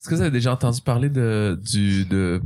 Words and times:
Est-ce 0.00 0.08
que 0.10 0.14
vous 0.14 0.20
avez 0.20 0.30
déjà 0.30 0.52
entendu 0.52 0.80
parler 0.80 1.08
de 1.10 1.58
du 1.72 2.04
de, 2.04 2.40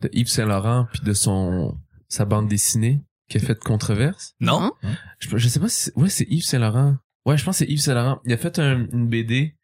de 0.00 0.10
Yves 0.12 0.28
Saint 0.28 0.46
Laurent 0.46 0.86
puis 0.92 1.02
de 1.02 1.12
son 1.12 1.76
sa 2.08 2.24
bande 2.24 2.48
dessinée 2.48 3.02
qui 3.28 3.38
a 3.38 3.40
fait 3.40 3.58
controverse? 3.58 4.34
Non? 4.40 4.72
je, 5.18 5.36
je 5.36 5.48
sais 5.48 5.60
pas 5.60 5.68
si 5.68 5.84
c'est- 5.84 5.96
ouais 5.98 6.08
c'est 6.08 6.26
Yves 6.30 6.44
Saint 6.44 6.58
Laurent. 6.60 6.96
Ouais 7.26 7.36
je 7.36 7.44
pense 7.44 7.58
que 7.58 7.64
c'est 7.64 7.70
Yves 7.70 7.80
Saint 7.80 7.94
Laurent. 7.94 8.20
Il 8.24 8.32
a 8.32 8.36
fait 8.36 8.58
un- 8.58 8.86
une 8.92 9.08
BD 9.08 9.56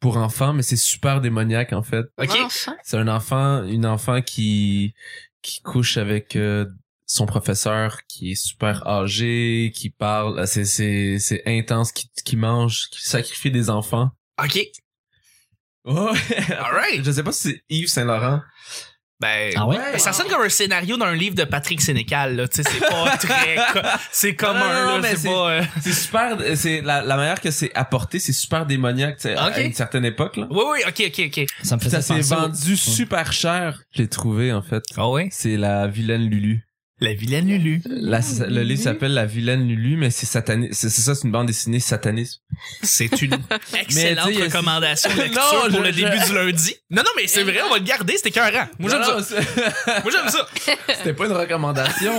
pour 0.00 0.16
enfants 0.16 0.52
mais 0.52 0.62
c'est 0.62 0.76
super 0.76 1.20
démoniaque 1.20 1.72
en 1.72 1.82
fait. 1.82 2.04
OK. 2.18 2.36
C'est 2.82 2.96
un 2.98 3.08
enfant 3.08 3.62
une 3.64 3.86
enfant 3.86 4.20
qui 4.20 4.94
qui 5.42 5.60
couche 5.62 5.96
avec 5.96 6.34
euh, 6.36 6.66
son 7.06 7.26
professeur 7.26 8.00
qui 8.08 8.32
est 8.32 8.34
super 8.34 8.86
âgé 8.86 9.70
qui 9.74 9.90
parle 9.90 10.46
c'est 10.48 10.64
c'est 10.64 11.18
c'est 11.20 11.42
intense 11.46 11.92
qui 11.92 12.10
qui 12.24 12.36
mange 12.36 12.88
qui 12.90 13.06
sacrifie 13.06 13.50
des 13.50 13.70
enfants. 13.70 14.10
OK. 14.42 14.58
Ouais 15.84 16.12
Alright. 16.58 17.04
je 17.04 17.10
sais 17.10 17.22
pas 17.22 17.32
si 17.32 17.48
c'est 17.50 17.62
Yves 17.68 17.88
Saint 17.88 18.04
Laurent 18.04 18.40
Ben, 19.20 19.52
Ah 19.56 19.66
ouais? 19.66 19.76
ben, 19.76 19.98
ça 19.98 20.12
sonne 20.12 20.26
comme 20.28 20.42
un 20.42 20.48
scénario 20.48 20.96
d'un 20.96 21.14
livre 21.14 21.34
de 21.36 21.44
Patrick 21.44 21.80
Sénécal, 21.80 22.34
là. 22.36 22.48
Tu 22.48 22.62
sais, 22.62 22.70
c'est 22.70 22.80
pas 22.80 23.16
très, 23.16 23.56
c'est 24.10 24.34
comme 24.34 24.56
Non, 24.58 24.64
non, 24.64 24.70
un, 24.70 24.84
non, 24.86 24.92
là, 24.96 24.98
mais 25.02 25.10
c'est 25.10 25.16
c'est- 25.18 25.28
pas, 25.28 25.50
euh, 25.50 25.62
c'est 25.82 25.92
super 25.92 26.36
c'est 26.56 26.80
la, 26.80 27.00
la 27.02 27.16
manière 27.16 27.40
que 27.40 27.50
c'est 27.50 27.70
apporté 27.74 28.18
c'est 28.18 28.32
super 28.32 28.66
démoniaque 28.66 29.16
tu 29.16 29.22
sais, 29.22 29.36
à 29.36 29.48
Ok. 29.48 29.58
une 29.58 29.72
certaine 29.72 30.04
époque 30.04 30.36
là 30.36 30.46
Oui, 30.50 30.62
oui, 30.72 30.78
ok, 30.86 31.02
ok, 31.06 31.22
ok. 31.38 31.46
Ça 31.62 31.76
me 31.76 31.80
faisait 31.80 32.02
ça 32.02 32.20
s'est 32.22 32.34
vendu 32.34 32.76
super 32.76 33.32
cher 33.32 33.80
j'ai 33.92 34.08
trouvé 34.08 34.52
en 34.52 34.62
fait 34.62 34.82
Ah 34.96 35.08
ouais? 35.08 35.28
c'est 35.30 35.56
la 35.56 35.86
vilaine 35.86 36.28
Lulu 36.28 36.66
La 37.00 37.12
vilaine 37.12 37.48
Lulu. 37.48 37.82
La- 37.86 38.20
le 38.48 38.62
livre 38.62 38.80
s'appelle 38.82 39.12
La 39.14 39.26
vilaine 39.26 39.66
Lulu, 39.66 39.96
mais 39.96 40.10
c'est 40.10 40.26
satanique. 40.26 40.74
C'est 40.74 40.88
c'est 40.88 41.02
ça, 41.02 41.14
c'est 41.16 41.24
une 41.24 41.32
bande 41.32 41.48
dessinée 41.48 41.80
sataniste. 41.80 42.40
C'est 42.82 43.20
une 43.20 43.34
excellente 43.78 44.28
Mais, 44.32 44.44
recommandation 44.44 45.10
de 45.14 45.20
lecture 45.22 45.42
Non, 45.42 45.60
pour 45.70 45.78
je- 45.80 45.88
le 45.88 45.92
je- 45.92 46.04
début 46.04 46.24
du 46.26 46.34
lundi. 46.34 46.74
Non, 46.90 47.02
non, 47.02 47.10
mais 47.16 47.26
c'est 47.26 47.42
vrai, 47.42 47.60
on 47.66 47.70
va 47.70 47.78
le 47.78 47.84
garder, 47.84 48.14
c'était 48.16 48.28
écœurant. 48.28 48.68
Moi, 48.78 48.90
j'aime 48.90 49.00
Non, 49.00 49.06
ça. 49.06 49.14
non, 49.16 49.22
c'est- 49.22 49.34
Moi, 50.04 50.12
j'aime 50.12 50.28
ça. 50.28 50.46
C'était 50.96 51.12
pas 51.14 51.26
une 51.26 51.32
recommandation. 51.32 52.12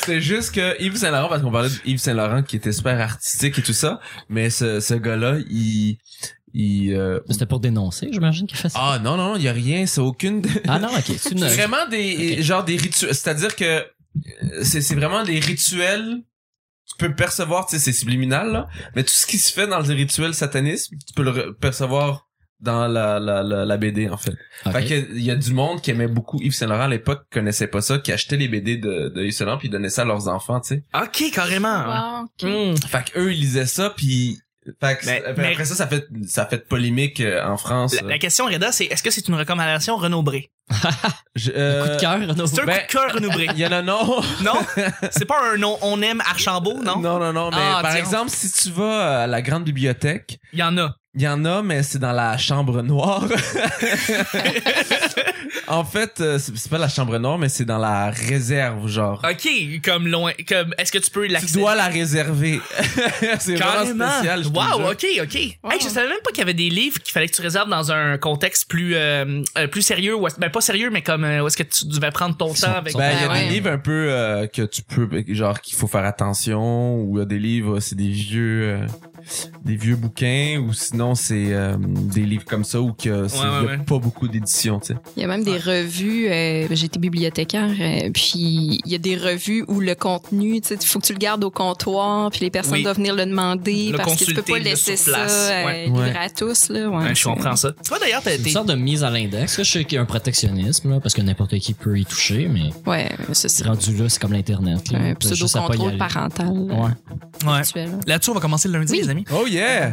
C'était 0.00 0.20
juste 0.20 0.54
que 0.54 0.80
Yves 0.80 0.96
Saint 0.96 1.10
Laurent, 1.10 1.28
parce 1.28 1.42
qu'on 1.42 1.50
parlait 1.50 1.70
d'Yves 1.84 1.98
Saint 1.98 2.14
Laurent 2.14 2.42
qui 2.44 2.56
était 2.56 2.72
super 2.72 3.00
artistique 3.00 3.58
et 3.58 3.62
tout 3.62 3.72
ça, 3.72 4.00
mais 4.28 4.50
ce, 4.50 4.78
ce 4.80 4.94
gars-là, 4.94 5.38
il, 5.50 5.98
il, 6.54 6.94
euh, 6.94 7.18
C'était 7.28 7.44
pour 7.46 7.58
dénoncer, 7.60 8.08
j'imagine 8.12 8.46
qu'il 8.46 8.56
fait 8.56 8.68
ça. 8.68 8.78
ah 8.80 8.98
non 9.00 9.16
non, 9.16 9.34
il 9.36 9.42
y 9.42 9.48
a 9.48 9.52
rien, 9.52 9.84
c'est 9.86 10.00
aucune. 10.00 10.42
Ah 10.68 10.78
non, 10.78 10.88
ok. 10.96 11.12
C'est 11.18 11.32
une... 11.32 11.40
C'est 11.40 11.56
vraiment 11.56 11.86
des 11.90 12.40
genre 12.42 12.64
des 12.64 12.76
rituels, 12.76 13.14
c'est-à-dire 13.14 13.54
que 13.56 13.64
euh, 13.64 13.82
c'est 13.82 13.95
c'est 14.62 14.94
vraiment 14.94 15.22
des 15.24 15.38
rituels. 15.40 16.22
Tu 16.88 16.94
peux 16.98 17.14
percevoir, 17.14 17.66
tu 17.66 17.76
sais, 17.76 17.82
c'est 17.84 17.92
subliminal 17.92 18.52
là, 18.52 18.68
mais 18.94 19.02
tout 19.02 19.10
ce 19.12 19.26
qui 19.26 19.38
se 19.38 19.52
fait 19.52 19.66
dans 19.66 19.80
les 19.80 19.94
rituels 19.94 20.34
satanisme, 20.34 20.96
tu 21.06 21.14
peux 21.14 21.24
le 21.24 21.52
percevoir 21.54 22.28
dans 22.60 22.86
la, 22.86 23.18
la, 23.18 23.42
la, 23.42 23.64
la 23.66 23.76
BD 23.76 24.08
en 24.08 24.16
fait. 24.16 24.32
Ok. 24.64 24.72
Fait 24.72 24.84
que 24.86 25.12
il 25.14 25.22
y 25.22 25.30
a 25.30 25.34
du 25.36 25.52
monde 25.52 25.82
qui 25.82 25.90
aimait 25.90 26.06
beaucoup 26.06 26.40
Yves 26.40 26.54
Saint 26.54 26.68
Laurent 26.68 26.84
à 26.84 26.88
l'époque, 26.88 27.24
qui 27.24 27.38
connaissait 27.38 27.66
pas 27.66 27.80
ça, 27.82 27.98
qui 27.98 28.12
achetait 28.12 28.36
les 28.36 28.48
BD 28.48 28.76
de, 28.76 29.08
de 29.08 29.24
Yves 29.24 29.32
Saint 29.32 29.44
Laurent 29.46 29.58
puis 29.58 29.68
ils 29.68 29.70
donnaient 29.70 29.90
ça 29.90 30.02
à 30.02 30.04
leurs 30.04 30.28
enfants, 30.28 30.60
tu 30.60 30.68
sais. 30.76 30.82
Ok, 30.94 31.24
carrément. 31.32 31.84
Wow, 31.86 32.24
ok. 32.24 32.48
Hmm. 32.78 32.86
Fait 32.88 33.10
que 33.12 33.18
eux 33.18 33.32
ils 33.34 33.40
lisaient 33.40 33.66
ça 33.66 33.90
puis 33.90 34.38
fait 34.80 34.98
que 34.98 35.06
Mais- 35.06 35.20
fait 35.22 35.34
mais- 35.36 35.52
après 35.52 35.64
ça 35.64 35.74
ça 35.74 35.86
fait 35.88 36.06
ça 36.26 36.46
fait 36.46 36.66
polémique 36.66 37.20
euh, 37.20 37.44
en 37.44 37.56
France. 37.56 38.00
La, 38.00 38.08
la 38.08 38.18
question, 38.18 38.46
Reda, 38.46 38.70
c'est 38.72 38.86
est-ce 38.86 39.02
que 39.02 39.10
c'est 39.10 39.26
une 39.28 39.34
recommandation 39.34 39.96
Renaud 39.96 40.22
Je- 41.36 41.50
Coup 41.50 41.56
euh, 41.58 41.94
de 41.94 42.00
cœur, 42.00 42.12
Renaud. 42.28 42.46
C'est 42.46 42.60
un 42.62 42.64
ben- 42.64 42.74
coup 42.80 42.86
de 42.86 42.92
cœur, 42.92 43.12
Renaud 43.14 43.30
Bré. 43.30 43.46
Il 43.52 43.58
y 43.58 43.66
en 43.66 43.72
a 43.72 43.82
non. 43.82 44.20
Non? 44.42 44.54
C'est 45.10 45.24
pas 45.26 45.52
un 45.52 45.56
nom, 45.56 45.78
on 45.82 46.00
aime 46.02 46.20
Archambault, 46.22 46.82
non? 46.82 46.98
Non, 46.98 47.18
non, 47.18 47.32
non, 47.32 47.50
mais 47.50 47.56
Ah, 47.58 47.78
par 47.82 47.92
tiens. 47.92 48.00
exemple, 48.00 48.30
si 48.30 48.50
tu 48.50 48.70
vas 48.70 49.22
à 49.22 49.26
la 49.26 49.42
grande 49.42 49.64
bibliothèque, 49.64 50.38
Il 50.52 50.58
y 50.58 50.62
en 50.62 50.76
a. 50.78 50.94
il 51.16 51.22
y 51.22 51.28
en 51.28 51.44
a, 51.46 51.62
mais 51.62 51.82
c'est 51.82 51.98
dans 51.98 52.12
la 52.12 52.36
chambre 52.38 52.82
noire. 52.82 53.24
en 55.68 55.84
fait, 55.84 56.20
euh, 56.20 56.38
c'est 56.38 56.68
pas 56.70 56.78
la 56.78 56.88
chambre 56.88 57.18
noire, 57.18 57.38
mais 57.38 57.48
c'est 57.48 57.64
dans 57.64 57.78
la 57.78 58.10
réserve, 58.10 58.86
genre. 58.88 59.20
Ok, 59.28 59.48
comme 59.84 60.06
loin, 60.08 60.32
comme, 60.48 60.74
est-ce 60.78 60.92
que 60.92 60.98
tu 60.98 61.10
peux 61.10 61.26
tu 61.26 61.32
l'accéder? 61.32 61.60
dois 61.60 61.74
la 61.74 61.86
réserver. 61.88 62.60
c'est 63.38 63.56
vraiment 63.56 64.10
spécial, 64.14 64.44
je 64.44 64.48
wow, 64.48 64.90
ok, 64.92 65.06
ok. 65.22 65.34
Hey, 65.36 65.80
je 65.82 65.88
savais 65.88 66.08
même 66.08 66.18
pas 66.22 66.30
qu'il 66.30 66.38
y 66.38 66.42
avait 66.42 66.54
des 66.54 66.70
livres 66.70 66.98
qu'il 67.00 67.12
fallait 67.12 67.28
que 67.28 67.34
tu 67.34 67.42
réserves 67.42 67.68
dans 67.68 67.90
un 67.92 68.18
contexte 68.18 68.68
plus 68.68 68.94
euh, 68.94 69.42
euh, 69.58 69.66
plus 69.66 69.82
sérieux, 69.82 70.14
ou 70.16 70.26
ben 70.38 70.50
pas 70.50 70.60
sérieux, 70.60 70.90
mais 70.90 71.02
comme 71.02 71.24
euh, 71.24 71.42
où 71.42 71.46
est-ce 71.46 71.56
que 71.56 71.62
tu 71.62 71.86
devais 71.86 72.10
prendre 72.10 72.36
ton 72.36 72.54
Sont- 72.54 72.66
temps 72.66 72.74
avec. 72.76 72.94
Ben, 72.94 73.12
il 73.16 73.22
y 73.22 73.24
a 73.24 73.28
Ouais, 73.32 73.46
des 73.48 73.54
livres 73.54 73.70
un 73.70 73.78
peu 73.78 74.06
euh, 74.10 74.46
que 74.46 74.62
tu 74.62 74.82
peux, 74.82 75.08
genre 75.28 75.60
qu'il 75.60 75.76
faut 75.76 75.86
faire 75.88 76.04
attention, 76.04 76.96
ou 77.00 77.16
il 77.16 77.20
y 77.20 77.22
a 77.22 77.26
des 77.26 77.38
livres, 77.38 77.80
c'est 77.80 77.96
des 77.96 78.08
vieux, 78.08 78.78
euh, 78.82 78.86
des 79.64 79.76
vieux 79.76 79.96
bouquins, 79.96 80.58
ou 80.66 80.72
sinon 80.72 81.14
c'est 81.14 81.52
euh, 81.52 81.76
des 81.78 82.22
livres 82.22 82.44
comme 82.44 82.64
ça 82.64 82.80
où 82.80 82.92
que 82.92 83.28
c'est- 83.28 83.38
Ouais, 83.38 83.44
ouais, 83.44 83.50
il 83.62 83.64
y 83.64 83.68
a 83.68 83.70
ouais. 83.72 83.84
pas 83.84 83.98
beaucoup 83.98 84.28
d'éditions, 84.28 84.80
tu 84.80 84.88
sais. 84.88 84.96
Il 85.16 85.22
y 85.22 85.24
a 85.24 85.28
même 85.28 85.44
des 85.44 85.58
revues. 85.58 86.28
euh, 86.28 86.66
J'étais 86.70 86.98
bibliothécaire, 86.98 87.70
euh, 87.80 88.10
puis 88.12 88.80
il 88.84 88.90
y 88.92 88.94
a 88.94 88.98
des 88.98 89.16
revues 89.16 89.64
où 89.68 89.80
le 89.80 89.94
contenu, 89.94 90.60
tu 90.60 90.68
sais, 90.68 90.74
il 90.80 90.86
faut 90.86 90.98
que 91.00 91.06
tu 91.06 91.12
le 91.12 91.18
gardes 91.18 91.42
au 91.44 91.50
comptoir, 91.50 92.30
puis 92.30 92.40
les 92.40 92.50
personnes 92.50 92.74
Oui. 92.74 92.82
doivent 92.82 92.96
venir 92.96 93.14
le 93.14 93.24
demander 93.26 93.90
Le 93.92 93.96
parce 93.96 94.16
que 94.16 94.24
tu 94.24 94.34
peux 94.34 94.42
pas 94.42 94.58
laisser 94.58 94.96
ça 94.96 95.16
euh, 95.26 95.84
libre 95.86 96.02
à 96.18 96.28
tous 96.30 96.68
là. 96.68 96.88
Ouais, 96.88 96.96
Ouais, 96.96 97.08
je 97.10 97.14
c'est- 97.14 97.24
comprends 97.28 97.56
ça. 97.56 97.72
Tu 97.82 97.88
vois 97.88 97.98
d'ailleurs, 97.98 98.22
t'as 98.22 98.32
C'est 98.32 98.42
une 98.42 98.48
sorte 98.50 98.68
de 98.68 98.74
mise 98.74 99.02
à 99.04 99.10
l'index. 99.10 99.56
Je 99.58 99.62
sais 99.62 99.84
qu'il 99.84 99.96
y 99.96 99.98
a 99.98 100.02
un 100.02 100.06
protectionnisme, 100.06 100.90
là, 100.90 101.00
parce 101.00 101.14
que 101.14 101.22
n'importe 101.22 101.58
qui 101.58 101.72
peut 101.74 101.98
y 101.98 102.04
toucher, 102.04 102.48
mais 102.48 102.70
Ouais, 102.86 103.08
ça 103.32 103.48
c'est 103.48 103.64
rendu 103.66 103.96
là, 103.96 104.08
c'est 104.08 104.20
comme 104.20 104.32
l'Internet. 104.32 104.90
là. 104.90 104.98
un 104.98 105.14
pseudo-contrôle 105.14 105.88
aller. 105.90 105.98
parental 105.98 106.48
Ouais. 106.50 107.62
Là-dessus, 108.06 108.30
on 108.30 108.34
va 108.34 108.40
commencer 108.40 108.68
le 108.68 108.78
lundi, 108.78 108.94
les 108.96 109.08
amis. 109.08 109.15
Oh 109.32 109.46
yeah! 109.46 109.90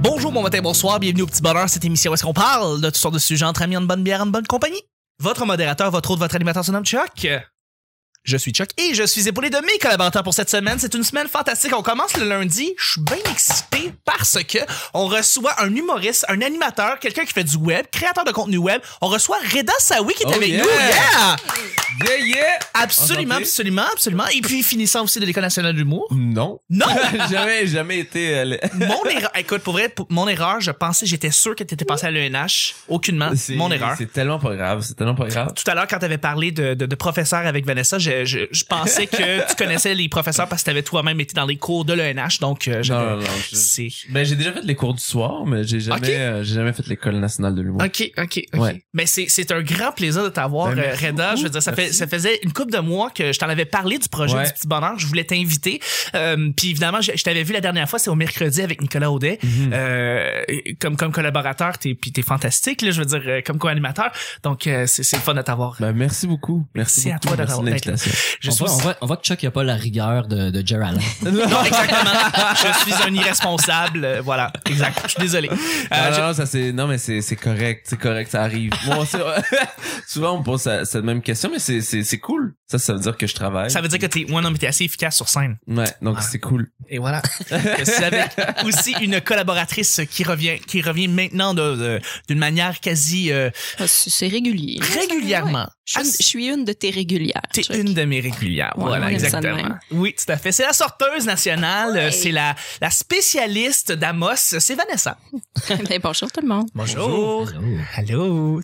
Bonjour, 0.00 0.30
bon 0.30 0.42
matin, 0.42 0.60
bonsoir, 0.62 1.00
bienvenue 1.00 1.22
au 1.22 1.26
Petit 1.26 1.40
Bonheur, 1.40 1.68
cette 1.68 1.84
émission 1.84 2.10
où 2.10 2.14
est-ce 2.14 2.24
qu'on 2.24 2.34
parle 2.34 2.80
de 2.80 2.86
toutes 2.86 2.96
sortes 2.96 3.14
de 3.14 3.18
sujets 3.18 3.46
entre 3.46 3.62
amis, 3.62 3.76
en 3.76 3.82
bonne 3.82 4.02
bière, 4.02 4.20
en 4.20 4.26
bonne 4.26 4.46
compagnie. 4.46 4.82
Votre 5.22 5.46
modérateur, 5.46 5.90
votre 5.90 6.10
autre, 6.10 6.20
votre 6.20 6.34
animateur 6.34 6.64
se 6.64 6.72
nomme 6.72 6.84
Chuck. 6.84 7.26
Je 8.26 8.36
suis 8.36 8.50
Chuck 8.50 8.70
et 8.76 8.92
je 8.92 9.04
suis 9.04 9.28
épaulé 9.28 9.50
de 9.50 9.58
mes 9.58 9.78
collaborateurs 9.80 10.24
pour 10.24 10.34
cette 10.34 10.50
semaine. 10.50 10.78
C'est 10.80 10.94
une 10.94 11.04
semaine 11.04 11.28
fantastique. 11.28 11.72
On 11.76 11.82
commence 11.82 12.16
le 12.16 12.24
lundi. 12.28 12.74
Je 12.76 12.90
suis 12.92 13.00
bien 13.00 13.16
excité 13.30 13.92
parce 14.04 14.42
que 14.42 14.58
on 14.94 15.06
reçoit 15.06 15.54
un 15.62 15.72
humoriste, 15.72 16.24
un 16.28 16.40
animateur, 16.42 16.98
quelqu'un 16.98 17.24
qui 17.24 17.32
fait 17.32 17.44
du 17.44 17.56
web, 17.56 17.86
créateur 17.92 18.24
de 18.24 18.32
contenu 18.32 18.56
web. 18.56 18.80
On 19.00 19.06
reçoit 19.06 19.38
Reda 19.54 19.72
Sawi 19.78 20.12
qui 20.14 20.24
est 20.24 20.26
Oh 20.28 20.32
avec 20.34 20.48
yeah! 20.48 20.58
nous. 20.60 20.68
Yeah! 20.68 21.36
Yeah, 22.04 22.18
yeah! 22.26 22.58
Absolument, 22.74 23.36
absolument, 23.36 23.84
absolument. 23.92 24.24
Et 24.34 24.40
puis 24.40 24.64
finissant 24.64 25.04
aussi 25.04 25.20
de 25.20 25.24
l'École 25.24 25.44
nationale 25.44 25.72
de 25.72 25.78
l'humour. 25.78 26.08
Non. 26.10 26.58
Non! 26.68 26.86
jamais, 27.30 27.66
jamais 27.68 28.00
été. 28.00 28.38
euh, 28.38 28.56
mon 28.74 29.04
erreur, 29.04 29.30
écoute, 29.36 29.62
pour 29.62 29.74
vrai, 29.74 29.88
pour- 29.88 30.06
mon 30.10 30.26
erreur, 30.26 30.60
je 30.60 30.72
pensais, 30.72 31.06
j'étais 31.06 31.30
sûr 31.30 31.54
que 31.54 31.62
t'étais 31.62 31.84
passé 31.84 32.06
à 32.06 32.10
l'ENH. 32.10 32.74
Aucunement. 32.88 33.30
C'est- 33.36 33.54
Mon 33.54 33.70
erreur. 33.70 33.94
C'est 33.96 34.12
tellement 34.12 34.40
pas 34.40 34.56
grave. 34.56 34.82
C'est 34.86 34.94
tellement 34.94 35.14
pas 35.14 35.28
grave. 35.28 35.52
Tout 35.54 35.70
à 35.70 35.74
l'heure, 35.76 35.86
quand 35.88 35.98
t'avais 36.00 36.18
parlé 36.18 36.50
de, 36.50 36.74
de, 36.74 36.86
de 36.86 36.94
professeur 36.96 37.46
avec 37.46 37.64
Vanessa, 37.64 37.98
je, 38.24 38.38
je, 38.50 38.58
je 38.58 38.64
pensais 38.64 39.06
que 39.06 39.48
tu 39.48 39.56
connaissais 39.56 39.94
les 39.94 40.08
professeurs 40.08 40.48
parce 40.48 40.62
que 40.62 40.66
t'avais 40.66 40.82
toi-même 40.82 41.20
été 41.20 41.34
dans 41.34 41.46
les 41.46 41.56
cours 41.56 41.84
de 41.84 41.92
l'ENH, 41.92 42.38
donc 42.40 42.68
euh, 42.68 42.82
Non, 42.88 43.16
non. 43.16 43.26
Ben, 44.10 44.24
j'ai 44.24 44.36
déjà 44.36 44.52
fait 44.52 44.62
les 44.64 44.74
cours 44.74 44.94
du 44.94 45.02
soir, 45.02 45.44
mais 45.46 45.64
j'ai 45.64 45.80
jamais, 45.80 46.16
euh, 46.16 46.42
j'ai 46.44 46.54
jamais 46.54 46.72
fait 46.72 46.86
l'école 46.86 47.16
nationale 47.16 47.54
de 47.54 47.62
l'humour. 47.62 47.82
Ok, 47.84 48.10
ok, 48.18 48.42
ok. 48.54 48.60
Ouais. 48.60 48.82
Mais 48.94 49.06
c'est, 49.06 49.26
c'est 49.28 49.50
un 49.52 49.62
grand 49.62 49.92
plaisir 49.92 50.22
de 50.24 50.28
t'avoir, 50.28 50.70
Ben, 50.74 50.78
euh, 50.78 50.94
Reda. 50.94 51.24
beaucoup. 51.30 51.36
Je 51.38 51.42
veux 51.44 51.50
dire, 51.50 51.62
ça, 51.62 51.72
fait, 51.72 51.92
ça 51.92 52.06
faisait 52.06 52.38
une 52.42 52.52
couple 52.52 52.72
de 52.72 52.78
mois 52.78 53.10
que 53.10 53.32
je 53.32 53.38
t'en 53.38 53.48
avais 53.48 53.64
parlé 53.64 53.98
du 53.98 54.08
projet 54.08 54.36
Ouais. 54.36 54.46
du 54.46 54.52
Petit 54.52 54.66
Bonheur. 54.68 54.98
Je 54.98 55.06
voulais 55.06 55.24
t'inviter. 55.24 55.80
Euh, 56.14 56.50
Puis 56.56 56.70
évidemment, 56.70 57.00
je, 57.00 57.12
je 57.14 57.22
t'avais 57.22 57.42
vu 57.42 57.52
la 57.52 57.60
dernière 57.60 57.88
fois, 57.88 57.98
c'est 57.98 58.10
au 58.10 58.14
mercredi 58.14 58.60
avec 58.62 58.80
Nicolas 58.82 59.10
Audet. 59.10 59.38
Mhm. 59.42 59.70
Euh, 59.72 60.42
comme, 60.80 60.96
comme 60.96 61.12
collaborateur, 61.12 61.78
t'es, 61.78 61.96
t'es 62.12 62.22
fantastique, 62.22 62.82
là, 62.82 62.90
je 62.90 63.00
veux 63.00 63.06
dire, 63.06 63.22
euh, 63.26 63.40
comme 63.44 63.58
co-animateur. 63.58 64.10
Donc, 64.42 64.66
euh, 64.66 64.84
c'est, 64.86 65.02
c'est 65.02 65.16
le 65.16 65.22
fun 65.22 65.34
de 65.34 65.42
t'avoir. 65.42 65.76
Ben, 65.80 65.92
merci 65.92 66.26
beaucoup. 66.26 66.66
Merci, 66.74 67.08
Merci 67.08 67.10
à 67.12 67.18
toi 67.36 67.36
l'invitation. 67.62 68.05
Je 68.40 68.48
on, 68.50 68.52
suis 68.52 68.64
voit, 68.64 68.74
on, 68.74 68.78
voit, 68.78 68.96
on 69.00 69.06
voit 69.06 69.16
que 69.16 69.24
Chuck 69.24 69.42
n'a 69.42 69.50
pas 69.50 69.64
la 69.64 69.74
rigueur 69.74 70.26
de, 70.26 70.50
de 70.50 70.74
Allen. 70.76 71.00
Non, 71.22 71.64
exactement. 71.64 72.10
je 72.54 72.78
suis 72.92 73.02
un 73.08 73.14
irresponsable. 73.14 74.04
euh, 74.04 74.20
Voilà, 74.22 74.52
exact. 74.68 75.00
Je 75.04 75.08
suis 75.12 75.20
désolé. 75.20 75.48
Euh, 75.50 76.10
non, 76.10 76.16
je- 76.16 76.20
non, 76.20 76.34
ça 76.34 76.46
c'est 76.46 76.72
non 76.72 76.86
mais 76.86 76.98
c'est 76.98 77.20
c'est 77.22 77.36
correct, 77.36 77.86
c'est 77.88 77.98
correct, 77.98 78.30
ça 78.30 78.42
arrive. 78.42 78.72
Moi 78.86 79.04
c'est- 79.06 79.18
souvent 80.06 80.32
on 80.34 80.38
me 80.38 80.44
pose 80.44 80.62
cette 80.62 81.04
même 81.04 81.22
question 81.22 81.50
mais 81.52 81.58
c'est 81.58 81.80
c'est 81.80 82.02
c'est 82.02 82.18
cool. 82.18 82.54
Ça 82.68 82.78
ça 82.78 82.94
veut 82.94 82.98
dire 83.00 83.16
que 83.16 83.26
je 83.28 83.34
travaille. 83.34 83.70
Ça 83.70 83.80
veut 83.80 83.86
dire 83.88 84.00
que 84.00 84.06
t'es, 84.06 84.24
ouais, 84.30 84.42
non, 84.42 84.50
mais 84.50 84.58
t'es 84.58 84.66
assez 84.66 84.82
efficace 84.84 85.14
sur 85.16 85.28
scène. 85.28 85.56
Ouais, 85.68 85.84
donc 86.02 86.16
Ouais. 86.16 86.22
c'est 86.28 86.40
cool. 86.40 86.68
Et 86.88 86.98
voilà. 86.98 87.22
Je 87.50 87.84
suis 87.84 88.02
avec 88.04 88.30
aussi 88.64 88.92
une 89.00 89.20
collaboratrice 89.20 90.00
qui 90.10 90.24
revient, 90.24 90.58
qui 90.66 90.82
revient 90.82 91.06
maintenant 91.06 91.54
de- 91.54 91.76
de- 91.76 92.00
d'une 92.28 92.38
manière 92.38 92.80
quasi 92.80 93.30
euh, 93.30 93.50
Ah, 93.78 93.84
C'est 93.86 94.10
c'est 94.10 94.26
régulier. 94.28 94.80
régulièrement. 94.98 95.68
Je 95.84 95.92
suis, 95.92 96.00
une, 96.00 96.12
je 96.18 96.22
suis 96.24 96.46
une 96.48 96.64
de 96.64 96.72
tes 96.72 96.90
régulières. 96.90 97.42
T'es 97.52 97.62
Chuck. 97.62 97.76
une 97.76 97.94
de 97.94 98.04
mes 98.04 98.18
régulières. 98.20 98.72
Ouais, 98.76 98.84
voilà, 98.86 99.12
exactement. 99.12 99.76
Oui, 99.92 100.14
tout 100.14 100.30
à 100.32 100.36
fait. 100.36 100.50
C'est 100.50 100.64
la 100.64 100.72
sorteuse 100.72 101.24
nationale. 101.24 101.92
Ouais. 101.92 102.10
C'est 102.10 102.32
la, 102.32 102.56
la 102.80 102.90
spécialiste 102.90 103.92
d'Amos. 103.92 104.34
C'est 104.36 104.74
Vanessa. 104.74 105.16
Ben, 105.88 106.00
bonjour 106.02 106.30
tout 106.32 106.40
le 106.40 106.48
monde. 106.48 106.68
Bonjour. 106.74 107.48
Allô? 107.94 108.60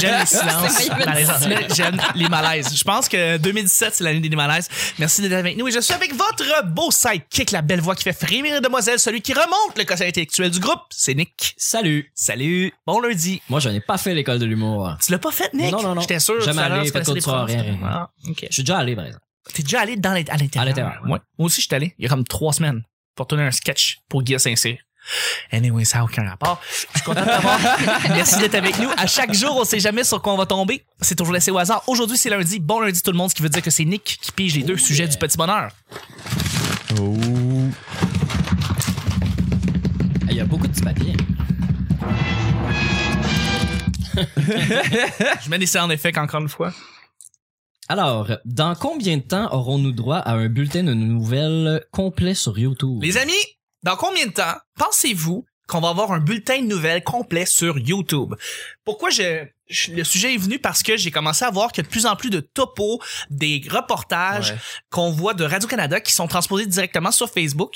J'aime 0.00 0.20
les 0.20 0.26
silences 0.26 0.88
dans 0.88 1.12
les 1.12 1.66
J'aime 1.74 2.00
les 2.14 2.28
malaises. 2.28 2.74
Je 2.76 2.84
pense 2.84 3.08
que 3.08 3.36
2017, 3.38 3.94
c'est 3.94 4.04
l'année 4.04 4.20
des 4.20 4.36
malaises. 4.36 4.68
Merci 4.98 5.22
d'être 5.22 5.32
avec 5.32 5.56
nous. 5.56 5.68
Et 5.68 5.72
je 5.72 5.80
suis 5.80 5.94
avec 5.94 6.14
votre 6.14 6.64
beau 6.66 6.90
sidekick, 6.90 7.50
la 7.50 7.62
belle 7.62 7.80
voix 7.80 7.94
qui 7.94 8.04
fait 8.04 8.12
frémir 8.12 8.54
les 8.54 8.60
demoiselles, 8.60 8.98
celui 8.98 9.20
qui 9.20 9.32
remonte 9.32 9.76
le 9.76 9.84
quotient 9.84 10.06
intellectuel 10.06 10.50
du 10.50 10.60
groupe. 10.60 10.80
C'est 10.90 11.14
Nick. 11.14 11.54
Salut. 11.56 12.10
Salut. 12.14 12.72
Bon 12.86 13.00
lundi. 13.00 13.42
Moi, 13.48 13.60
je 13.60 13.68
n'ai 13.68 13.80
pas 13.80 13.98
fait 13.98 14.14
l'école 14.14 14.38
de 14.38 14.46
l'humour. 14.46 14.96
Tu 15.04 15.12
l'as 15.12 15.18
pas 15.18 15.32
fait, 15.32 15.52
Nick? 15.54 15.72
Non, 15.72 15.82
non, 15.82 15.94
non. 15.94 16.00
J'étais 16.00 16.20
sûr. 16.20 16.40
Jamais 16.40 16.62
allé, 16.62 16.86
tu 16.86 16.92
pas 16.92 17.00
de 17.00 17.20
soir, 17.20 17.46
rien, 17.46 17.62
rien. 17.62 17.78
Ah, 17.84 18.10
ok. 18.28 18.46
Je 18.48 18.54
suis 18.54 18.62
déjà 18.62 18.78
allé, 18.78 18.94
par 18.94 19.06
exemple. 19.06 19.24
T'es 19.52 19.62
déjà 19.62 19.80
allé 19.80 19.96
dans 19.96 20.10
à 20.10 20.14
l'intérieur? 20.14 20.62
À 20.62 20.64
l'intérieur, 20.64 21.00
ouais. 21.04 21.08
Moi 21.08 21.20
aussi, 21.38 21.60
je 21.60 21.66
suis 21.66 21.74
allé. 21.74 21.94
Il 21.98 22.04
y 22.04 22.06
a 22.06 22.08
comme 22.10 22.24
trois 22.24 22.52
semaines 22.52 22.82
pour 23.14 23.26
tourner 23.26 23.44
un 23.44 23.50
sketch 23.50 23.98
pour 24.08 24.22
Guy 24.22 24.38
Saint-Cyr. 24.38 24.76
Anyway, 25.52 25.84
ça 25.84 25.98
n'a 25.98 26.04
aucun 26.04 26.28
rapport. 26.28 26.60
Je 26.70 26.98
suis 26.98 27.04
content 27.04 27.22
de 27.22 27.26
t'avoir. 27.26 27.58
Merci 28.08 28.38
d'être 28.38 28.54
avec 28.54 28.78
nous. 28.78 28.90
À 28.96 29.06
chaque 29.06 29.32
jour, 29.32 29.56
on 29.56 29.64
sait 29.64 29.80
jamais 29.80 30.04
sur 30.04 30.20
quoi 30.20 30.32
on 30.32 30.36
va 30.36 30.46
tomber. 30.46 30.84
C'est 31.00 31.14
toujours 31.14 31.34
laissé 31.34 31.50
au 31.50 31.58
hasard. 31.58 31.82
Aujourd'hui, 31.86 32.18
c'est 32.18 32.30
lundi. 32.30 32.60
Bon 32.60 32.80
lundi 32.80 33.02
tout 33.02 33.10
le 33.12 33.16
monde, 33.16 33.30
ce 33.30 33.34
qui 33.34 33.42
veut 33.42 33.48
dire 33.48 33.62
que 33.62 33.70
c'est 33.70 33.84
Nick 33.84 34.18
qui 34.20 34.32
pige 34.32 34.56
les 34.56 34.62
deux 34.62 34.76
sujets 34.76 35.08
du 35.08 35.16
petit 35.16 35.36
bonheur. 35.36 35.70
Oh. 36.98 37.16
Il 40.30 40.36
y 40.36 40.40
a 40.40 40.44
beaucoup 40.44 40.66
de 40.66 40.72
petits 40.72 40.82
papiers. 40.82 41.16
Je 45.44 45.50
mets 45.50 45.58
des 45.58 45.66
sound 45.66 45.92
effects 45.92 46.18
encore 46.18 46.40
une 46.40 46.48
fois. 46.48 46.72
Alors, 47.88 48.30
dans 48.44 48.74
combien 48.74 49.16
de 49.16 49.22
temps 49.22 49.48
aurons-nous 49.52 49.92
droit 49.92 50.18
à 50.18 50.32
un 50.32 50.48
bulletin 50.48 50.84
de 50.84 50.92
nouvelles 50.92 51.82
complet 51.90 52.34
sur 52.34 52.58
YouTube? 52.58 52.98
Les 53.02 53.16
amis, 53.16 53.32
dans 53.82 53.96
combien 53.96 54.26
de 54.26 54.32
temps 54.32 54.54
pensez-vous 54.78 55.44
qu'on 55.66 55.80
va 55.80 55.90
avoir 55.90 56.12
un 56.12 56.20
bulletin 56.20 56.62
de 56.62 56.66
nouvelles 56.66 57.04
complet 57.04 57.44
sur 57.46 57.78
YouTube? 57.78 58.34
Pourquoi 58.86 59.10
je, 59.10 59.44
je- 59.68 59.92
le 59.92 60.02
sujet 60.02 60.34
est 60.34 60.38
venu? 60.38 60.58
Parce 60.58 60.82
que 60.82 60.96
j'ai 60.96 61.10
commencé 61.10 61.44
à 61.44 61.50
voir 61.50 61.72
qu'il 61.72 61.82
y 61.82 61.86
a 61.86 61.88
de 61.88 61.92
plus 61.92 62.06
en 62.06 62.16
plus 62.16 62.30
de 62.30 62.40
topos, 62.40 63.00
des 63.28 63.62
reportages 63.70 64.52
Ouais. 64.52 64.56
qu'on 64.90 65.10
voit 65.10 65.34
de 65.34 65.44
Radio-Canada 65.44 66.00
qui 66.00 66.12
sont 66.12 66.26
transposés 66.26 66.64
directement 66.64 67.10
sur 67.10 67.28
Facebook. 67.28 67.74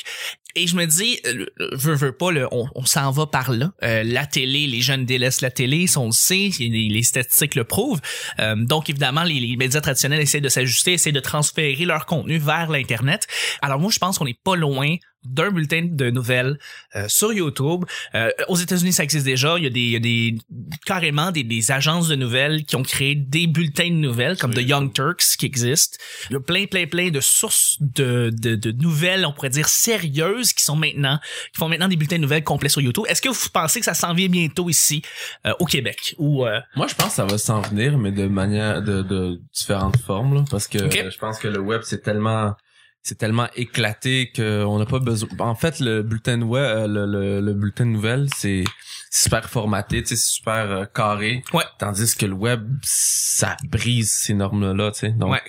Et 0.54 0.66
je 0.66 0.74
me 0.76 0.86
dis, 0.86 1.20
euh, 1.26 1.44
veux, 1.72 1.94
veux 1.94 2.16
pas, 2.16 2.30
le- 2.30 2.48
on, 2.50 2.66
on 2.74 2.84
s'en 2.86 3.10
va 3.10 3.26
par 3.26 3.52
là. 3.52 3.72
Euh, 3.82 4.02
la 4.04 4.24
télé, 4.24 4.66
les 4.66 4.80
jeunes 4.80 5.04
délaissent 5.04 5.42
la 5.42 5.50
télé, 5.50 5.84
on 5.96 6.06
le 6.06 6.12
sait, 6.12 6.48
les, 6.58 6.68
les 6.88 7.02
statistiques 7.02 7.54
le 7.56 7.64
prouvent. 7.64 8.00
Euh, 8.38 8.54
donc 8.56 8.88
évidemment, 8.88 9.22
les, 9.22 9.38
les 9.38 9.56
médias 9.58 9.82
traditionnels 9.82 10.20
essaient 10.20 10.40
de 10.40 10.48
s'ajuster, 10.48 10.94
essaient 10.94 11.12
de 11.12 11.20
transférer 11.20 11.84
leur 11.84 12.06
contenu 12.06 12.38
vers 12.38 12.70
l'Internet. 12.70 13.26
Alors 13.60 13.78
moi, 13.78 13.90
je 13.90 13.98
pense 13.98 14.16
qu'on 14.18 14.24
n'est 14.24 14.38
pas 14.44 14.56
loin 14.56 14.96
d'un 15.24 15.50
bulletin 15.50 15.88
de 15.90 16.10
nouvelles 16.10 16.58
euh, 16.96 17.06
sur 17.08 17.32
YouTube. 17.32 17.84
Euh, 18.14 18.30
aux 18.48 18.56
États-Unis, 18.56 18.92
ça 18.92 19.04
existe 19.04 19.24
déjà. 19.24 19.56
Il 19.58 19.64
y 19.64 19.66
a 19.66 19.70
des, 19.70 19.80
il 19.80 19.90
y 19.92 19.96
a 19.96 20.00
des 20.00 20.38
carrément 20.86 21.30
des, 21.30 21.44
des 21.44 21.70
agences 21.70 22.08
de 22.08 22.16
nouvelles 22.16 22.64
qui 22.64 22.76
ont 22.76 22.82
créé 22.82 23.14
des 23.14 23.46
bulletins 23.46 23.88
de 23.88 23.96
nouvelles, 23.96 24.36
comme 24.36 24.54
The 24.54 24.62
Young 24.62 24.92
Turks 24.92 25.36
qui 25.38 25.46
existent. 25.46 25.98
Il 26.30 26.34
y 26.34 26.36
a 26.36 26.40
plein, 26.40 26.66
plein, 26.66 26.86
plein 26.86 27.10
de 27.10 27.20
sources 27.20 27.76
de, 27.80 28.30
de, 28.32 28.54
de 28.54 28.72
nouvelles, 28.72 29.24
on 29.26 29.32
pourrait 29.32 29.50
dire 29.50 29.68
sérieuses, 29.68 30.52
qui 30.52 30.64
sont 30.64 30.76
maintenant, 30.76 31.18
qui 31.52 31.58
font 31.58 31.68
maintenant 31.68 31.88
des 31.88 31.96
bulletins 31.96 32.16
de 32.16 32.22
nouvelles 32.22 32.44
complets 32.44 32.68
sur 32.68 32.80
YouTube. 32.80 33.04
Est-ce 33.08 33.22
que 33.22 33.28
vous 33.28 33.48
pensez 33.52 33.80
que 33.80 33.86
ça 33.86 33.94
s'en 33.94 34.14
vient 34.14 34.28
bientôt 34.28 34.68
ici 34.68 35.02
euh, 35.46 35.52
au 35.60 35.66
Québec 35.66 36.14
ou 36.18 36.46
euh, 36.46 36.60
Moi, 36.76 36.86
je 36.88 36.94
pense 36.94 37.08
que 37.08 37.14
ça 37.14 37.24
va 37.24 37.38
s'en 37.38 37.60
venir, 37.60 37.98
mais 37.98 38.12
de 38.12 38.26
manière, 38.26 38.82
de, 38.82 39.02
de 39.02 39.40
différentes 39.52 39.98
formes, 39.98 40.34
là, 40.34 40.44
parce 40.50 40.66
que 40.66 40.78
je 40.78 41.18
pense 41.18 41.38
que 41.38 41.48
le 41.48 41.60
web, 41.60 41.82
c'est 41.84 42.02
tellement, 42.02 42.54
c'est 43.02 43.18
tellement 43.18 43.48
éclaté 43.56 44.30
qu'on 44.34 44.78
n'a 44.78 44.86
pas 44.86 44.98
besoin. 45.00 45.28
En 45.40 45.54
fait, 45.54 45.80
le 45.80 46.02
bulletin 46.02 46.38
de 46.38 46.44
web, 46.44 46.62
euh, 46.64 46.86
le, 46.86 47.06
le, 47.06 47.40
le 47.40 47.54
bulletin 47.54 47.84
de 47.86 47.90
nouvelles, 47.90 48.28
c'est 48.36 48.64
super 49.10 49.48
formaté, 49.50 50.02
tu 50.02 50.10
sais, 50.10 50.16
c'est 50.16 50.30
super 50.30 50.54
euh, 50.70 50.84
carré. 50.86 51.42
Ouais. 51.52 51.64
Tandis 51.78 52.14
que 52.16 52.26
le 52.26 52.34
web, 52.34 52.68
ça 52.82 53.56
brise 53.68 54.12
ces 54.12 54.34
normes-là, 54.34 54.92
tu 54.92 55.00
sais. 55.00 55.10
Donc, 55.10 55.32
Ouais. 55.32 55.42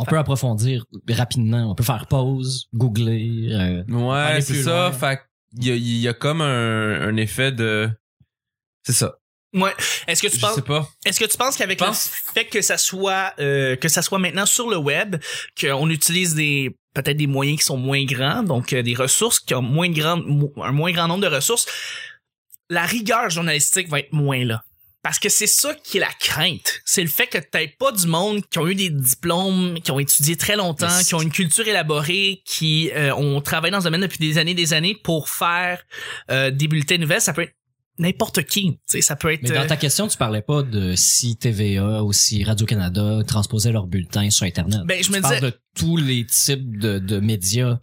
On 0.00 0.04
peut 0.04 0.16
approfondir 0.18 0.84
rapidement. 1.10 1.68
On 1.70 1.74
peut 1.74 1.82
faire 1.82 2.06
pause, 2.06 2.68
googler. 2.72 3.48
euh, 3.50 3.82
ouais, 3.88 4.40
c'est 4.40 4.62
ça. 4.62 4.90
loin. 4.90 4.92
Fait 4.92 5.20
il 5.56 5.66
y 5.66 5.70
a, 5.72 5.74
il 5.74 5.96
y 5.98 6.06
a 6.06 6.12
comme 6.14 6.40
un, 6.40 7.00
un 7.08 7.16
effet 7.16 7.50
de, 7.50 7.90
c'est 8.84 8.92
ça. 8.92 9.16
Ouais. 9.62 9.74
Est-ce 10.06 10.22
que 10.22 10.28
tu 10.28 10.36
Je 10.36 10.40
penses 10.40 10.54
sais 10.54 10.62
pas. 10.62 10.88
Est-ce 11.04 11.20
que 11.20 11.24
tu 11.24 11.36
penses 11.36 11.56
qu'avec 11.56 11.80
le 11.80 11.86
fait 12.34 12.46
que 12.46 12.62
ça 12.62 12.78
soit 12.78 13.32
euh, 13.38 13.76
que 13.76 13.88
ça 13.88 14.02
soit 14.02 14.18
maintenant 14.18 14.46
sur 14.46 14.68
le 14.68 14.76
web, 14.76 15.16
qu'on 15.60 15.90
utilise 15.90 16.34
des 16.34 16.76
peut-être 16.94 17.16
des 17.16 17.26
moyens 17.26 17.58
qui 17.60 17.64
sont 17.64 17.76
moins 17.76 18.04
grands, 18.04 18.42
donc 18.42 18.72
euh, 18.72 18.82
des 18.82 18.94
ressources 18.94 19.40
qui 19.40 19.54
ont 19.54 19.62
moins 19.62 19.90
grand, 19.90 20.20
un 20.62 20.72
moins 20.72 20.92
grand 20.92 21.08
nombre 21.08 21.22
de 21.28 21.34
ressources, 21.34 21.66
la 22.70 22.84
rigueur 22.84 23.30
journalistique 23.30 23.88
va 23.88 24.00
être 24.00 24.12
moins 24.12 24.44
là. 24.44 24.62
Parce 25.02 25.20
que 25.20 25.28
c'est 25.28 25.46
ça 25.46 25.74
qui 25.74 25.98
est 25.98 26.00
la 26.00 26.12
crainte. 26.18 26.80
C'est 26.84 27.02
le 27.02 27.08
fait 27.08 27.28
que 27.28 27.38
t'aies 27.38 27.74
pas 27.78 27.92
du 27.92 28.06
monde 28.08 28.42
qui 28.50 28.58
ont 28.58 28.66
eu 28.66 28.74
des 28.74 28.90
diplômes, 28.90 29.78
qui 29.80 29.92
ont 29.92 30.00
étudié 30.00 30.36
très 30.36 30.56
longtemps, 30.56 31.02
qui 31.06 31.14
ont 31.14 31.22
une 31.22 31.30
culture 31.30 31.66
élaborée, 31.68 32.42
qui 32.44 32.90
euh, 32.90 33.14
ont 33.14 33.40
travaillé 33.40 33.70
dans 33.70 33.80
ce 33.80 33.84
domaine 33.84 34.00
depuis 34.00 34.18
des 34.18 34.38
années 34.38 34.54
des 34.54 34.72
années 34.72 34.96
pour 34.96 35.28
faire 35.28 35.84
euh, 36.30 36.50
des 36.50 36.66
bulletins 36.66 36.96
de 36.96 37.02
nouvelles. 37.02 37.20
Ça 37.20 37.32
peut 37.32 37.42
être 37.42 37.54
n'importe 37.98 38.44
qui. 38.44 38.78
Ça 39.00 39.16
peut 39.16 39.32
être... 39.32 39.42
Mais 39.42 39.50
dans 39.50 39.62
euh, 39.62 39.66
ta 39.66 39.76
question, 39.76 40.08
tu 40.08 40.16
parlais 40.16 40.42
pas 40.42 40.62
de 40.62 40.94
si 40.96 41.36
TVA 41.36 42.02
ou 42.04 42.12
si 42.12 42.44
Radio-Canada 42.44 43.20
transposaient 43.26 43.72
leurs 43.72 43.86
bulletins 43.86 44.30
sur 44.30 44.46
Internet. 44.46 44.80
Ben, 44.86 45.02
je 45.02 45.08
tu 45.08 45.12
me 45.16 45.20
parles 45.20 45.34
disais- 45.36 45.46
de 45.50 45.60
tous 45.76 45.96
les 45.96 46.24
types 46.26 46.78
de, 46.78 46.98
de 46.98 47.18
médias 47.20 47.78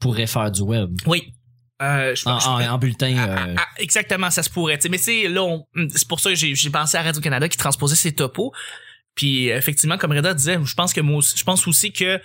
pourraient 0.00 0.26
faire 0.26 0.50
du 0.50 0.62
web. 0.62 0.94
Oui. 1.06 1.32
Euh, 1.82 2.14
je, 2.14 2.26
En, 2.28 2.38
je- 2.38 2.46
en, 2.48 2.60
en 2.74 2.78
bulletin, 2.78 3.14
Ah, 3.18 3.28
euh, 3.28 3.54
ah, 3.58 3.62
ah, 3.66 3.66
exactement, 3.78 4.30
ça 4.30 4.42
se 4.42 4.48
pourrait. 4.50 4.76
tu 4.78 4.82
sais. 4.84 4.88
Mais 4.88 4.98
c'est 4.98 5.28
là, 5.28 5.42
on- 5.42 5.66
c'est 5.94 6.08
pour 6.08 6.20
ça 6.20 6.30
que 6.30 6.36
j'ai 6.36 6.70
pensé 6.70 6.96
à 6.96 7.02
Radio 7.02 7.20
Canada 7.20 7.48
qui 7.48 7.58
transposait 7.58 7.96
ses 7.96 8.12
topos. 8.12 8.52
Puis 9.14 9.48
effectivement, 9.48 9.96
comme 9.98 10.12
Reda 10.12 10.32
disait, 10.34 10.58
je 10.62 10.74
pense 10.74 10.92
que 10.92 11.00
moi, 11.00 11.18
aussi- 11.18 11.36
je 11.36 11.44
pense 11.44 11.66
aussi 11.66 11.92
que 11.92 12.20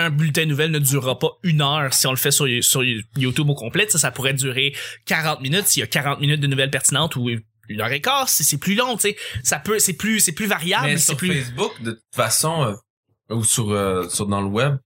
un 0.00 0.10
bulletin 0.10 0.42
de 0.42 0.46
nouvelles 0.46 0.70
ne 0.70 0.78
durera 0.78 1.18
pas 1.18 1.38
une 1.42 1.62
heure 1.62 1.92
si 1.94 2.06
on 2.06 2.10
le 2.10 2.16
fait 2.16 2.30
sur, 2.30 2.46
sur 2.62 2.82
YouTube 3.16 3.48
au 3.48 3.54
complet. 3.54 3.88
Ça, 3.88 3.98
ça 3.98 4.10
pourrait 4.10 4.34
durer 4.34 4.74
40 5.06 5.40
minutes 5.40 5.66
s'il 5.66 5.80
y 5.80 5.84
a 5.84 5.86
40 5.86 6.20
minutes 6.20 6.40
de 6.40 6.46
nouvelles 6.46 6.70
pertinentes 6.70 7.16
ou 7.16 7.30
une 7.70 7.80
heure 7.80 7.92
et 7.92 8.00
quart 8.00 8.28
c'est 8.28 8.58
plus 8.58 8.74
long. 8.74 8.96
Tu 8.96 9.10
sais, 9.10 9.16
ça 9.42 9.58
peut, 9.58 9.78
c'est 9.78 9.94
plus, 9.94 10.20
c'est 10.20 10.32
plus 10.32 10.46
variable. 10.46 10.86
Mais 10.86 10.98
sur 10.98 11.16
plus. 11.16 11.32
Facebook, 11.32 11.80
de 11.82 11.92
toute 11.92 12.14
façon, 12.14 12.62
euh, 12.62 13.34
ou 13.34 13.44
sur, 13.44 13.70
euh, 13.70 14.08
sur 14.08 14.26
dans 14.26 14.40
le 14.40 14.48
web, 14.48 14.76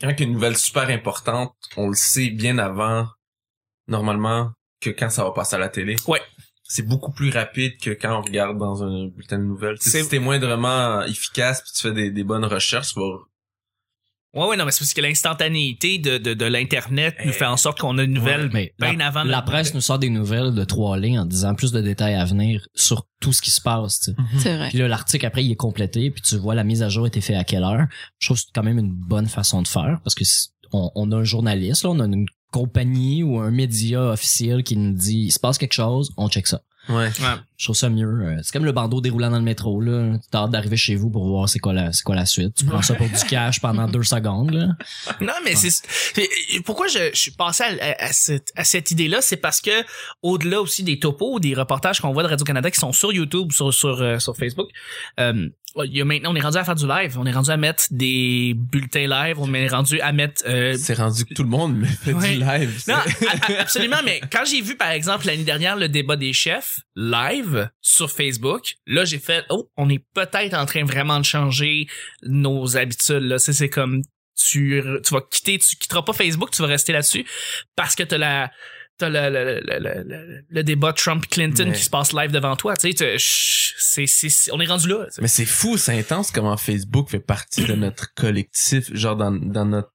quand 0.00 0.08
il 0.08 0.18
y 0.18 0.22
a 0.22 0.26
une 0.26 0.32
nouvelle 0.32 0.56
super 0.56 0.88
importante, 0.88 1.54
on 1.76 1.88
le 1.88 1.94
sait 1.94 2.30
bien 2.30 2.58
avant, 2.58 3.06
normalement, 3.86 4.52
que 4.80 4.90
quand 4.90 5.10
ça 5.10 5.22
va 5.22 5.30
passer 5.30 5.56
à 5.56 5.58
la 5.58 5.68
télé. 5.68 5.96
Ouais. 6.08 6.20
C'est 6.64 6.86
beaucoup 6.86 7.12
plus 7.12 7.30
rapide 7.30 7.78
que 7.78 7.90
quand 7.90 8.18
on 8.18 8.22
regarde 8.22 8.56
dans 8.56 8.82
un 8.82 9.08
bulletin 9.08 9.38
de 9.38 9.44
nouvelles. 9.44 9.76
Si 9.78 10.08
t'es 10.08 10.18
moindrement 10.18 11.02
efficace 11.02 11.60
puis 11.60 11.70
tu 11.74 11.82
fais 11.82 11.92
des, 11.92 12.10
des 12.10 12.24
bonnes 12.24 12.46
recherches, 12.46 12.94
tu 12.94 13.00
vas 13.00 13.18
Ouais, 14.34 14.46
ouais, 14.46 14.56
non, 14.56 14.64
mais 14.64 14.70
c'est 14.70 14.78
parce 14.78 14.94
que 14.94 15.00
l'instantanéité 15.02 15.98
de, 15.98 16.16
de, 16.16 16.32
de 16.32 16.44
l'internet 16.46 17.14
nous 17.24 17.32
fait 17.32 17.44
en 17.44 17.58
sorte 17.58 17.78
qu'on 17.78 17.98
a 17.98 18.02
une 18.02 18.14
nouvelle 18.14 18.48
mais 18.52 18.72
bien 18.78 18.94
la, 18.96 19.08
avant. 19.08 19.24
la 19.24 19.42
presse 19.42 19.74
nous 19.74 19.82
sort 19.82 19.98
des 19.98 20.08
nouvelles 20.08 20.54
de 20.54 20.64
trois 20.64 20.96
lignes 20.98 21.18
en 21.18 21.26
disant 21.26 21.54
plus 21.54 21.70
de 21.70 21.82
détails 21.82 22.14
à 22.14 22.24
venir 22.24 22.66
sur 22.74 23.06
tout 23.20 23.34
ce 23.34 23.42
qui 23.42 23.50
se 23.50 23.60
passe. 23.60 24.00
tu 24.00 24.10
sais. 24.12 24.16
C'est 24.38 24.56
vrai. 24.56 24.68
Puis 24.70 24.78
là, 24.78 24.88
l'article 24.88 25.26
après, 25.26 25.44
il 25.44 25.52
est 25.52 25.56
complété, 25.56 26.10
puis 26.10 26.22
tu 26.22 26.36
vois 26.36 26.54
la 26.54 26.64
mise 26.64 26.82
à 26.82 26.88
jour 26.88 27.04
a 27.04 27.08
été 27.08 27.20
faite 27.20 27.36
à 27.36 27.44
quelle 27.44 27.62
heure. 27.62 27.86
Je 28.18 28.28
trouve 28.28 28.38
que 28.38 28.44
c'est 28.44 28.52
quand 28.54 28.62
même 28.62 28.78
une 28.78 28.92
bonne 28.92 29.28
façon 29.28 29.60
de 29.60 29.68
faire 29.68 30.00
parce 30.02 30.14
que 30.14 30.24
on, 30.72 30.90
on 30.94 31.12
a 31.12 31.16
un 31.16 31.24
journaliste, 31.24 31.82
là, 31.84 31.90
on 31.90 32.00
a 32.00 32.06
une 32.06 32.26
compagnie 32.52 33.22
ou 33.22 33.38
un 33.38 33.50
média 33.50 34.00
officiel 34.12 34.62
qui 34.62 34.76
nous 34.76 34.92
dit 34.92 35.24
il 35.26 35.30
se 35.32 35.38
passe 35.38 35.58
quelque 35.58 35.74
chose, 35.74 36.10
on 36.16 36.28
check 36.28 36.46
ça. 36.46 36.62
Ouais. 36.88 37.10
Je 37.56 37.66
trouve 37.66 37.76
ça 37.76 37.88
mieux. 37.88 38.08
Euh, 38.08 38.40
C'est 38.42 38.52
comme 38.52 38.64
le 38.64 38.72
bandeau 38.72 39.00
déroulant 39.00 39.30
dans 39.30 39.38
le 39.38 39.44
métro, 39.44 39.80
là. 39.80 40.16
T'as 40.32 40.40
hâte 40.40 40.50
d'arriver 40.50 40.76
chez 40.76 40.96
vous 40.96 41.10
pour 41.10 41.26
voir 41.28 41.48
c'est 41.48 41.60
quoi 41.60 41.72
la, 41.72 41.92
c'est 41.92 42.02
quoi 42.02 42.16
la 42.16 42.26
suite. 42.26 42.54
Tu 42.56 42.64
prends 42.64 42.82
ça 42.82 42.94
pour 42.94 43.06
du 43.08 43.24
cash 43.28 43.60
pendant 43.60 43.86
deux 43.86 44.02
secondes, 44.02 44.50
là. 44.50 44.66
Non, 45.20 45.32
mais 45.44 45.54
c'est 45.54 45.70
c'est- 45.70 46.28
pourquoi 46.64 46.88
je, 46.88 47.10
je 47.14 47.18
suis 47.18 47.30
passé 47.30 47.62
à, 47.62 47.68
à- 47.68 48.04
à 48.06 48.12
cette, 48.12 48.52
à 48.56 48.64
cette 48.64 48.90
idée-là, 48.90 49.20
c'est 49.22 49.36
parce 49.36 49.60
que 49.60 49.70
au-delà 50.22 50.60
aussi 50.60 50.82
des 50.82 50.98
topos, 50.98 51.38
des 51.38 51.54
reportages 51.54 52.00
qu'on 52.00 52.12
voit 52.12 52.24
de 52.24 52.28
Radio 52.28 52.44
Canada 52.44 52.68
qui 52.70 52.80
sont 52.80 52.92
sur 52.92 53.12
YouTube, 53.12 53.52
sur 53.52 53.72
sur 53.72 54.02
euh, 54.02 54.18
sur 54.18 54.36
Facebook, 54.36 54.68
euh, 55.20 55.48
il 55.84 55.96
y 55.96 56.00
a 56.00 56.04
maintenant 56.04 56.32
on 56.32 56.36
est 56.36 56.40
rendu 56.40 56.58
à 56.58 56.64
faire 56.64 56.74
du 56.74 56.86
live, 56.86 57.18
on 57.18 57.24
est 57.26 57.32
rendu 57.32 57.50
à 57.50 57.56
mettre 57.56 57.84
des 57.90 58.52
bulletins 58.54 59.06
live, 59.06 59.36
on 59.38 59.52
est 59.54 59.68
rendu 59.68 60.00
à 60.00 60.12
mettre 60.12 60.42
euh, 60.46 60.74
C'est 60.78 60.94
rendu 60.94 61.24
que 61.24 61.34
tout 61.34 61.42
le 61.42 61.48
monde 61.48 61.84
fait 61.86 62.12
Ouais. 62.12 62.34
du 62.34 62.40
live. 62.40 62.82
non, 62.88 62.96
absolument, 63.58 63.98
mais 64.04 64.20
quand 64.30 64.44
j'ai 64.44 64.60
vu, 64.60 64.76
par 64.76 64.90
exemple, 64.90 65.26
l'année 65.26 65.44
dernière, 65.44 65.76
le 65.76 65.88
débat 65.88 66.16
des 66.16 66.32
chefs 66.32 66.80
live 66.96 67.70
sur 67.80 68.10
Facebook, 68.10 68.74
là, 68.86 69.04
j'ai 69.04 69.18
fait, 69.18 69.44
oh, 69.50 69.70
on 69.76 69.88
est 69.88 70.04
peut-être 70.14 70.54
en 70.54 70.66
train 70.66 70.84
vraiment 70.84 71.18
de 71.18 71.24
changer 71.24 71.86
nos 72.22 72.76
habitudes, 72.76 73.22
là. 73.22 73.38
C'est, 73.38 73.52
c'est 73.52 73.68
comme, 73.70 74.02
tu, 74.36 74.82
tu 75.04 75.14
vas 75.14 75.20
quitter, 75.30 75.58
tu 75.58 75.76
quitteras 75.76 76.02
pas 76.02 76.12
Facebook, 76.12 76.50
tu 76.50 76.62
vas 76.62 76.68
rester 76.68 76.92
là-dessus 76.92 77.24
parce 77.76 77.94
que 77.94 78.02
t'as 78.02 78.18
la, 78.18 78.50
t'as 78.98 79.08
le, 79.08 79.30
le, 79.30 79.60
le, 79.60 79.78
le, 79.78 80.02
le- 80.04 80.44
le 80.48 80.62
débat 80.64 80.92
Trump-Clinton 80.92 81.66
Mais- 81.66 81.72
qui 81.72 81.82
se 81.84 81.90
passe 81.90 82.12
live 82.12 82.30
devant 82.30 82.56
toi, 82.56 82.76
tu 82.76 82.92
sais, 82.92 83.16
c'est, 83.18 84.06
c'est, 84.06 84.52
on 84.52 84.60
est 84.60 84.66
rendu 84.66 84.88
là. 84.88 85.06
Mais 85.20 85.28
c'est 85.28 85.44
fou, 85.46 85.76
c'est 85.76 85.98
intense 85.98 86.30
comment 86.30 86.56
Facebook 86.56 87.10
fait 87.10 87.20
partie 87.20 87.64
de 87.64 87.74
notre 87.74 88.12
collectif, 88.14 88.94
genre 88.94 89.16
dans, 89.16 89.32
dans 89.32 89.64
notre... 89.66 89.90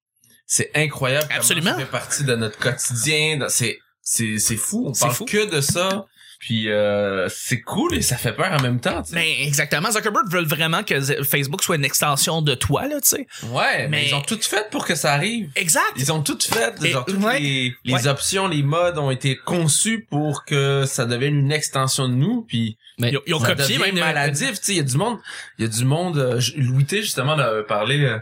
C'est 0.45 0.71
incroyable 0.75 1.25
comment 1.27 1.39
Absolument. 1.39 1.71
ça 1.71 1.79
fait 1.79 1.85
partie 1.91 2.23
de 2.23 2.35
notre 2.35 2.57
quotidien. 2.57 3.47
C'est, 3.49 3.77
c'est, 4.01 4.37
c'est 4.39 4.55
fou. 4.55 4.85
On 4.87 4.93
parle 4.93 5.13
fou. 5.13 5.25
que 5.25 5.49
de 5.53 5.59
ça. 5.61 6.05
Puis 6.39 6.69
euh, 6.69 7.27
c'est 7.29 7.61
cool 7.61 7.95
et 7.95 8.01
ça 8.01 8.15
fait 8.15 8.31
peur 8.33 8.51
en 8.51 8.61
même 8.61 8.79
temps, 8.79 9.01
tu 9.01 9.09
sais. 9.09 9.15
Ben, 9.15 9.25
exactement. 9.47 9.89
Zuckerberg 9.91 10.27
veut 10.29 10.43
vraiment 10.45 10.83
que 10.83 11.01
Facebook 11.23 11.63
soit 11.63 11.77
une 11.77 11.85
extension 11.85 12.41
de 12.41 12.53
toi, 12.53 12.87
là, 12.87 13.01
tu 13.01 13.09
sais. 13.09 13.27
Ouais, 13.47 13.87
mais 13.87 13.89
Mais- 13.89 14.07
ils 14.09 14.13
ont 14.15 14.21
tout 14.21 14.39
fait 14.41 14.69
pour 14.69 14.85
que 14.85 14.93
ça 14.95 15.13
arrive. 15.13 15.49
Exact. 15.55 15.83
Ils 15.97 16.11
ont 16.11 16.21
tout 16.21 16.37
fait, 16.39 16.75
Et- 16.83 16.91
genre 16.91 17.05
toutes 17.05 17.23
ouais. 17.23 17.39
les, 17.39 17.73
les 17.85 17.93
Ouais. 17.93 18.07
options, 18.07 18.47
les 18.47 18.61
modes 18.63 18.97
ont 18.99 19.09
été 19.11 19.35
conçus 19.35 20.05
pour 20.09 20.45
que 20.45 20.83
ça 20.85 21.05
devienne 21.05 21.35
une 21.35 21.51
extension 21.51 22.07
de 22.07 22.13
nous, 22.13 22.43
puis 22.43 22.77
Mais 22.99 23.11
Ils 23.27 23.33
ont, 23.35 23.39
copié 23.39 23.77
même. 23.77 23.95
maladif, 23.99 24.53
tu 24.53 24.57
sais, 24.61 24.71
il 24.73 24.77
y 24.77 24.79
a 24.79 24.83
du 24.83 24.97
monde, 24.97 25.19
il 25.59 25.65
y 25.65 25.67
a 25.67 25.71
du 25.71 25.85
monde, 25.85 26.17
euh, 26.17 26.41
Louis 26.55 26.85
T, 26.85 27.01
justement, 27.03 27.33
en 27.33 27.39
avait 27.39 27.63
parlé, 27.63 27.99
euh, 28.03 28.17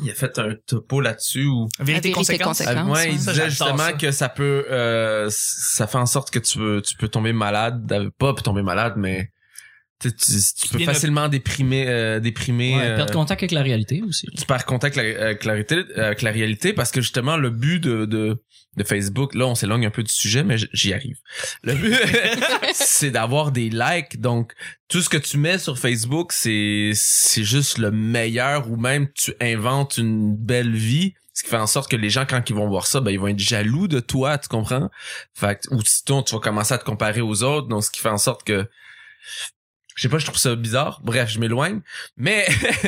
il 0.00 0.10
a 0.10 0.14
fait 0.14 0.38
un 0.38 0.54
topo 0.66 1.00
là-dessus 1.00 1.44
où 1.44 1.68
Vérité, 1.80 2.12
conséquence. 2.12 2.62
Ah, 2.66 2.84
ouais, 2.86 3.12
il 3.12 3.20
Ça, 3.20 3.32
disait 3.32 3.50
justement 3.50 3.76
ça. 3.78 3.92
que 3.92 4.10
ça 4.10 4.28
peut 4.28 4.64
euh, 4.70 5.28
ça 5.30 5.86
fait 5.86 5.98
en 5.98 6.06
sorte 6.06 6.30
que 6.30 6.38
tu 6.38 6.58
peux 6.58 6.80
tu 6.82 6.96
peux 6.96 7.08
tomber 7.08 7.32
malade 7.32 7.90
euh, 7.92 8.10
pas 8.18 8.32
tomber 8.34 8.62
malade 8.62 8.94
mais 8.96 9.28
tu, 10.10 10.24
sais, 10.24 10.54
tu, 10.56 10.68
tu 10.68 10.72
peux 10.72 10.78
de- 10.80 10.84
facilement 10.84 11.28
déprimer 11.28 11.86
euh, 11.88 12.20
déprimer 12.20 12.76
ouais, 12.76 12.82
euh, 12.82 12.96
perdre 12.96 13.12
contact 13.12 13.42
avec 13.42 13.50
la 13.52 13.62
réalité 13.62 14.02
aussi. 14.06 14.26
tu 14.36 14.44
perds 14.46 14.64
contact 14.66 14.98
avec 14.98 15.16
la, 15.16 15.24
avec 15.26 15.44
la 15.44 15.52
réalité, 15.52 15.74
euh, 15.96 16.06
avec 16.06 16.22
la 16.22 16.30
réalité 16.30 16.72
parce 16.72 16.90
que 16.90 17.00
justement 17.00 17.36
le 17.36 17.50
but 17.50 17.78
de, 17.80 18.04
de, 18.06 18.42
de 18.76 18.84
Facebook, 18.84 19.34
là 19.34 19.46
on 19.46 19.54
s'éloigne 19.54 19.86
un 19.86 19.90
peu 19.90 20.02
du 20.02 20.12
sujet 20.12 20.42
mais 20.44 20.56
j'y 20.72 20.92
arrive. 20.92 21.18
Le 21.62 21.74
but 21.74 21.94
c'est 22.74 23.10
d'avoir 23.10 23.52
des 23.52 23.70
likes 23.70 24.20
donc 24.20 24.52
tout 24.88 25.00
ce 25.02 25.08
que 25.08 25.18
tu 25.18 25.38
mets 25.38 25.58
sur 25.58 25.78
Facebook 25.78 26.32
c'est 26.32 26.90
c'est 26.94 27.44
juste 27.44 27.78
le 27.78 27.90
meilleur 27.90 28.70
ou 28.70 28.76
même 28.76 29.08
tu 29.14 29.32
inventes 29.40 29.98
une 29.98 30.36
belle 30.36 30.74
vie 30.74 31.14
ce 31.34 31.44
qui 31.44 31.48
fait 31.48 31.56
en 31.56 31.66
sorte 31.66 31.90
que 31.90 31.96
les 31.96 32.10
gens 32.10 32.26
quand 32.28 32.50
ils 32.50 32.54
vont 32.54 32.68
voir 32.68 32.86
ça 32.86 33.00
ben 33.00 33.10
ils 33.10 33.18
vont 33.18 33.28
être 33.28 33.38
jaloux 33.38 33.88
de 33.88 34.00
toi, 34.00 34.36
tu 34.36 34.48
comprends? 34.48 34.90
Fait 35.32 35.58
que, 35.58 35.74
ou 35.74 35.80
sinon 35.82 36.22
tu 36.22 36.34
vas 36.34 36.40
commencer 36.40 36.74
à 36.74 36.78
te 36.78 36.84
comparer 36.84 37.22
aux 37.22 37.42
autres 37.42 37.68
donc 37.68 37.82
ce 37.84 37.90
qui 37.90 38.00
fait 38.00 38.10
en 38.10 38.18
sorte 38.18 38.44
que 38.44 38.68
je 39.94 40.02
sais 40.02 40.08
pas, 40.08 40.18
je 40.18 40.24
trouve 40.24 40.38
ça 40.38 40.54
bizarre. 40.56 41.00
Bref, 41.04 41.30
je 41.30 41.38
m'éloigne. 41.38 41.80
Mais, 42.16 42.46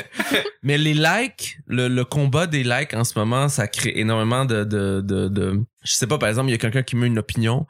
mais 0.62 0.78
les 0.78 0.94
likes, 0.94 1.58
le, 1.66 1.88
le 1.88 2.04
combat 2.04 2.46
des 2.46 2.64
likes 2.64 2.94
en 2.94 3.04
ce 3.04 3.18
moment, 3.18 3.48
ça 3.48 3.66
crée 3.68 3.92
énormément 3.96 4.44
de, 4.44 4.64
de, 4.64 5.00
de, 5.00 5.28
de, 5.28 5.60
je 5.82 5.92
sais 5.92 6.06
pas, 6.06 6.18
par 6.18 6.28
exemple, 6.28 6.48
il 6.48 6.52
y 6.52 6.54
a 6.54 6.58
quelqu'un 6.58 6.82
qui 6.82 6.96
met 6.96 7.06
une 7.06 7.18
opinion. 7.18 7.66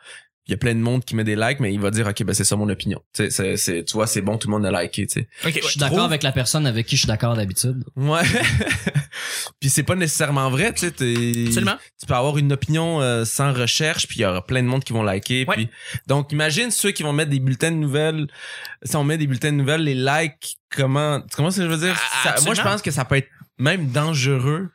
Il 0.47 0.51
y 0.51 0.55
a 0.55 0.59
plein 0.59 0.75
de 0.75 0.81
monde 0.81 1.03
qui 1.07 1.17
met 1.17 1.25
des 1.25 1.37
likes, 1.37 1.59
mais 1.61 1.73
il 1.73 1.81
va 1.81 1.91
dire, 1.91 2.07
OK, 2.07 2.23
ben, 2.23 2.35
c'est 2.35 2.45
ça 2.45 2.55
mon 2.55 2.69
opinion. 2.69 3.01
Tu 3.15 3.31
sais, 3.31 3.57
c'est, 3.57 3.83
tu 3.85 3.93
vois, 3.95 4.07
c'est 4.07 4.21
bon, 4.21 4.37
tout 4.37 4.47
le 4.49 4.53
monde 4.53 4.67
a 4.67 4.83
liké, 4.83 5.07
tu 5.07 5.21
sais. 5.21 5.29
Ouais. 5.43 5.53
Je 5.63 5.67
suis 5.69 5.79
d'accord 5.81 5.97
trouve- 5.97 6.07
avec 6.07 6.23
la 6.23 6.33
personne 6.33 6.67
avec 6.67 6.87
qui 6.87 6.97
je 6.97 7.01
suis 7.03 7.07
d'accord 7.09 7.35
d'habitude. 7.35 7.83
Ouais. 7.97 8.21
puis 9.61 9.71
c'est 9.71 9.83
pas 9.83 9.95
nécessairement 9.95 10.51
vrai, 10.51 10.73
tu 10.75 10.81
sais. 10.81 11.47
Absolument. 11.47 11.77
tu 11.99 12.07
peux 12.07 12.15
avoir 12.15 12.37
une 12.39 12.53
opinion 12.53 13.01
euh, 13.01 13.25
sans 13.25 13.53
recherche 13.53 14.07
puis 14.07 14.19
il 14.21 14.23
y 14.23 14.27
aura 14.27 14.45
plein 14.45 14.63
de 14.63 14.69
monde 14.69 14.85
qui 14.85 14.93
vont 14.93 15.03
liker 15.03 15.45
Ouais. 15.49 15.55
puis 15.57 15.69
donc 16.07 16.33
imagine 16.33 16.71
ceux 16.71 16.91
qui 16.91 17.03
vont 17.03 17.13
mettre 17.13 17.31
des 17.31 17.41
bulletins 17.41 17.71
de 17.71 17.77
nouvelles 17.77 18.27
si 18.83 18.97
on 18.97 19.05
met 19.05 19.17
des 19.19 19.27
bulletins 19.27 19.53
de 19.53 19.57
nouvelles 19.57 19.83
les 19.83 19.95
likes 19.95 20.57
comment 20.75 21.21
comment 21.35 21.51
ça 21.51 21.63
je 21.63 21.69
veux 21.69 21.79
dire? 21.79 21.97
Ah, 22.25 22.37
Ça- 22.37 22.45
moi 22.45 22.55
je 22.55 22.63
pense 22.63 22.83
que 22.83 22.91
ça 22.91 23.05
peut 23.05 23.17
être 23.17 23.29
même 23.59 23.91
dangereux 23.91 24.71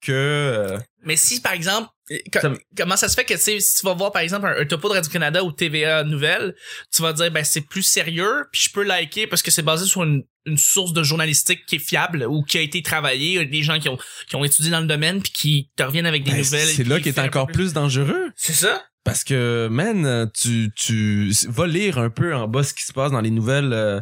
que 0.00 0.12
euh, 0.12 0.78
Mais 1.04 1.16
si, 1.16 1.40
par 1.40 1.52
exemple, 1.52 1.88
euh, 2.10 2.56
comment 2.76 2.96
ça 2.96 3.08
se 3.08 3.14
fait 3.14 3.24
que, 3.24 3.36
si 3.36 3.58
tu 3.58 3.86
vas 3.86 3.94
voir, 3.94 4.12
par 4.12 4.22
exemple, 4.22 4.46
un, 4.46 4.60
un 4.60 4.64
topo 4.64 4.88
de 4.88 4.94
Radio-Canada 4.94 5.44
ou 5.44 5.52
TVA 5.52 6.04
Nouvelles, 6.04 6.54
tu 6.94 7.02
vas 7.02 7.12
dire, 7.12 7.30
ben, 7.30 7.44
c'est 7.44 7.60
plus 7.60 7.82
sérieux, 7.82 8.46
puis 8.52 8.62
je 8.64 8.72
peux 8.72 8.82
liker 8.82 9.26
parce 9.26 9.42
que 9.42 9.50
c'est 9.50 9.62
basé 9.62 9.86
sur 9.86 10.02
une, 10.04 10.24
une 10.46 10.58
source 10.58 10.92
de 10.92 11.02
journalistique 11.02 11.66
qui 11.66 11.76
est 11.76 11.80
fiable 11.80 12.24
ou 12.28 12.42
qui 12.42 12.58
a 12.58 12.60
été 12.60 12.82
travaillée, 12.82 13.44
des 13.44 13.62
gens 13.62 13.78
qui 13.78 13.88
ont, 13.88 13.98
qui 14.28 14.36
ont 14.36 14.44
étudié 14.44 14.70
dans 14.70 14.80
le 14.80 14.86
domaine 14.86 15.22
puis 15.22 15.32
qui 15.32 15.70
te 15.76 15.82
reviennent 15.82 16.06
avec 16.06 16.24
des 16.24 16.32
ben, 16.32 16.38
nouvelles. 16.38 16.68
c'est 16.68 16.84
là 16.84 17.00
qui 17.00 17.10
est 17.10 17.18
encore 17.18 17.46
plus 17.46 17.72
dangereux 17.72 18.30
C'est 18.36 18.54
ça? 18.54 18.82
Parce 19.04 19.24
que 19.24 19.68
man 19.70 20.30
tu 20.34 20.70
tu 20.76 21.30
va 21.48 21.66
lire 21.66 21.98
un 21.98 22.10
peu 22.10 22.34
en 22.34 22.46
bas 22.46 22.62
ce 22.62 22.74
qui 22.74 22.84
se 22.84 22.92
passe 22.92 23.10
dans 23.10 23.20
les 23.22 23.30
nouvelles 23.30 23.72
euh, 23.72 24.00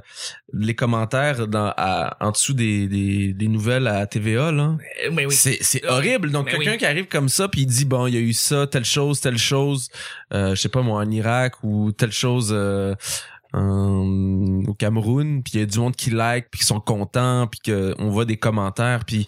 les 0.52 0.74
commentaires 0.74 1.46
dans 1.46 1.72
à, 1.76 2.16
en 2.20 2.32
dessous 2.32 2.54
des, 2.54 2.88
des 2.88 3.32
des 3.32 3.48
nouvelles 3.48 3.86
à 3.86 4.06
TVA 4.06 4.50
là 4.50 4.76
Euh, 5.04 5.10
Mais 5.12 5.26
oui. 5.26 5.34
C'est 5.34 5.82
Ah, 5.86 5.94
horrible. 5.94 6.30
Donc 6.32 6.48
quelqu'un 6.50 6.72
oui. 6.72 6.78
qui 6.78 6.86
arrive 6.86 7.06
comme 7.06 7.28
ça 7.28 7.46
puis 7.48 7.60
il 7.62 7.66
dit 7.66 7.84
bon, 7.84 8.06
il 8.08 8.14
y 8.14 8.16
a 8.16 8.20
eu 8.20 8.32
ça, 8.32 8.66
telle 8.66 8.84
chose, 8.84 9.20
telle 9.20 9.38
chose, 9.38 9.88
euh, 10.34 10.54
je 10.56 10.60
sais 10.60 10.68
pas 10.68 10.82
moi 10.82 11.00
en 11.00 11.10
Irak 11.10 11.62
ou 11.62 11.92
telle 11.92 12.12
chose 12.12 12.50
euh, 12.52 12.94
en- 13.52 14.62
au 14.66 14.74
Cameroun, 14.74 15.42
puis 15.42 15.52
il 15.54 15.60
y 15.60 15.62
a 15.62 15.66
du 15.66 15.78
monde 15.78 15.94
qui 15.96 16.10
like, 16.10 16.48
puis 16.50 16.60
qui 16.60 16.66
sont 16.66 16.80
contents, 16.80 17.46
puis 17.46 17.60
que 17.60 17.94
on 17.98 18.10
voit 18.10 18.24
des 18.24 18.36
commentaires, 18.36 19.04
puis 19.04 19.26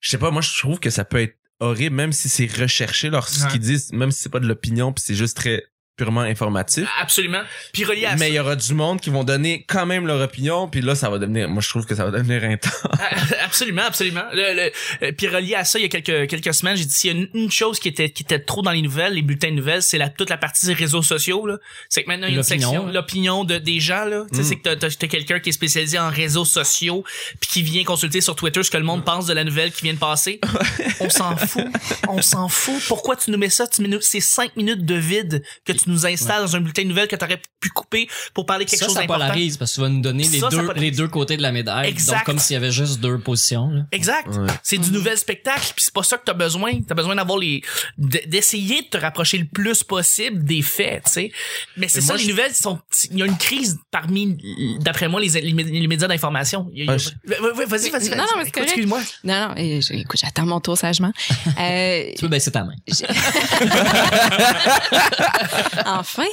je 0.00 0.10
sais 0.10 0.18
pas, 0.18 0.30
moi 0.30 0.42
je 0.42 0.56
trouve 0.58 0.78
que 0.80 0.90
ça 0.90 1.04
peut 1.04 1.20
être 1.20 1.36
horrible 1.60 1.94
même 1.96 2.12
si 2.12 2.28
c'est 2.28 2.46
recherché 2.46 3.10
leur 3.10 3.28
ce 3.28 3.44
Ouais. 3.44 3.50
qu'ils 3.52 3.60
disent, 3.60 3.92
même 3.92 4.10
si 4.10 4.22
c'est 4.22 4.28
pas 4.28 4.40
de 4.40 4.46
l'opinion, 4.46 4.92
puis 4.92 5.02
c'est 5.06 5.14
juste 5.14 5.36
très 5.36 5.64
purement 5.96 6.22
informatif. 6.22 6.88
Absolument. 7.00 7.42
Puis 7.72 7.84
relié 7.84 8.06
à 8.06 8.16
Mais 8.16 8.28
il 8.30 8.34
y 8.34 8.38
aura 8.40 8.56
du 8.56 8.74
monde 8.74 9.00
qui 9.00 9.10
vont 9.10 9.22
donner 9.24 9.64
quand 9.68 9.86
même 9.86 10.06
leur 10.06 10.20
opinion, 10.20 10.68
puis 10.68 10.80
là 10.80 10.94
ça 10.94 11.08
va 11.08 11.18
devenir 11.18 11.48
moi 11.48 11.62
je 11.62 11.68
trouve 11.68 11.86
que 11.86 11.94
ça 11.94 12.04
va 12.04 12.10
devenir 12.10 12.42
intense. 12.44 12.72
Ah, 12.98 13.10
Absolument, 13.44 13.82
absolument. 13.86 14.24
Le, 14.32 14.54
le, 14.54 14.72
euh, 15.06 15.12
puis 15.16 15.28
relié 15.28 15.54
à 15.54 15.64
ça, 15.64 15.78
il 15.78 15.82
y 15.82 15.84
a 15.84 15.88
quelques 15.88 16.28
quelques 16.28 16.52
semaines, 16.54 16.76
j'ai 16.76 16.84
dit 16.84 16.92
s'il 16.92 17.12
y 17.12 17.16
a 17.16 17.20
une, 17.20 17.28
une 17.34 17.50
chose 17.50 17.78
qui 17.78 17.88
était 17.88 18.10
qui 18.10 18.24
était 18.24 18.40
trop 18.40 18.62
dans 18.62 18.72
les 18.72 18.82
nouvelles, 18.82 19.12
les 19.14 19.22
bulletins 19.22 19.50
de 19.50 19.54
nouvelles, 19.56 19.82
c'est 19.82 19.98
la 19.98 20.08
toute 20.08 20.30
la 20.30 20.36
partie 20.36 20.66
des 20.66 20.72
réseaux 20.74 21.02
sociaux 21.02 21.46
là. 21.46 21.58
C'est 21.88 22.02
que 22.02 22.08
maintenant 22.08 22.26
il 22.26 22.34
y 22.34 22.36
a 22.36 22.40
une 22.40 22.42
L'opinion, 22.42 22.68
section 22.70 22.88
hein. 22.88 22.92
l'opinion 22.92 23.44
de 23.44 23.58
des 23.58 23.78
gens 23.80 24.04
là. 24.04 24.24
Tu 24.32 24.36
sais 24.36 24.42
Mm. 24.42 24.44
c'est 24.44 24.56
que 24.56 24.62
t'as- 24.62 24.76
t'as 24.76 24.90
t'as 24.90 25.06
quelqu'un 25.06 25.38
qui 25.38 25.50
est 25.50 25.52
spécialisé 25.52 25.98
en 25.98 26.10
réseaux 26.10 26.44
sociaux 26.44 27.04
puis 27.40 27.48
qui 27.50 27.62
vient 27.62 27.84
consulter 27.84 28.20
sur 28.20 28.34
Twitter 28.34 28.62
ce 28.64 28.70
que 28.70 28.76
le 28.78 28.84
monde 28.84 29.04
pense 29.04 29.26
de 29.26 29.32
la 29.32 29.44
nouvelle 29.44 29.70
qui 29.70 29.82
vient 29.82 29.94
de 29.94 29.98
passer. 29.98 30.40
On 31.00 31.08
s'en 31.10 31.36
fout, 31.36 31.64
on 32.08 32.22
s'en 32.22 32.48
fout. 32.48 32.82
Pourquoi 32.88 33.16
tu 33.16 33.30
nous 33.30 33.38
mets 33.38 33.50
ça? 33.50 33.66
Tu 33.66 33.82
nous- 33.82 34.00
c'est 34.00 34.20
cinq 34.20 34.56
minutes 34.56 34.84
de 34.84 34.94
vide 34.94 35.42
que 35.64 35.72
tu 35.72 35.83
nous 35.86 36.06
installes 36.06 36.42
dans 36.42 36.56
un 36.56 36.60
bulletin 36.60 36.82
de 36.82 36.88
nouvelles 36.88 37.08
que 37.08 37.16
t'aurais 37.16 37.40
pu 37.60 37.68
couper 37.70 38.08
pour 38.32 38.46
parler 38.46 38.64
quelque 38.64 38.78
ça, 38.80 38.86
chose 38.86 38.94
ça 38.94 39.00
d'important. 39.00 39.26
polarise 39.28 39.56
parce 39.56 39.70
que 39.72 39.74
tu 39.76 39.80
vas 39.82 39.88
nous 39.88 40.00
donner 40.00 40.24
les 40.28 40.38
Ça, 40.40 40.50
ça 40.50 40.56
deux, 40.56 40.72
les 40.74 40.90
deux 40.90 41.08
côtés 41.08 41.36
de 41.36 41.42
la 41.42 41.52
médaille. 41.52 41.88
Exact. 41.88 42.16
Donc, 42.18 42.24
comme 42.24 42.38
s'il 42.38 42.54
y 42.54 42.56
avait 42.56 42.72
juste 42.72 43.00
deux 43.00 43.18
positions. 43.18 43.68
Là. 43.70 43.82
Exact. 43.92 44.28
Ouais. 44.28 44.46
C'est 44.62 44.78
du 44.78 44.90
nouvel 44.90 45.16
spectacle, 45.18 45.60
puis 45.74 45.84
c'est 45.84 45.94
pas 45.94 46.02
ça 46.02 46.18
que 46.18 46.24
t'as 46.24 46.32
besoin. 46.34 46.72
T'as 46.86 46.94
besoin 46.94 47.14
d'avoir 47.16 47.38
les, 47.38 47.62
d'essayer 47.98 48.82
de 48.82 48.86
te 48.88 48.96
rapprocher 48.98 49.38
le 49.38 49.46
plus 49.46 49.82
possible 49.84 50.44
des 50.44 50.62
faits, 50.62 51.04
tu 51.04 51.10
sais. 51.12 51.32
Mais 51.76 51.88
c'est 51.88 52.00
ça, 52.00 52.14
moi, 52.14 52.16
les 52.16 52.24
je- 52.24 52.28
nouvelles 52.30 52.54
sont, 52.54 52.78
il 53.10 53.18
y 53.18 53.22
a 53.22 53.26
une 53.26 53.36
crise 53.38 53.78
parmi, 53.90 54.36
d'après 54.80 55.08
moi, 55.08 55.20
les, 55.20 55.28
les, 55.28 55.52
les 55.52 55.86
médias 55.86 56.08
d'information. 56.08 56.68
Il 56.72 56.78
y 56.78 56.82
a- 56.82 56.84
il 56.84 56.86
y 56.86 56.90
a- 56.90 56.92
Ouais, 56.94 56.98
je- 56.98 57.64
Vas-y, 57.66 57.90
vas-y. 57.90 58.10
Non, 58.10 58.16
non, 58.18 58.24
mais 58.36 58.44
c'est 58.44 58.50
correct. 58.50 58.68
Excuse-moi. 58.68 59.00
Non, 59.24 59.48
non, 59.48 59.54
et 59.56 59.80
écoute, 59.90 60.20
j'attends 60.20 60.46
mon 60.46 60.60
tour 60.60 60.76
sagement. 60.78 61.12
Euh, 61.60 62.10
Tu 62.16 62.22
peux 62.22 62.28
baisser 62.28 62.50
ta 62.50 62.64
main. 62.64 62.74
enfin, 65.86 66.24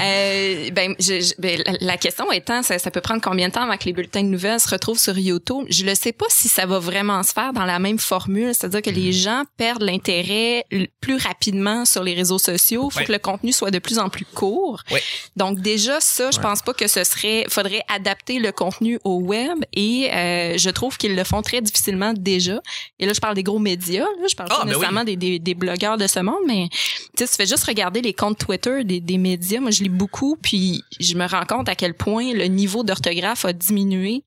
euh, 0.00 0.70
ben, 0.70 0.94
je- 0.98 1.20
je- 1.20 1.34
ben, 1.38 1.62
la, 1.80 1.96
question 1.96 2.30
étant, 2.32 2.62
ça, 2.62 2.78
ça 2.78 2.90
peut 2.90 3.00
prendre 3.00 3.20
combien 3.22 3.48
de 3.48 3.52
temps 3.54 3.62
avant 3.62 3.76
que 3.76 3.84
les 3.84 3.92
bulletins 3.92 4.22
de 4.22 4.28
nouvelles 4.28 4.60
se 4.60 4.68
retrouvent 4.68 4.98
sur 4.98 5.16
YouTube? 5.18 5.66
Je 5.68 5.84
ne 5.84 5.94
sais 5.94 6.12
pas 6.12 6.26
si 6.28 6.48
ça 6.48 6.66
va 6.66 6.78
vraiment 6.78 7.22
se 7.22 7.32
faire 7.32 7.52
dans 7.52 7.64
la 7.64 7.78
même 7.78 7.98
formule, 7.98 8.54
c'est-à-dire 8.54 8.82
que 8.82 8.90
les 8.90 9.12
gens 9.12 9.44
perdent 9.56 9.82
l'intérêt 9.82 10.64
plus 11.00 11.16
rapidement 11.16 11.84
sur 11.84 12.02
les 12.02 12.14
réseaux 12.14 12.38
sociaux. 12.38 12.88
Il 12.90 12.92
faut 12.92 12.98
Ouais. 13.00 13.04
que 13.06 13.12
le 13.12 13.18
contenu 13.18 13.52
soit 13.52 13.70
de 13.70 13.78
plus 13.78 13.98
en 13.98 14.08
plus 14.08 14.24
court. 14.24 14.82
Ouais. 14.90 15.02
Donc 15.36 15.60
déjà 15.60 16.00
ça, 16.00 16.30
je 16.30 16.36
Ouais. 16.36 16.42
pense 16.42 16.62
pas 16.62 16.72
que 16.74 16.86
ce 16.88 17.04
serait, 17.04 17.44
faudrait 17.48 17.82
adapter 17.88 18.38
le 18.38 18.52
contenu 18.52 18.98
au 19.04 19.20
web 19.20 19.58
et 19.72 20.10
euh, 20.12 20.58
je 20.58 20.70
trouve 20.70 20.96
qu'ils 20.98 21.16
le 21.16 21.24
font 21.24 21.42
très 21.42 21.60
difficilement 21.60 22.12
déjà. 22.14 22.60
Et 22.98 23.06
là, 23.06 23.12
je 23.12 23.20
parle 23.20 23.34
des 23.34 23.42
gros 23.42 23.58
médias, 23.58 24.04
là, 24.04 24.26
je 24.28 24.34
parle 24.34 24.48
Ah, 24.52 24.56
pas 24.56 24.60
ben 24.64 24.68
oui. 24.68 24.74
nécessairement 24.76 25.04
des, 25.04 25.16
des, 25.16 25.38
des 25.38 25.54
blogueurs 25.54 25.96
de 25.98 26.06
ce 26.06 26.20
monde, 26.20 26.42
mais 26.46 26.68
tu 26.70 26.78
sais, 27.18 27.26
tu 27.28 27.34
fais 27.34 27.46
juste 27.46 27.64
regarder 27.64 28.00
les 28.02 28.12
comptes 28.14 28.38
Twitter 28.38 28.84
des, 28.90 29.00
des 29.00 29.18
médias. 29.18 29.60
Moi, 29.60 29.70
je 29.70 29.82
lis 29.82 29.88
beaucoup, 29.88 30.36
puis 30.40 30.82
je 30.98 31.14
me 31.14 31.26
rends 31.26 31.46
compte 31.46 31.68
à 31.68 31.76
quel 31.76 31.94
point 31.94 32.32
le 32.32 32.46
niveau 32.46 32.82
d'orthographe 32.82 33.44
a 33.44 33.52
diminué. 33.52 34.24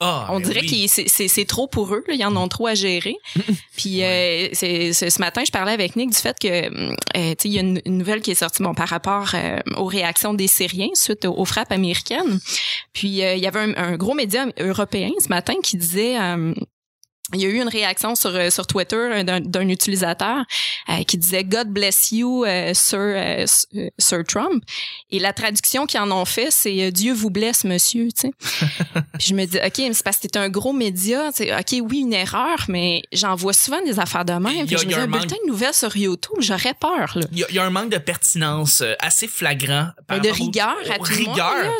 Ah, 0.00 0.26
On 0.30 0.40
ben 0.40 0.46
dirait 0.48 0.60
oui. 0.62 0.86
que 0.86 1.28
c'est, 1.28 1.44
trop 1.44 1.66
pour 1.66 1.94
eux. 1.94 2.04
Là. 2.08 2.14
Ils 2.14 2.24
en 2.24 2.36
ont 2.36 2.48
trop 2.48 2.66
à 2.66 2.74
gérer. 2.74 3.16
Puis 3.76 4.02
euh, 4.02 4.48
ce 4.52 5.20
matin, 5.20 5.42
je 5.46 5.52
parlais 5.52 5.72
avec 5.72 5.96
Nick 5.96 6.10
du 6.10 6.16
fait 6.16 6.36
que 6.38 6.48
euh, 6.48 6.90
tu 7.14 7.14
sais, 7.14 7.36
il 7.44 7.52
y 7.52 7.58
a 7.58 7.62
une, 7.62 7.80
une 7.86 7.98
nouvelle 7.98 8.20
qui 8.20 8.32
est 8.32 8.34
sortie 8.34 8.62
bon, 8.62 8.74
par 8.74 8.88
rapport 8.88 9.30
euh, 9.34 9.60
aux 9.76 9.86
réactions 9.86 10.34
des 10.34 10.48
Syriens 10.48 10.90
suite 10.94 11.24
aux, 11.24 11.38
aux 11.38 11.44
frappes 11.44 11.72
américaines. 11.72 12.40
Puis 12.92 13.22
euh, 13.22 13.34
il 13.34 13.42
y 13.42 13.46
avait 13.46 13.60
un, 13.60 13.74
un 13.76 13.96
gros 13.96 14.14
média 14.14 14.46
européen 14.58 15.10
ce 15.20 15.28
matin 15.28 15.54
qui 15.62 15.76
disait 15.76 16.16
il 17.32 17.40
y 17.40 17.46
a 17.46 17.48
eu 17.48 17.56
une 17.60 17.68
réaction 17.68 18.14
sur 18.14 18.34
euh, 18.34 18.50
sur 18.50 18.66
Twitter 18.66 19.24
d'un, 19.24 19.68
utilisateur 19.68 20.44
euh, 20.90 21.02
qui 21.04 21.16
disait 21.16 21.42
God 21.42 21.68
bless 21.68 22.12
you 22.12 22.44
euh, 22.44 22.72
Sir 22.74 22.98
euh, 23.00 24.22
Trump 24.28 24.62
et 25.10 25.18
la 25.18 25.32
traduction 25.32 25.86
qu'ils 25.86 26.00
en 26.00 26.10
ont 26.12 26.26
fait 26.26 26.48
c'est 26.50 26.92
Dieu 26.92 27.14
vous 27.14 27.30
blesse 27.30 27.64
monsieur 27.64 28.08
tu 28.12 28.28
sais 28.28 28.30
puis 29.18 29.28
je 29.28 29.34
me 29.34 29.46
dis 29.46 29.56
OK 29.56 29.78
mais 29.78 29.94
c'est 29.94 30.04
parce 30.04 30.18
que 30.18 30.24
c'est 30.24 30.36
un 30.36 30.50
gros 30.50 30.74
média 30.74 31.30
tu 31.34 31.44
sais 31.44 31.54
OK 31.56 31.82
oui 31.90 32.00
une 32.00 32.12
erreur 32.12 32.58
mais 32.68 33.00
j'en 33.12 33.34
vois 33.36 33.54
souvent 33.54 33.82
des 33.82 33.98
affaires 33.98 34.26
de 34.26 34.34
même 34.34 34.66
Puis 34.66 34.76
je 34.78 34.84
me 34.84 34.90
y 34.90 34.94
a 34.94 34.98
dis 34.98 35.02
un 35.04 35.06
bulletin 35.06 35.36
de 35.44 35.48
nouvelles 35.50 35.72
sur 35.74 35.96
YouTube 35.96 36.36
j'aurais 36.40 36.74
peur 36.74 37.10
là 37.16 37.26
Il 37.32 37.38
y, 37.38 37.44
a, 37.44 37.46
il 37.48 37.54
y 37.54 37.58
a 37.58 37.64
un 37.64 37.70
manque 37.70 37.90
de 37.90 37.98
pertinence 37.98 38.82
assez 38.98 39.28
flagrant. 39.28 39.88
par 40.06 40.18
Mais 40.18 40.28
de 40.28 40.30
au- 40.30 40.34
rigueur 40.34 40.76
à 40.90 40.98
tout 40.98 41.10
monde 41.10 41.28
rigueur. 41.30 41.54
là, 41.56 41.70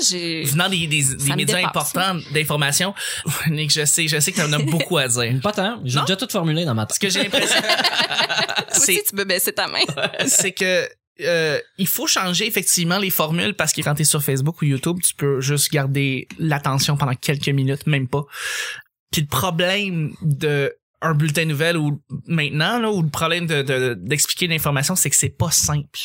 venant 0.45 0.69
des, 0.71 0.87
des, 0.87 1.05
médias 1.37 1.59
dépasse. 1.59 1.65
importants 1.67 2.19
d'information. 2.33 2.95
Nick, 3.51 3.71
je 3.73 3.85
sais, 3.85 4.09
je 4.09 4.19
sais 4.21 4.33
que 4.33 4.41
t'en 4.41 4.53
as 4.53 4.59
beaucoup 4.59 4.97
à 4.97 5.07
dire. 5.09 5.34
Pas 5.41 5.53
tant. 5.53 5.81
J'ai 5.85 6.00
déjà 6.00 6.17
tout 6.17 6.29
formulé 6.31 6.64
dans 6.64 6.75
ma 6.75 6.87
tête. 6.87 6.95
Ce 6.97 7.00
que 7.00 7.09
j'ai 7.11 7.23
l'impression, 7.23 7.61
aussi 8.76 9.00
tu 9.09 9.14
peux 9.17 9.25
baisser 9.25 9.53
ta 9.53 9.67
main 9.69 9.81
c'est 10.26 10.53
que 10.53 10.88
euh, 11.21 11.61
il 11.79 11.87
faut 11.87 12.07
changer 12.09 12.47
effectivement 12.47 12.99
les 12.99 13.11
formules 13.11 13.55
parce 13.55 13.73
que 13.73 13.81
quand 13.83 13.95
t'es 13.95 14.05
sur 14.05 14.23
Facebook 14.23 14.61
ou 14.62 14.64
YouTube, 14.64 14.99
tu 15.07 15.14
peux 15.14 15.41
juste 15.41 15.71
garder 15.71 16.26
l'attention 16.38 16.97
pendant 16.97 17.14
quelques 17.14 17.49
minutes, 17.49 17.87
même 17.87 18.09
pas. 18.09 18.25
Puis 19.12 19.23
le 19.23 19.29
problème 19.29 20.12
de 20.23 20.75
un 21.03 21.14
bulletin 21.14 21.45
nouvelle 21.45 21.76
ou 21.76 22.03
maintenant 22.26 22.81
là, 22.81 22.91
ou 22.91 23.03
le 23.03 23.11
problème 23.11 23.47
de 23.47 23.62
de- 23.62 23.95
d'expliquer 23.97 24.47
l'information, 24.49 24.97
c'est 24.97 25.11
que 25.11 25.17
c'est 25.17 25.37
pas 25.37 25.50
simple. 25.53 26.00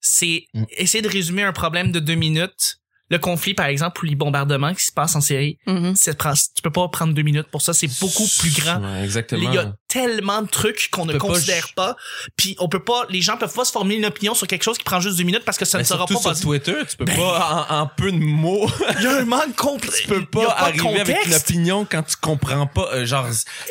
C'est 0.00 0.46
Mm. 0.54 0.64
essayer 0.78 1.02
de 1.02 1.08
résumer 1.08 1.42
un 1.44 1.52
problème 1.52 1.92
de 1.92 2.00
deux 2.00 2.16
minutes. 2.16 2.78
Le 3.12 3.18
conflit, 3.18 3.52
par 3.54 3.66
exemple, 3.66 4.02
ou 4.02 4.06
les 4.08 4.14
bombardements 4.14 4.72
qui 4.74 4.84
se 4.84 4.90
passent 4.90 5.14
en 5.14 5.20
série, 5.20 5.58
Mhm. 5.66 5.94
prend- 6.18 6.32
tu 6.32 6.62
peux 6.62 6.70
pas 6.70 6.88
prendre 6.88 7.12
deux 7.12 7.22
minutes 7.22 7.46
pour 7.52 7.60
ça, 7.60 7.72
c'est 7.74 7.86
beaucoup 8.00 8.26
plus 8.40 8.50
grand. 8.58 8.80
Ouais, 8.82 9.04
exactement. 9.04 9.48
Il 9.50 9.54
y 9.54 9.58
a 9.58 9.74
tellement 9.86 10.40
de 10.40 10.48
trucs 10.48 10.88
qu'on 10.90 11.04
ne 11.04 11.12
pas 11.12 11.18
considère 11.18 11.68
pas, 11.76 11.94
puis 12.36 12.56
on 12.58 12.68
peut 12.70 12.82
pas, 12.82 13.04
les 13.10 13.20
gens 13.20 13.36
peuvent 13.36 13.52
pas 13.52 13.66
se 13.66 13.70
former 13.72 13.96
une 13.96 14.06
opinion 14.06 14.34
sur 14.34 14.46
quelque 14.46 14.62
chose 14.62 14.78
qui 14.78 14.84
prend 14.84 14.98
juste 15.00 15.18
deux 15.18 15.24
minutes 15.24 15.44
parce 15.44 15.58
que 15.58 15.66
ça 15.66 15.78
ne 15.78 15.84
sera 15.84 15.98
surtout 16.06 16.14
pas 16.14 16.20
sur 16.20 16.30
basé. 16.30 16.42
Twitter, 16.42 16.74
tu 16.90 16.96
peux 16.96 17.04
Ben- 17.04 17.16
pas 17.16 17.66
en, 17.68 17.80
en 17.82 17.86
peu 17.86 18.10
de 18.10 18.16
mots, 18.18 18.66
Il 18.98 19.02
y 19.02 19.06
a 19.06 19.18
un 19.18 19.24
manque 19.26 19.54
complet. 19.56 19.90
tu 20.00 20.08
peux 20.08 20.24
pas, 20.24 20.50
arriver 20.58 21.00
avec 21.00 21.26
une 21.26 21.34
opinion 21.34 21.84
quand 21.88 22.02
tu 22.04 22.16
comprends 22.18 22.66
pas. 22.66 22.88
euh, 22.94 23.04
genre, 23.04 23.26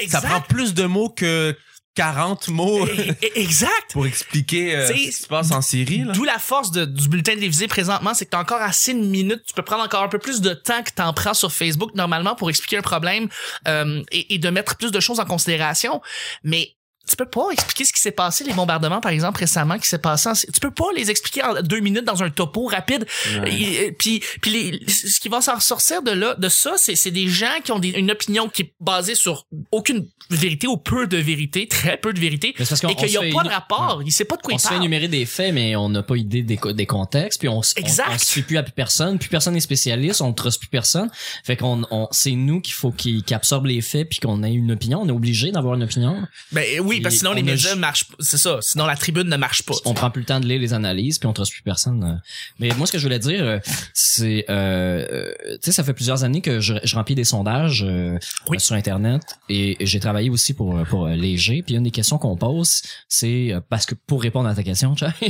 ça 0.08 0.22
prend 0.22 0.42
plus 0.42 0.76
de 0.76 0.84
mots 0.86 1.10
que 1.10 1.58
40 1.96 2.48
mots 2.50 2.88
Exact. 3.36 3.92
pour 3.92 4.06
expliquer 4.08 4.76
euh, 4.76 4.88
ce 4.88 4.94
qui 4.94 5.12
se 5.12 5.28
passe 5.28 5.52
en 5.52 5.62
série. 5.62 6.04
Là. 6.06 6.14
D'où 6.14 6.24
la 6.24 6.40
force 6.40 6.72
de- 6.72 6.86
du 6.86 7.10
bulletin 7.10 7.34
télévisé 7.34 7.68
présentement, 7.68 8.14
c'est 8.14 8.26
que 8.26 8.30
t'as 8.32 8.40
encore 8.40 8.62
assez 8.62 8.94
de 8.94 9.00
minutes. 9.00 9.42
Tu 9.46 9.54
peux 9.54 9.62
prendre 9.62 9.84
encore 9.84 10.04
un 10.04 10.08
peu 10.08 10.20
plus 10.20 10.42
de 10.42 10.54
temps 10.54 10.84
que 10.84 10.92
t'en 10.92 11.12
prends 11.14 11.34
sur 11.34 11.52
Facebook 11.52 11.94
normalement 11.96 12.36
pour 12.36 12.50
expliquer 12.50 12.78
un 12.78 12.82
problème 12.82 13.28
euh, 13.68 14.02
et, 14.12 14.34
et 14.34 14.38
de 14.38 14.50
mettre 14.50 14.78
plus 14.78 14.92
de 14.92 15.00
choses 15.00 15.20
en 15.20 15.26
considération. 15.26 16.02
Mais 16.44 16.76
tu 17.12 17.16
peux 17.16 17.26
pas 17.30 17.50
expliquer 17.52 17.86
ce 17.86 17.94
qui 17.94 18.02
s'est 18.02 18.12
passé, 18.12 18.44
les 18.44 18.54
bombardements 18.54 19.02
par 19.02 19.12
exemple 19.12 19.40
récemment 19.40 19.78
qui 19.78 19.88
s'est 19.88 19.98
passé. 20.00 20.30
en- 20.30 20.34
Tu 20.34 20.60
peux 20.60 20.72
pas 20.72 20.88
les 20.96 21.10
expliquer 21.12 21.44
en 21.44 21.62
deux 21.62 21.80
minutes 21.80 22.06
dans 22.06 22.24
un 22.24 22.30
topo 22.30 22.66
rapide. 22.66 23.06
Ouais. 23.42 23.54
Et, 23.54 23.86
et- 23.86 23.92
puis, 23.92 24.22
puis 24.42 24.52
les- 24.52 24.90
ce 24.90 25.20
qui 25.20 25.30
va 25.30 25.42
s'en 25.42 25.60
sortir 25.60 26.02
de 26.02 26.12
là, 26.12 26.36
de 26.36 26.50
ça, 26.50 26.74
c'est, 26.78 26.96
c'est 26.96 27.12
des 27.12 27.28
gens 27.28 27.60
qui 27.64 27.72
ont 27.72 27.80
des- 27.80 27.90
une 27.90 28.10
opinion 28.12 28.50
qui 28.50 28.64
est 28.64 28.74
basée 28.80 29.16
sur 29.16 29.46
aucune 29.72 30.08
vérité 30.30 30.68
ou 30.68 30.78
peu 30.78 31.08
de 31.08 31.18
vérité, 31.18 31.68
très 31.68 31.98
peu 31.98 32.14
de 32.14 32.20
vérité, 32.20 32.54
parce 32.58 32.80
qu'on 32.80 32.88
et 32.90 32.96
qu'il 32.96 33.18
on 33.20 33.24
n'y 33.24 33.32
a 33.32 33.34
pas 33.36 33.44
de 33.44 33.50
rapport. 33.50 34.02
Il 34.06 34.12
sait 34.12 34.24
pas 34.26 34.38
de 34.38 34.42
quoi 34.42 34.54
on 34.54 34.58
il 34.58 34.60
se 34.60 34.68
fait 34.68 34.70
parle. 34.70 34.82
énumérer 34.82 35.08
des 35.10 35.26
faits, 35.26 35.54
mais 35.54 35.76
on 35.76 35.90
n'a 35.90 36.04
pas 36.04 36.16
idée 36.16 36.42
des, 36.44 36.58
des 36.74 36.86
contextes, 36.86 37.40
puis 37.40 37.50
on, 37.50 37.62
s- 37.62 37.74
on, 37.78 37.82
Exact. 37.82 38.10
on 38.14 38.18
se 38.18 38.40
plus 38.40 38.58
à 38.58 38.64
plus 38.64 38.72
personne, 38.72 39.20
plus 39.20 39.28
personne 39.30 39.54
n'est 39.56 39.60
spécialiste, 39.60 40.22
on 40.22 40.30
ne 40.30 40.34
trust 40.34 40.60
plus 40.60 40.70
personne. 40.70 41.10
Fait 41.44 41.58
qu'on, 41.58 41.84
on, 41.92 42.08
c'est 42.12 42.32
nous 42.32 42.62
qu'il 42.62 42.74
faut 42.74 42.92
qu'il 42.92 43.24
qu'il 43.24 43.36
absorbe 43.36 43.66
les 43.66 43.82
faits 43.82 44.08
puis 44.10 44.20
qu'on 44.20 44.42
ait 44.44 44.54
une 44.54 44.72
opinion. 44.72 45.02
On 45.02 45.08
est 45.08 45.12
obligé 45.12 45.52
d'avoir 45.52 45.76
une 45.76 45.84
opinion. 45.84 46.22
Ben 46.54 46.80
oui, 46.80 47.01
parce 47.02 47.16
que 47.16 47.20
sinon 47.20 47.32
on 47.32 47.34
les 47.36 47.44
médias 47.44 47.74
ju- 47.74 47.80
marchent 47.80 48.06
pas. 48.08 48.16
C'est 48.20 48.38
ça. 48.38 48.60
Sinon 48.62 48.86
la 48.86 48.96
tribune 48.96 49.28
ne 49.28 49.38
marche 49.38 49.64
pas. 49.64 49.74
On 49.86 49.94
prend 49.94 50.10
plus 50.12 50.22
le 50.22 50.26
temps 50.26 50.40
de 50.40 50.46
lire 50.48 50.60
les 50.60 50.74
analyses 50.74 51.20
puis 51.20 51.28
on 51.28 51.34
trust 51.34 51.52
plus 51.52 51.62
personne. 51.64 52.04
euh. 52.04 52.16
Mais 52.60 52.70
moi, 52.78 52.88
ce 52.88 52.92
que 52.92 52.98
je 52.98 53.04
voulais 53.04 53.20
dire, 53.20 53.44
euh, 53.44 53.60
c'est, 53.94 54.46
euh, 54.50 55.06
euh, 55.12 55.34
tu 55.54 55.58
sais, 55.64 55.72
ça 55.72 55.84
fait 55.84 55.94
plusieurs 55.94 56.24
années 56.24 56.42
que 56.42 56.60
je, 56.60 56.74
je 56.84 56.96
remplis 56.96 57.16
des 57.16 57.24
sondages 57.24 57.84
euh, 57.88 58.18
Oui. 58.48 58.60
sur 58.60 58.76
Internet 58.76 59.22
et 59.50 59.78
j'ai 59.82 60.00
travaillé 60.00 60.30
aussi 60.30 60.54
pour 60.54 60.82
pour 60.90 61.08
Léger. 61.08 61.64
Puis 61.66 61.76
une 61.76 61.84
des 61.84 61.92
questions 61.92 62.18
qu'on 62.18 62.36
pose, 62.38 62.82
c'est 63.08 63.54
parce 63.70 63.86
que 63.86 63.96
pour 63.96 64.22
répondre 64.22 64.48
à 64.50 64.56
ta 64.56 64.64
question, 64.64 64.96
Chuck, 64.96 65.12
Oui, 65.22 65.30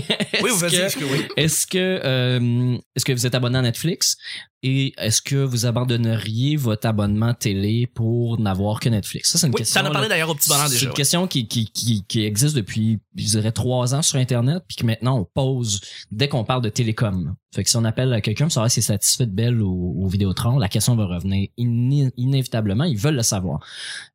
est-ce 0.49 0.59
vas-y. 0.59 0.71
que- 0.71 0.75
est-ce 0.77 0.97
que 0.97 1.03
oui. 1.05 1.25
Est-ce 1.37 1.67
que 1.67 2.01
euh, 2.03 2.77
est-ce 2.95 3.05
que 3.05 3.11
vous 3.13 3.25
êtes 3.25 3.35
abonné 3.35 3.57
à 3.57 3.61
Netflix? 3.61 4.17
Et 4.63 4.93
est-ce 4.97 5.21
que 5.21 5.35
vous 5.35 5.65
abandonneriez 5.65 6.55
votre 6.55 6.87
abonnement 6.87 7.33
télé 7.33 7.87
pour 7.87 8.39
n'avoir 8.39 8.79
que 8.79 8.89
Netflix? 8.89 9.31
Ça 9.31 9.37
c'est 9.39 9.47
une 9.47 9.53
Oui, 9.53 9.59
question. 9.59 9.81
t'en 9.81 9.87
as 9.87 9.91
parlé 9.91 10.07
d'ailleurs 10.07 10.29
au 10.29 10.35
petit 10.35 10.49
bonheur 10.49 10.67
c'est 10.67 10.73
déjà. 10.73 10.83
une 10.85 10.89
ouais. 10.89 10.95
question 10.95 11.27
qui, 11.27 11.47
qui, 11.47 11.65
qui, 11.71 12.03
qui 12.07 12.23
existe 12.23 12.55
depuis, 12.55 12.99
je 13.15 13.25
dirais, 13.25 13.51
trois 13.51 13.95
ans 13.95 14.01
sur 14.01 14.17
Internet, 14.19 14.63
puis 14.67 14.77
que 14.77 14.85
maintenant 14.85 15.19
on 15.19 15.25
pose 15.25 15.81
dès 16.11 16.27
qu'on 16.27 16.43
parle 16.43 16.61
de 16.61 16.69
télécom. 16.69 17.35
Fait 17.53 17.65
que 17.65 17.69
si 17.69 17.75
on 17.75 17.83
appelle 17.83 18.21
quelqu'un 18.21 18.45
pour 18.45 18.53
savoir 18.53 18.71
s'il 18.71 18.79
est 18.79 18.85
satisfait 18.87 19.25
de 19.25 19.31
Bell 19.31 19.61
ou, 19.61 19.93
ou 19.97 20.07
Vidéotron, 20.07 20.57
la 20.57 20.69
question 20.69 20.95
va 20.95 21.05
revenir 21.05 21.49
iné- 21.57 22.11
inévitablement. 22.15 22.85
Ils 22.85 22.97
veulent 22.97 23.15
le 23.17 23.23
savoir. 23.23 23.59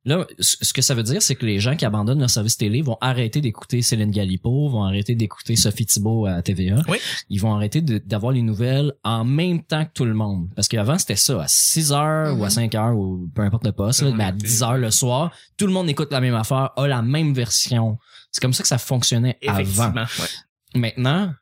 Là, 0.05 0.25
ce 0.39 0.73
que 0.73 0.81
ça 0.81 0.95
veut 0.95 1.03
dire, 1.03 1.21
c'est 1.21 1.35
que 1.35 1.45
les 1.45 1.59
gens 1.59 1.75
qui 1.75 1.85
abandonnent 1.85 2.19
leur 2.19 2.31
service 2.31 2.57
télé 2.57 2.81
vont 2.81 2.97
arrêter 2.99 3.39
d'écouter 3.39 3.83
Céline 3.83 4.09
Galipo, 4.09 4.69
vont 4.69 4.83
arrêter 4.83 5.13
d'écouter 5.13 5.55
Sophie 5.55 5.85
Thibault 5.85 6.25
à 6.25 6.41
TVA. 6.41 6.81
Oui. 6.87 6.97
Ils 7.29 7.39
vont 7.39 7.53
arrêter 7.53 7.81
d'avoir 7.81 8.31
les 8.31 8.41
nouvelles 8.41 8.93
en 9.03 9.23
même 9.23 9.61
temps 9.63 9.85
que 9.85 9.91
tout 9.93 10.05
le 10.05 10.15
monde. 10.15 10.49
Parce 10.55 10.67
qu'avant, 10.67 10.97
c'était 10.97 11.15
ça, 11.15 11.43
à 11.43 11.47
6 11.47 11.91
heures 11.91 12.35
ou 12.39 12.43
à 12.43 12.47
Mhm. 12.47 12.49
5 12.49 12.75
heures 12.75 12.97
ou 12.97 13.29
peu 13.35 13.43
importe 13.43 13.65
le 13.65 13.71
poste, 13.71 14.01
là, 14.01 14.09
le 14.09 14.15
mais 14.15 14.23
à 14.23 14.31
monde 14.31 14.41
10 14.41 14.63
heures 14.63 14.77
le 14.77 14.89
soir, 14.89 15.31
tout 15.57 15.67
le 15.67 15.73
monde 15.73 15.87
écoute 15.89 16.11
la 16.11 16.21
même 16.21 16.33
affaire, 16.35 16.71
a 16.75 16.87
la 16.87 17.03
même 17.03 17.33
version. 17.35 17.99
C'est 18.31 18.41
comme 18.41 18.53
ça 18.53 18.63
que 18.63 18.67
ça 18.69 18.79
fonctionnait 18.79 19.37
avant. 19.47 19.59
Effectivement. 19.59 20.05
ouais. 20.73 20.79
Maintenant, 20.79 21.33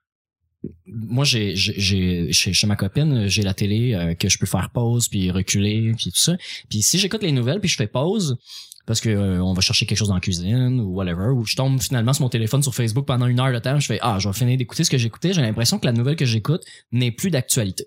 moi, 0.85 1.25
j'ai, 1.25 1.55
chez, 1.55 2.67
ma 2.67 2.75
copine, 2.75 3.27
j'ai 3.27 3.43
la 3.43 3.53
télé 3.53 3.93
euh, 3.93 4.13
que 4.15 4.29
je 4.29 4.37
peux 4.37 4.45
faire 4.45 4.69
pause 4.69 5.07
puis 5.07 5.31
reculer 5.31 5.93
puis 5.95 6.11
tout 6.11 6.19
ça. 6.19 6.35
Puis 6.69 6.81
si 6.81 6.97
j'écoute 6.97 7.23
les 7.23 7.31
nouvelles 7.31 7.59
puis 7.59 7.69
je 7.69 7.75
fais 7.75 7.87
pause 7.87 8.37
parce 8.85 9.01
que 9.01 9.09
euh, 9.09 9.43
on 9.43 9.53
va 9.53 9.61
chercher 9.61 9.85
quelque 9.85 9.97
chose 9.97 10.09
dans 10.09 10.15
la 10.15 10.21
cuisine 10.21 10.79
ou 10.79 10.93
whatever, 10.93 11.29
ou 11.29 11.45
je 11.45 11.55
tombe 11.55 11.81
finalement 11.81 12.13
sur 12.13 12.23
mon 12.23 12.29
téléphone 12.29 12.61
sur 12.61 12.73
Facebook 12.73 13.05
pendant 13.05 13.25
une 13.27 13.39
heure 13.39 13.51
de 13.51 13.59
temps, 13.59 13.79
je 13.79 13.87
fais 13.87 13.99
ah, 14.01 14.17
je 14.19 14.29
vais 14.29 14.33
finir 14.33 14.57
d'écouter 14.57 14.83
ce 14.83 14.91
que 14.91 14.97
j'écoutais. 14.97 15.33
J'ai 15.33 15.41
l'impression 15.41 15.79
que 15.79 15.85
la 15.85 15.93
nouvelle 15.93 16.15
que 16.15 16.25
j'écoute 16.25 16.61
n'est 16.91 17.11
plus 17.11 17.31
d'actualité. 17.31 17.85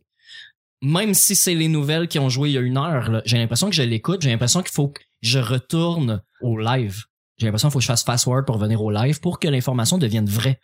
Même 0.82 1.14
si 1.14 1.34
c'est 1.34 1.54
les 1.54 1.68
nouvelles 1.68 2.08
qui 2.08 2.18
ont 2.18 2.28
joué 2.28 2.50
il 2.50 2.52
y 2.52 2.58
a 2.58 2.60
une 2.60 2.76
heure, 2.76 3.22
j'ai 3.24 3.38
l'impression 3.38 3.68
que 3.68 3.74
je 3.74 3.82
l'écoute. 3.82 4.22
J'ai 4.22 4.30
l'impression 4.30 4.62
qu'il 4.62 4.72
faut 4.72 4.88
que 4.88 5.00
je 5.22 5.38
retourne 5.38 6.22
au 6.40 6.58
live. 6.58 7.02
J'ai 7.38 7.46
l'impression 7.46 7.68
qu'il 7.68 7.72
faut 7.72 7.78
que 7.78 7.84
je 7.84 7.88
fasse 7.88 8.04
fast 8.04 8.24
forward 8.24 8.46
pour 8.46 8.56
revenir 8.56 8.82
au 8.82 8.90
live 8.90 9.20
pour 9.20 9.38
que 9.38 9.48
l'information 9.48 9.98
devienne 9.98 10.26
vraie. 10.26 10.60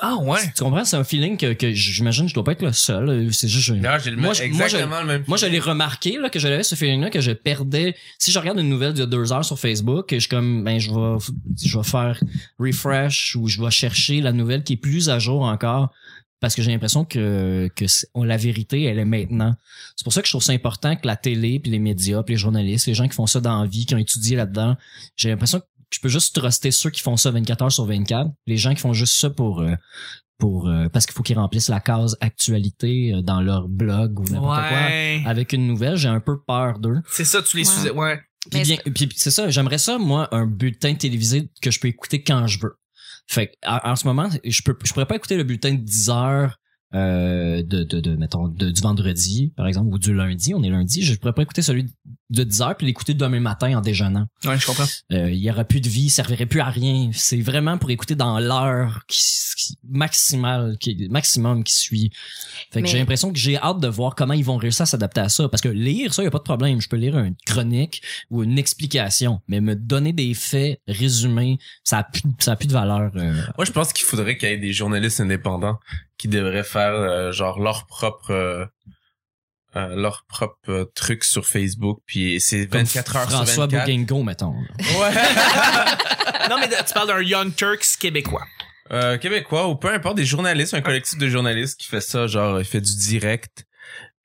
Ah 0.00 0.16
ouais. 0.16 0.38
Tu 0.54 0.62
comprends? 0.62 0.84
C'est 0.84 0.96
un 0.96 1.04
feeling 1.04 1.36
que, 1.36 1.52
que 1.54 1.70
j'imagine 1.72 2.28
je 2.28 2.34
dois 2.34 2.44
pas 2.44 2.52
être 2.52 2.62
le 2.62 2.72
seul. 2.72 3.08
Euh, 3.08 3.28
C'est 3.32 3.48
juste, 3.48 3.64
je- 3.66 3.74
Non, 3.74 3.90
j'ai 4.02 4.10
le 4.10 4.16
Moi, 4.16 4.28
même- 4.28 4.34
je- 4.34 4.42
moi, 4.56 4.68
je- 4.68 4.76
exactement 4.76 5.00
le 5.00 5.06
même. 5.06 5.24
moi, 5.26 5.36
je 5.38 5.46
l'ai 5.46 5.58
remarqué, 5.58 6.18
là, 6.18 6.28
que 6.30 6.38
j'avais 6.38 6.62
ce 6.62 6.74
feeling-là, 6.74 7.10
que 7.10 7.20
je 7.20 7.32
perdais. 7.32 7.94
Si 8.18 8.30
je 8.32 8.38
regarde 8.38 8.58
une 8.58 8.68
nouvelle 8.68 8.92
de 8.94 9.04
deux 9.04 9.32
heures 9.32 9.44
sur 9.44 9.58
Facebook, 9.58 10.06
je 10.12 10.18
suis 10.18 10.28
comme, 10.28 10.64
ben, 10.64 10.78
je 10.78 10.90
vais, 10.90 11.18
je 11.64 11.78
vais 11.78 11.84
faire 11.84 12.20
refresh 12.58 13.36
ou 13.36 13.48
je 13.48 13.60
vais 13.62 13.70
chercher 13.70 14.20
la 14.20 14.32
nouvelle 14.32 14.62
qui 14.64 14.74
est 14.74 14.76
plus 14.78 15.08
à 15.08 15.18
jour 15.18 15.42
encore. 15.42 15.90
Parce 16.38 16.54
que 16.54 16.60
j'ai 16.62 16.70
l'impression 16.70 17.06
que, 17.06 17.68
que 17.74 17.86
c'est- 17.86 18.06
la 18.14 18.36
vérité, 18.36 18.82
elle 18.84 18.98
est 18.98 19.06
maintenant. 19.06 19.54
C'est 19.96 20.04
pour 20.04 20.12
ça 20.12 20.20
que 20.20 20.26
je 20.26 20.32
trouve 20.32 20.42
ça 20.42 20.52
important 20.52 20.94
que 20.94 21.06
la 21.06 21.16
télé, 21.16 21.58
puis 21.58 21.70
les 21.70 21.78
médias, 21.78 22.22
puis 22.22 22.34
les 22.34 22.38
journalistes, 22.38 22.86
les 22.86 22.94
gens 22.94 23.08
qui 23.08 23.14
font 23.14 23.26
ça 23.26 23.40
dans 23.40 23.62
la 23.62 23.66
vie, 23.66 23.86
qui 23.86 23.94
ont 23.94 23.98
étudié 23.98 24.36
là-dedans, 24.36 24.76
j'ai 25.16 25.30
l'impression 25.30 25.60
que 25.60 25.64
je 25.90 26.00
peux 26.00 26.08
juste 26.08 26.34
truster 26.34 26.70
ceux 26.70 26.90
qui 26.90 27.00
font 27.00 27.16
ça 27.16 27.30
24 27.30 27.62
heures 27.62 27.72
sur 27.72 27.86
24. 27.86 28.30
Les 28.46 28.56
gens 28.56 28.74
qui 28.74 28.80
font 28.80 28.92
juste 28.92 29.16
ça 29.18 29.30
pour, 29.30 29.60
euh, 29.60 29.74
pour, 30.38 30.68
euh, 30.68 30.88
parce 30.88 31.06
qu'il 31.06 31.14
faut 31.14 31.22
qu'ils 31.22 31.38
remplissent 31.38 31.68
la 31.68 31.80
case 31.80 32.16
actualité 32.20 33.12
euh, 33.14 33.22
dans 33.22 33.40
leur 33.40 33.68
blog 33.68 34.20
ou 34.20 34.24
n'importe 34.24 34.68
quoi 34.68 35.30
avec 35.30 35.52
une 35.52 35.66
nouvelle, 35.66 35.96
j'ai 35.96 36.08
un 36.08 36.20
peu 36.20 36.40
peur 36.40 36.78
d'eux. 36.78 37.00
C'est 37.10 37.24
ça, 37.24 37.42
tu 37.42 37.56
les 37.56 37.68
Ouais. 37.90 37.90
Ouais. 37.92 38.20
Puis, 38.50 38.62
bien, 38.62 38.76
puis 38.94 39.08
c'est 39.16 39.32
ça, 39.32 39.50
j'aimerais 39.50 39.78
ça 39.78 39.98
moi 39.98 40.28
un 40.32 40.46
bulletin 40.46 40.94
télévisé 40.94 41.50
que 41.60 41.72
je 41.72 41.80
peux 41.80 41.88
écouter 41.88 42.22
quand 42.22 42.46
je 42.46 42.60
veux. 42.60 42.78
Fait 43.26 43.48
que, 43.48 43.52
en, 43.66 43.90
en 43.90 43.96
ce 43.96 44.06
moment, 44.06 44.28
je 44.44 44.62
peux 44.62 44.76
je 44.84 44.92
pourrais 44.92 45.06
pas 45.06 45.16
écouter 45.16 45.36
le 45.36 45.42
bulletin 45.42 45.74
de 45.74 45.80
10 45.80 46.10
heures 46.10 46.56
euh, 46.94 47.64
de, 47.64 47.82
de, 47.82 47.98
de 47.98 48.14
mettons 48.14 48.46
de, 48.46 48.70
du 48.70 48.80
vendredi 48.80 49.52
par 49.56 49.66
exemple 49.66 49.92
ou 49.92 49.98
du 49.98 50.14
lundi, 50.14 50.54
on 50.54 50.62
est 50.62 50.70
lundi, 50.70 51.02
je 51.02 51.16
pourrais 51.16 51.32
pas 51.32 51.42
écouter 51.42 51.60
celui 51.60 51.86
de 52.30 52.42
10 52.42 52.60
heures 52.62 52.76
puis 52.76 52.86
l'écouter 52.86 53.14
demain 53.14 53.38
matin 53.40 53.76
en 53.78 53.80
déjeunant. 53.80 54.26
Ouais, 54.44 54.58
je 54.58 54.66
comprends. 54.66 54.84
Euh, 55.12 55.30
il 55.30 55.38
y 55.38 55.50
aura 55.50 55.64
plus 55.64 55.80
de 55.80 55.88
vie, 55.88 56.02
il 56.04 56.10
servirait 56.10 56.46
plus 56.46 56.60
à 56.60 56.66
rien. 56.70 57.10
C'est 57.12 57.40
vraiment 57.40 57.78
pour 57.78 57.90
écouter 57.90 58.14
dans 58.16 58.38
l'heure 58.40 59.02
qui, 59.06 59.22
qui- 59.56 59.78
maximale, 59.88 60.76
qui, 60.78 61.06
maximum 61.08 61.62
qui 61.64 61.74
suit. 61.74 62.10
Fait 62.72 62.80
que 62.80 62.86
Mais- 62.86 62.90
j'ai 62.90 62.98
l'impression 62.98 63.32
que 63.32 63.38
j'ai 63.38 63.56
hâte 63.56 63.78
de 63.80 63.88
voir 63.88 64.14
comment 64.14 64.34
ils 64.34 64.44
vont 64.44 64.56
réussir 64.56 64.82
à 64.82 64.86
s'adapter 64.86 65.20
à 65.20 65.28
ça. 65.28 65.48
Parce 65.48 65.60
que 65.62 65.68
lire, 65.68 66.12
ça, 66.12 66.22
y 66.24 66.26
a 66.26 66.30
pas 66.30 66.38
de 66.38 66.42
problème. 66.42 66.80
Je 66.80 66.88
peux 66.88 66.96
lire 66.96 67.16
une 67.18 67.36
chronique 67.46 68.02
ou 68.30 68.42
une 68.42 68.58
explication. 68.58 69.40
Mais 69.48 69.60
me 69.60 69.76
donner 69.76 70.12
des 70.12 70.34
faits 70.34 70.80
résumés, 70.88 71.58
ça 71.84 71.98
a 71.98 72.02
plus, 72.04 72.22
ça 72.40 72.52
a 72.52 72.56
plus 72.56 72.66
de 72.66 72.72
valeur. 72.72 73.12
euh. 73.16 73.34
Moi, 73.56 73.64
je 73.64 73.72
pense 73.72 73.92
qu'il 73.92 74.04
faudrait 74.04 74.36
qu'il 74.36 74.48
y 74.48 74.52
ait 74.52 74.58
des 74.58 74.72
journalistes 74.72 75.20
indépendants 75.20 75.78
qui 76.18 76.28
devraient 76.28 76.64
faire 76.64 76.92
euh, 76.94 77.30
genre 77.32 77.60
leur 77.60 77.86
propre 77.86 78.68
euh, 79.76 79.94
leur 79.94 80.24
propre 80.28 80.56
euh, 80.70 80.84
truc 80.94 81.22
sur 81.24 81.46
Facebook 81.46 82.00
puis 82.06 82.40
c'est 82.40 82.66
Comme 82.66 82.82
24 82.82 83.16
heures 83.16 83.30
François 83.30 83.46
sur 83.46 83.62
24. 83.62 83.84
Bouguingo, 83.84 84.22
mettons. 84.22 84.54
Ouais. 84.54 85.10
non, 86.50 86.56
mais 86.58 86.68
tu 86.68 86.94
parles 86.94 87.08
d'un 87.08 87.22
Young 87.22 87.54
Turks 87.54 87.96
québécois. 88.00 88.44
euh, 88.92 89.18
québécois 89.18 89.68
ou 89.68 89.76
peu 89.76 89.92
importe 89.92 90.16
des 90.16 90.24
journalistes, 90.24 90.74
un 90.74 90.80
collectif 90.80 91.18
de 91.18 91.28
journalistes 91.28 91.78
qui 91.78 91.88
fait 91.88 92.00
ça 92.00 92.26
genre 92.26 92.58
il 92.58 92.64
fait 92.64 92.80
du 92.80 92.96
direct 92.96 93.64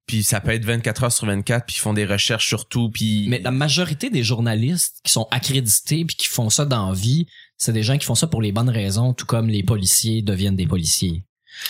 puis 0.08 0.24
ça 0.24 0.42
peut 0.42 0.52
être 0.52 0.66
24 0.66 1.04
heures 1.06 1.12
sur 1.12 1.28
24 1.28 1.66
puis 1.66 1.76
ils 1.78 1.80
font 1.80 1.94
des 1.94 2.06
recherches 2.06 2.48
sur 2.48 2.68
tout 2.68 2.90
puis 2.90 3.28
Mais 3.30 3.40
la 3.40 3.52
majorité 3.52 4.10
des 4.10 4.24
journalistes 4.24 5.00
qui 5.04 5.12
sont 5.12 5.28
accrédités 5.32 6.06
puis 6.06 6.16
qui 6.16 6.28
font 6.28 6.50
ça 6.50 6.66
dans 6.66 6.90
la 6.90 6.96
vie, 6.96 7.28
c'est 7.58 7.74
des 7.74 7.84
gens 7.84 7.98
qui 7.98 8.06
font 8.06 8.16
ça 8.16 8.28
pour 8.28 8.42
les 8.42 8.52
bonnes 8.52 8.70
raisons, 8.70 9.14
tout 9.14 9.26
comme 9.26 9.48
les 9.48 9.64
policiers 9.64 10.22
deviennent 10.22 10.56
des 10.56 10.68
policiers. 10.68 11.24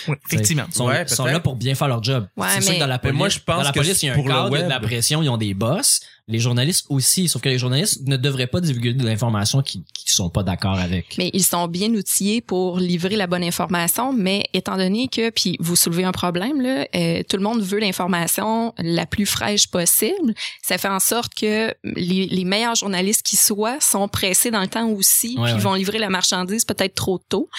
Oui, 0.07 0.15
effectivement. 0.27 0.63
Ils 0.69 0.73
sont, 0.75 0.85
Ouais, 0.85 1.31
là 1.31 1.39
pour 1.39 1.55
bien 1.55 1.75
faire 1.75 1.87
leur 1.87 2.03
job. 2.03 2.27
Ouais, 2.37 2.47
c'est 2.55 2.61
sûr 2.61 2.73
que 2.75 2.79
dans 2.79 2.87
la 2.87 2.99
police, 2.99 3.17
moi, 3.17 3.29
je 3.29 3.39
pense 3.39 3.57
dans 3.57 3.63
la 3.63 3.71
que 3.71 3.79
police, 3.79 4.01
il 4.03 4.07
y 4.07 4.09
a 4.09 4.13
un 4.13 4.23
cadre, 4.23 4.49
il 4.55 4.59
y 4.59 4.61
a 4.61 4.65
de 4.65 4.69
la 4.69 4.79
pression, 4.79 5.21
ils 5.23 5.29
ont 5.29 5.37
des 5.37 5.53
boss. 5.53 6.01
Les 6.27 6.39
journalistes 6.39 6.85
aussi, 6.89 7.27
sauf 7.27 7.41
que 7.41 7.49
les 7.49 7.57
journalistes 7.57 8.01
ne 8.07 8.15
devraient 8.15 8.47
pas 8.47 8.61
divulguer 8.61 8.93
de 8.93 9.03
l'information 9.03 9.61
qui, 9.61 9.83
qui 9.93 10.13
sont 10.13 10.29
pas 10.29 10.43
d'accord 10.43 10.77
avec. 10.79 11.17
Mais 11.17 11.29
ils 11.33 11.43
sont 11.43 11.67
bien 11.67 11.89
outillés 11.93 12.39
pour 12.41 12.79
livrer 12.79 13.17
la 13.17 13.27
bonne 13.27 13.43
information, 13.43 14.13
mais 14.13 14.45
étant 14.53 14.77
donné 14.77 15.09
que, 15.09 15.29
puis 15.31 15.57
vous 15.59 15.75
soulevez 15.75 16.05
un 16.05 16.13
problème, 16.13 16.61
là, 16.61 16.85
euh, 16.95 17.23
tout 17.27 17.35
le 17.35 17.43
monde 17.43 17.61
veut 17.61 17.79
l'information 17.79 18.73
la 18.77 19.05
plus 19.05 19.25
fraîche 19.25 19.67
possible, 19.67 20.33
ça 20.61 20.77
fait 20.77 20.87
en 20.87 20.99
sorte 20.99 21.33
que 21.33 21.73
les, 21.83 22.27
les 22.27 22.45
meilleurs 22.45 22.75
journalistes 22.75 23.23
qui 23.23 23.35
soient 23.35 23.79
sont 23.81 24.07
pressés 24.07 24.51
dans 24.51 24.61
le 24.61 24.67
temps 24.67 24.87
aussi, 24.89 25.35
Ouais, 25.37 25.45
puis 25.45 25.53
ouais. 25.55 25.59
vont 25.59 25.73
livrer 25.73 25.97
la 25.97 26.09
marchandise 26.09 26.63
peut-être 26.65 26.95
trop 26.95 27.17
tôt, 27.17 27.49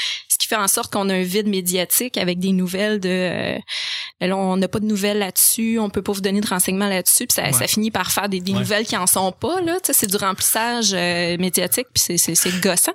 qui 0.42 0.48
fait 0.48 0.56
en 0.56 0.68
sorte 0.68 0.92
qu'on 0.92 1.08
a 1.08 1.14
un 1.14 1.22
vide 1.22 1.46
médiatique 1.48 2.16
avec 2.18 2.38
des 2.38 2.52
nouvelles 2.52 3.00
de... 3.00 3.08
euh, 3.08 3.58
là, 4.20 4.36
on 4.36 4.56
n'a 4.56 4.68
pas 4.68 4.80
de 4.80 4.84
nouvelles 4.86 5.18
là-dessus, 5.18 5.78
on 5.78 5.88
peut 5.90 6.02
pas 6.02 6.12
vous 6.12 6.20
donner 6.20 6.40
de 6.40 6.46
renseignements 6.46 6.88
là-dessus, 6.88 7.26
puis 7.26 7.34
ça, 7.34 7.44
Ouais. 7.44 7.52
ça 7.52 7.66
finit 7.66 7.90
par 7.90 8.10
faire 8.12 8.28
des, 8.28 8.40
des 8.40 8.52
Ouais. 8.52 8.58
nouvelles 8.60 8.86
qui 8.86 8.96
en 8.96 9.06
sont 9.06 9.32
pas, 9.32 9.60
là, 9.62 9.78
c'est 9.82 10.06
du 10.10 10.16
remplissage 10.16 10.90
euh, 10.92 11.36
médiatique, 11.38 11.86
puis 11.94 12.02
c'est- 12.04 12.18
c'est 12.18 12.34
c'est 12.34 12.60
gossant. 12.60 12.92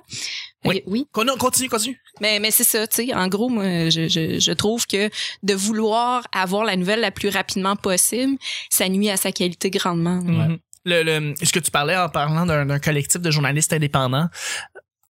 Oui. 0.64 0.78
Euh, 0.78 0.90
oui. 0.90 1.06
Con- 1.12 1.26
Continue, 1.38 1.68
continue. 1.68 2.00
Mais, 2.20 2.40
mais 2.40 2.50
c'est 2.50 2.64
ça, 2.64 2.86
tu 2.86 3.06
sais. 3.06 3.14
En 3.14 3.28
gros, 3.28 3.48
moi, 3.48 3.88
je, 3.90 4.08
je, 4.08 4.40
je 4.40 4.52
trouve 4.52 4.86
que 4.86 5.08
de 5.44 5.54
vouloir 5.54 6.24
avoir 6.32 6.64
la 6.64 6.74
nouvelle 6.76 7.00
la 7.00 7.10
plus 7.12 7.28
rapidement 7.28 7.76
possible, 7.76 8.36
ça 8.70 8.88
nuit 8.88 9.08
à 9.10 9.16
sa 9.16 9.30
qualité 9.32 9.70
grandement. 9.70 10.20
Mhm. 10.22 10.58
Le, 10.84 11.02
le, 11.02 11.34
ce 11.42 11.52
que 11.52 11.58
tu 11.58 11.70
parlais 11.70 11.96
en 11.96 12.08
parlant 12.08 12.46
d'un 12.46 12.78
collectif 12.78 13.20
de 13.20 13.30
journalistes 13.30 13.72
indépendants, 13.72 14.28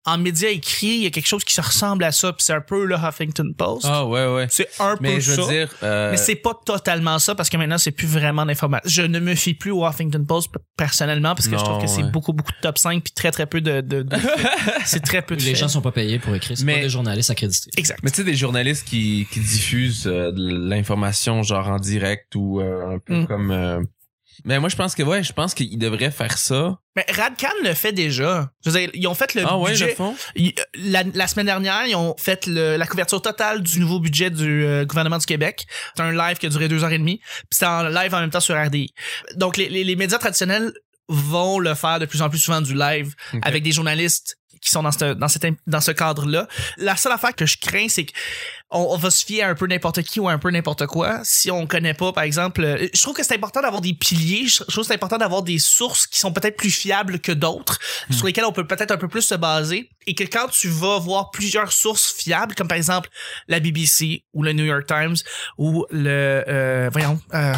en 0.08 0.18
médias 0.18 0.50
écrits, 0.50 0.88
il 0.88 1.04
y 1.04 1.06
a 1.06 1.10
quelque 1.10 1.28
chose 1.28 1.44
qui 1.44 1.54
se 1.54 1.62
ressemble 1.62 2.04
à 2.06 2.12
ça, 2.12 2.32
puis 2.34 2.44
c'est 2.44 2.54
un 2.54 2.62
peu 2.62 2.86
le 2.86 2.96
Huffington 2.96 3.52
Post. 3.56 3.86
Ah 3.88 4.06
ouais, 4.06 4.26
ouais. 4.34 4.48
C'est 4.50 4.68
un 4.80 4.96
Mais 5.02 5.16
peu 5.16 5.20
je 5.20 5.34
ça. 5.34 5.42
veux 5.42 5.48
dire, 5.50 5.70
euh, 5.84 6.12
Mais 6.12 6.18
c'est 6.18 6.36
pas 6.36 6.54
totalement 6.66 7.20
ça 7.20 7.36
parce 7.36 7.50
que 7.50 7.58
maintenant 7.58 7.78
c'est 7.78 7.92
plus 7.92 8.08
vraiment 8.08 8.46
d'information. 8.46 8.90
Je 8.90 9.02
ne 9.04 9.20
me 9.20 9.36
fie 9.36 9.54
plus 9.54 9.72
au 9.72 9.86
Huffington 9.86 10.24
Post 10.26 10.50
personnellement 10.78 11.36
parce 11.36 11.48
que 11.48 11.58
je 11.58 11.64
trouve 11.64 11.82
que 11.82 11.88
c'est 11.88 12.04
beaucoup 12.12 12.34
beaucoup 12.34 12.52
de 12.54 12.58
top 12.62 12.78
5 12.78 13.04
puis 13.04 13.14
très 13.14 13.32
très 13.32 13.46
peu 13.46 13.60
de, 13.62 13.82
de, 13.82 14.02
de- 14.04 14.16
c'est 14.86 15.02
très 15.04 15.22
peu 15.22 15.36
de 15.36 15.42
Les 15.42 15.56
gens 15.56 15.68
sont 15.68 15.82
pas 15.82 15.92
payés 15.92 16.20
pour 16.20 16.34
écrire, 16.34 16.58
c'est 16.58 16.64
Mais- 16.64 16.76
pas 16.76 16.82
des 16.84 16.90
journalistes 16.90 17.30
accrédités. 17.30 17.70
exact. 17.78 18.00
Mais 18.04 18.10
tu 18.10 18.18
sais, 18.18 18.24
des 18.24 18.36
journalistes 18.36 18.88
qui, 18.88 19.28
qui 19.32 19.40
diffusent 19.42 20.08
euh, 20.08 20.32
de 20.32 20.70
l'information 20.70 21.44
genre 21.44 21.68
en 21.68 21.80
direct 21.80 22.34
ou 22.36 22.62
euh, 22.62 22.96
un 22.96 23.00
peu 23.00 23.16
Mm. 23.22 23.28
comme... 23.28 23.88
euh, 24.40 24.42
Mais 24.46 24.60
moi, 24.60 24.70
je 24.70 24.76
pense 24.76 24.96
que, 24.96 25.04
ouais, 25.04 25.24
je 25.24 25.34
pense 25.34 25.54
qu'ils 25.54 25.78
devraient 25.78 26.12
faire 26.12 26.38
ça. 26.38 26.78
Mais 26.96 27.06
Radcan 27.10 27.50
le 27.64 27.74
fait 27.74 27.92
déjà. 27.92 28.50
Je 28.66 28.70
veux 28.70 28.80
dire, 28.80 28.90
ils 28.94 29.08
ont 29.08 29.14
fait 29.14 29.34
le 29.36 29.44
ah 29.46 29.58
ouais, 29.58 29.72
budget 29.72 29.88
le 29.90 29.96
fond? 29.96 30.16
Ils- 30.36 30.54
La, 30.76 31.04
la 31.14 31.28
semaine 31.28 31.46
dernière, 31.46 31.86
ils 31.88 31.96
ont 31.96 32.16
fait 32.18 32.46
le- 32.48 32.76
la 32.78 32.88
couverture 32.88 33.22
totale 33.22 33.62
du 33.62 33.80
nouveau 33.80 34.00
budget 34.00 34.30
du 34.30 34.64
euh, 34.66 34.86
gouvernement 34.86 35.18
du 35.20 35.26
Québec. 35.26 35.66
C'est 35.96 36.02
un 36.04 36.12
live 36.12 36.38
qui 36.38 36.46
a 36.46 36.50
duré 36.50 36.68
deux 36.68 36.84
heures 36.84 36.92
et 36.92 36.98
demie. 36.98 37.20
Puis 37.20 37.48
c'était 37.52 37.66
en 37.68 37.84
live 37.88 38.14
en 38.14 38.20
même 38.20 38.30
temps 38.32 38.40
sur 38.40 38.56
RDI. 38.56 38.94
Donc 39.36 39.58
les, 39.58 39.70
les, 39.70 39.84
les 39.84 39.96
médias 39.96 40.18
traditionnels 40.18 40.72
vont 41.10 41.60
le 41.60 41.74
faire 41.74 42.00
de 42.00 42.06
plus 42.06 42.22
en 42.22 42.30
plus 42.30 42.40
souvent 42.40 42.60
du 42.62 42.74
live 42.74 43.14
avec 43.44 43.64
des 43.64 43.72
journalistes 43.72 44.38
qui 44.62 44.72
sont 44.72 44.84
dans 44.84 44.92
ce 44.92 45.14
dans 45.14 45.28
cet 45.28 45.46
dans 45.68 45.82
ce 45.82 45.92
cadre-là. 45.92 46.48
La 46.78 46.96
seule 46.96 47.12
affaire 47.12 47.36
que 47.36 47.46
je 47.46 47.58
crains, 47.58 47.88
c'est 47.90 48.06
qu'on 48.06 48.14
on 48.72 48.98
va 48.98 49.10
se 49.10 49.26
fier 49.26 49.44
à 49.44 49.50
un 49.50 49.56
peu 49.56 49.68
n'importe 49.68 50.02
qui 50.04 50.20
ou 50.20 50.28
à 50.28 50.34
un 50.34 50.40
peu 50.40 50.52
n'importe 50.52 50.86
quoi 50.88 51.20
si 51.24 51.50
on 51.52 51.68
connaît 51.68 51.94
pas, 51.94 52.12
par 52.14 52.24
exemple. 52.24 52.62
euh, 52.64 52.88
Je 52.94 53.02
trouve 53.02 53.16
que 53.16 53.24
c'est 53.24 53.36
important 53.36 53.62
d'avoir 53.62 53.82
des 53.82 53.94
piliers. 53.94 54.48
Je 54.48 54.64
trouve 54.64 54.84
que 54.84 54.88
c'est 54.88 54.94
important 54.94 55.18
d'avoir 55.18 55.44
des 55.44 55.60
sources 55.60 56.08
qui 56.08 56.20
sont 56.20 56.32
peut-être 56.34 56.58
plus 56.58 56.72
fiables 56.72 57.20
que 57.20 57.32
d'autres, 57.32 57.80
sur 58.12 58.26
lesquelles 58.26 58.46
on 58.46 58.52
peut 58.52 58.68
peut-être 58.68 58.92
un 58.92 58.98
peu 58.98 59.08
plus 59.08 59.22
se 59.22 59.36
baser, 59.36 59.90
et 60.06 60.16
que 60.16 60.24
quand 60.24 60.48
tu 60.50 60.70
vas 60.70 61.00
voir 61.00 61.32
plusieurs 61.32 61.72
sources 61.72 62.14
fiables, 62.14 62.56
comme 62.56 62.68
par 62.68 62.78
exemple 62.78 63.10
la 63.48 63.60
BBC 63.60 64.24
ou 64.34 64.44
le 64.44 64.54
New 64.54 64.66
York 64.66 64.86
Times 64.86 65.16
ou 65.58 65.86
le 65.92 66.44
euh, 66.48 66.90
voyons. 66.92 67.20
euh, 67.34 67.54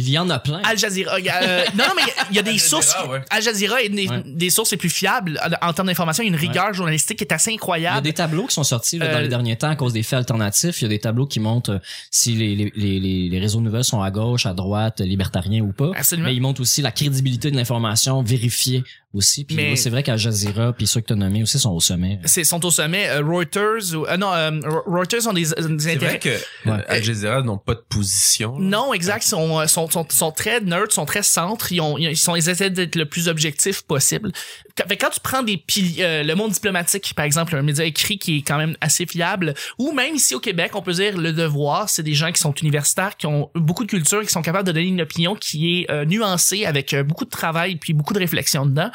Il 0.00 0.08
y 0.10 0.18
en 0.18 0.30
a 0.30 0.38
plein. 0.38 0.60
Al 0.64 0.78
Jazeera. 0.78 1.18
il 1.18 1.24
y 1.26 1.28
a, 1.28 1.42
euh, 1.42 1.64
non, 1.76 1.84
non, 1.88 1.92
mais 1.96 2.02
il 2.30 2.36
y 2.36 2.38
a- 2.38 2.42
des 2.42 2.50
Al 2.52 2.56
Jazeera, 2.58 2.82
sources. 2.82 2.96
ouais. 3.10 3.20
Al 3.30 3.42
Jazeera 3.42 3.82
est 3.82 3.88
des, 3.88 4.08
Ouais. 4.08 4.22
des 4.24 4.50
sources 4.50 4.70
les 4.70 4.76
plus 4.76 4.90
fiables 4.90 5.40
en, 5.60 5.72
termes 5.72 5.88
d'information. 5.88 6.22
Il 6.22 6.26
y 6.26 6.30
a 6.30 6.34
une 6.34 6.40
rigueur 6.40 6.72
journalistique 6.72 7.18
qui 7.18 7.24
est 7.24 7.32
assez 7.32 7.50
Il 7.50 7.54
y 7.54 7.56
a 7.56 7.58
incroyable. 7.58 8.02
des 8.02 8.12
tableaux 8.12 8.46
qui 8.46 8.54
sont 8.54 8.62
sortis 8.64 8.98
là, 8.98 9.06
Euh, 9.06 9.12
dans 9.14 9.18
les 9.20 9.28
derniers 9.28 9.56
temps 9.56 9.70
à 9.70 9.76
cause 9.76 9.92
des 9.92 10.02
faits 10.02 10.18
alternatifs. 10.18 10.80
Il 10.80 10.84
y 10.84 10.86
a 10.86 10.88
des 10.88 10.98
tableaux 11.00 11.26
qui 11.26 11.40
montrent 11.40 11.72
euh, 11.72 11.78
si 12.10 12.34
les, 12.34 12.54
les, 12.54 12.72
les, 12.76 13.28
les- 13.28 13.38
réseaux 13.40 13.58
de 13.58 13.64
nouvelles 13.64 13.84
sont 13.84 14.00
à 14.02 14.10
gauche, 14.10 14.46
à 14.46 14.54
droite, 14.54 15.00
libertariens 15.00 15.62
ou 15.62 15.72
pas. 15.72 15.90
Absolument. 15.96 16.28
Mais 16.28 16.34
ils 16.34 16.40
montrent 16.40 16.60
aussi 16.60 16.80
la 16.82 16.92
crédibilité 16.92 17.50
de 17.50 17.56
l'information 17.56 18.22
vérifiée 18.22 18.84
aussi. 19.14 19.44
Puis 19.44 19.56
Mais- 19.56 19.74
c'est 19.76 19.90
vrai 19.90 20.02
qu'Al 20.02 20.18
Jazeera 20.18 20.72
puis 20.72 20.86
ceux 20.86 21.00
que 21.00 21.06
tu 21.06 21.12
as 21.14 21.16
nommés 21.16 21.42
aussi 21.42 21.58
sont 21.58 21.70
au 21.72 21.80
sommet. 21.80 22.20
C'est 22.24 22.44
sont 22.44 22.64
au 22.64 22.70
sommet. 22.70 23.08
Euh, 23.08 23.22
Reuters 23.24 23.94
ou 23.94 24.06
euh, 24.06 24.16
non, 24.16 24.32
euh, 24.32 24.50
Reuters 24.86 25.26
ont 25.26 25.32
des, 25.32 25.42
des 25.42 25.46
C'est 25.78 25.92
intérêts. 25.94 25.96
vrai 25.96 26.18
que 26.18 26.68
Ouais. 26.68 26.84
Al 26.88 27.02
Jazeera 27.02 27.42
n'ont 27.42 27.56
pas 27.58 27.74
de 27.74 27.82
position. 27.88 28.58
là. 28.58 28.64
Non, 28.64 28.92
exact. 28.92 29.24
Ils 29.24 29.28
sont, 29.28 29.87
sont, 29.90 30.06
sont, 30.10 30.32
très 30.32 30.60
nerds, 30.60 30.90
sont 30.92 31.06
très 31.06 31.22
centres. 31.22 31.72
Ils, 31.72 31.80
ont, 31.80 31.98
ils, 31.98 32.16
sont, 32.16 32.36
ils 32.36 32.48
essaient 32.48 32.70
d'être 32.70 32.96
le 32.96 33.06
plus 33.06 33.28
objectif 33.28 33.82
possible. 33.82 34.32
Quand, 34.76 35.10
tu 35.10 35.20
prends 35.20 35.42
des 35.42 35.56
piliers, 35.56 36.04
euh, 36.04 36.22
le 36.22 36.34
monde 36.34 36.52
diplomatique, 36.52 37.12
par 37.14 37.24
exemple, 37.24 37.56
un 37.56 37.62
média 37.62 37.84
écrit 37.84 38.18
qui 38.18 38.38
est 38.38 38.42
quand 38.42 38.58
même 38.58 38.76
assez 38.80 39.06
fiable, 39.06 39.54
ou 39.78 39.92
même 39.92 40.14
ici 40.14 40.34
au 40.34 40.40
Québec, 40.40 40.72
on 40.74 40.82
peut 40.82 40.92
dire 40.92 41.16
le 41.16 41.32
devoir, 41.32 41.88
c'est 41.88 42.02
des 42.02 42.14
gens 42.14 42.30
qui 42.30 42.40
sont 42.40 42.52
universitaires, 42.52 43.16
qui 43.16 43.26
ont 43.26 43.50
beaucoup 43.54 43.84
de 43.84 43.90
culture, 43.90 44.22
qui 44.22 44.28
sont 44.28 44.42
capables 44.42 44.66
de 44.66 44.72
donner 44.72 44.86
une 44.86 45.00
opinion 45.00 45.34
qui 45.34 45.80
est 45.80 45.90
euh, 45.90 46.04
nuancée 46.04 46.64
avec 46.64 46.94
euh, 46.94 47.02
beaucoup 47.02 47.24
de 47.24 47.30
travail 47.30 47.76
puis 47.76 47.92
beaucoup 47.92 48.14
de 48.14 48.18
réflexion 48.18 48.66
dedans. 48.66 48.90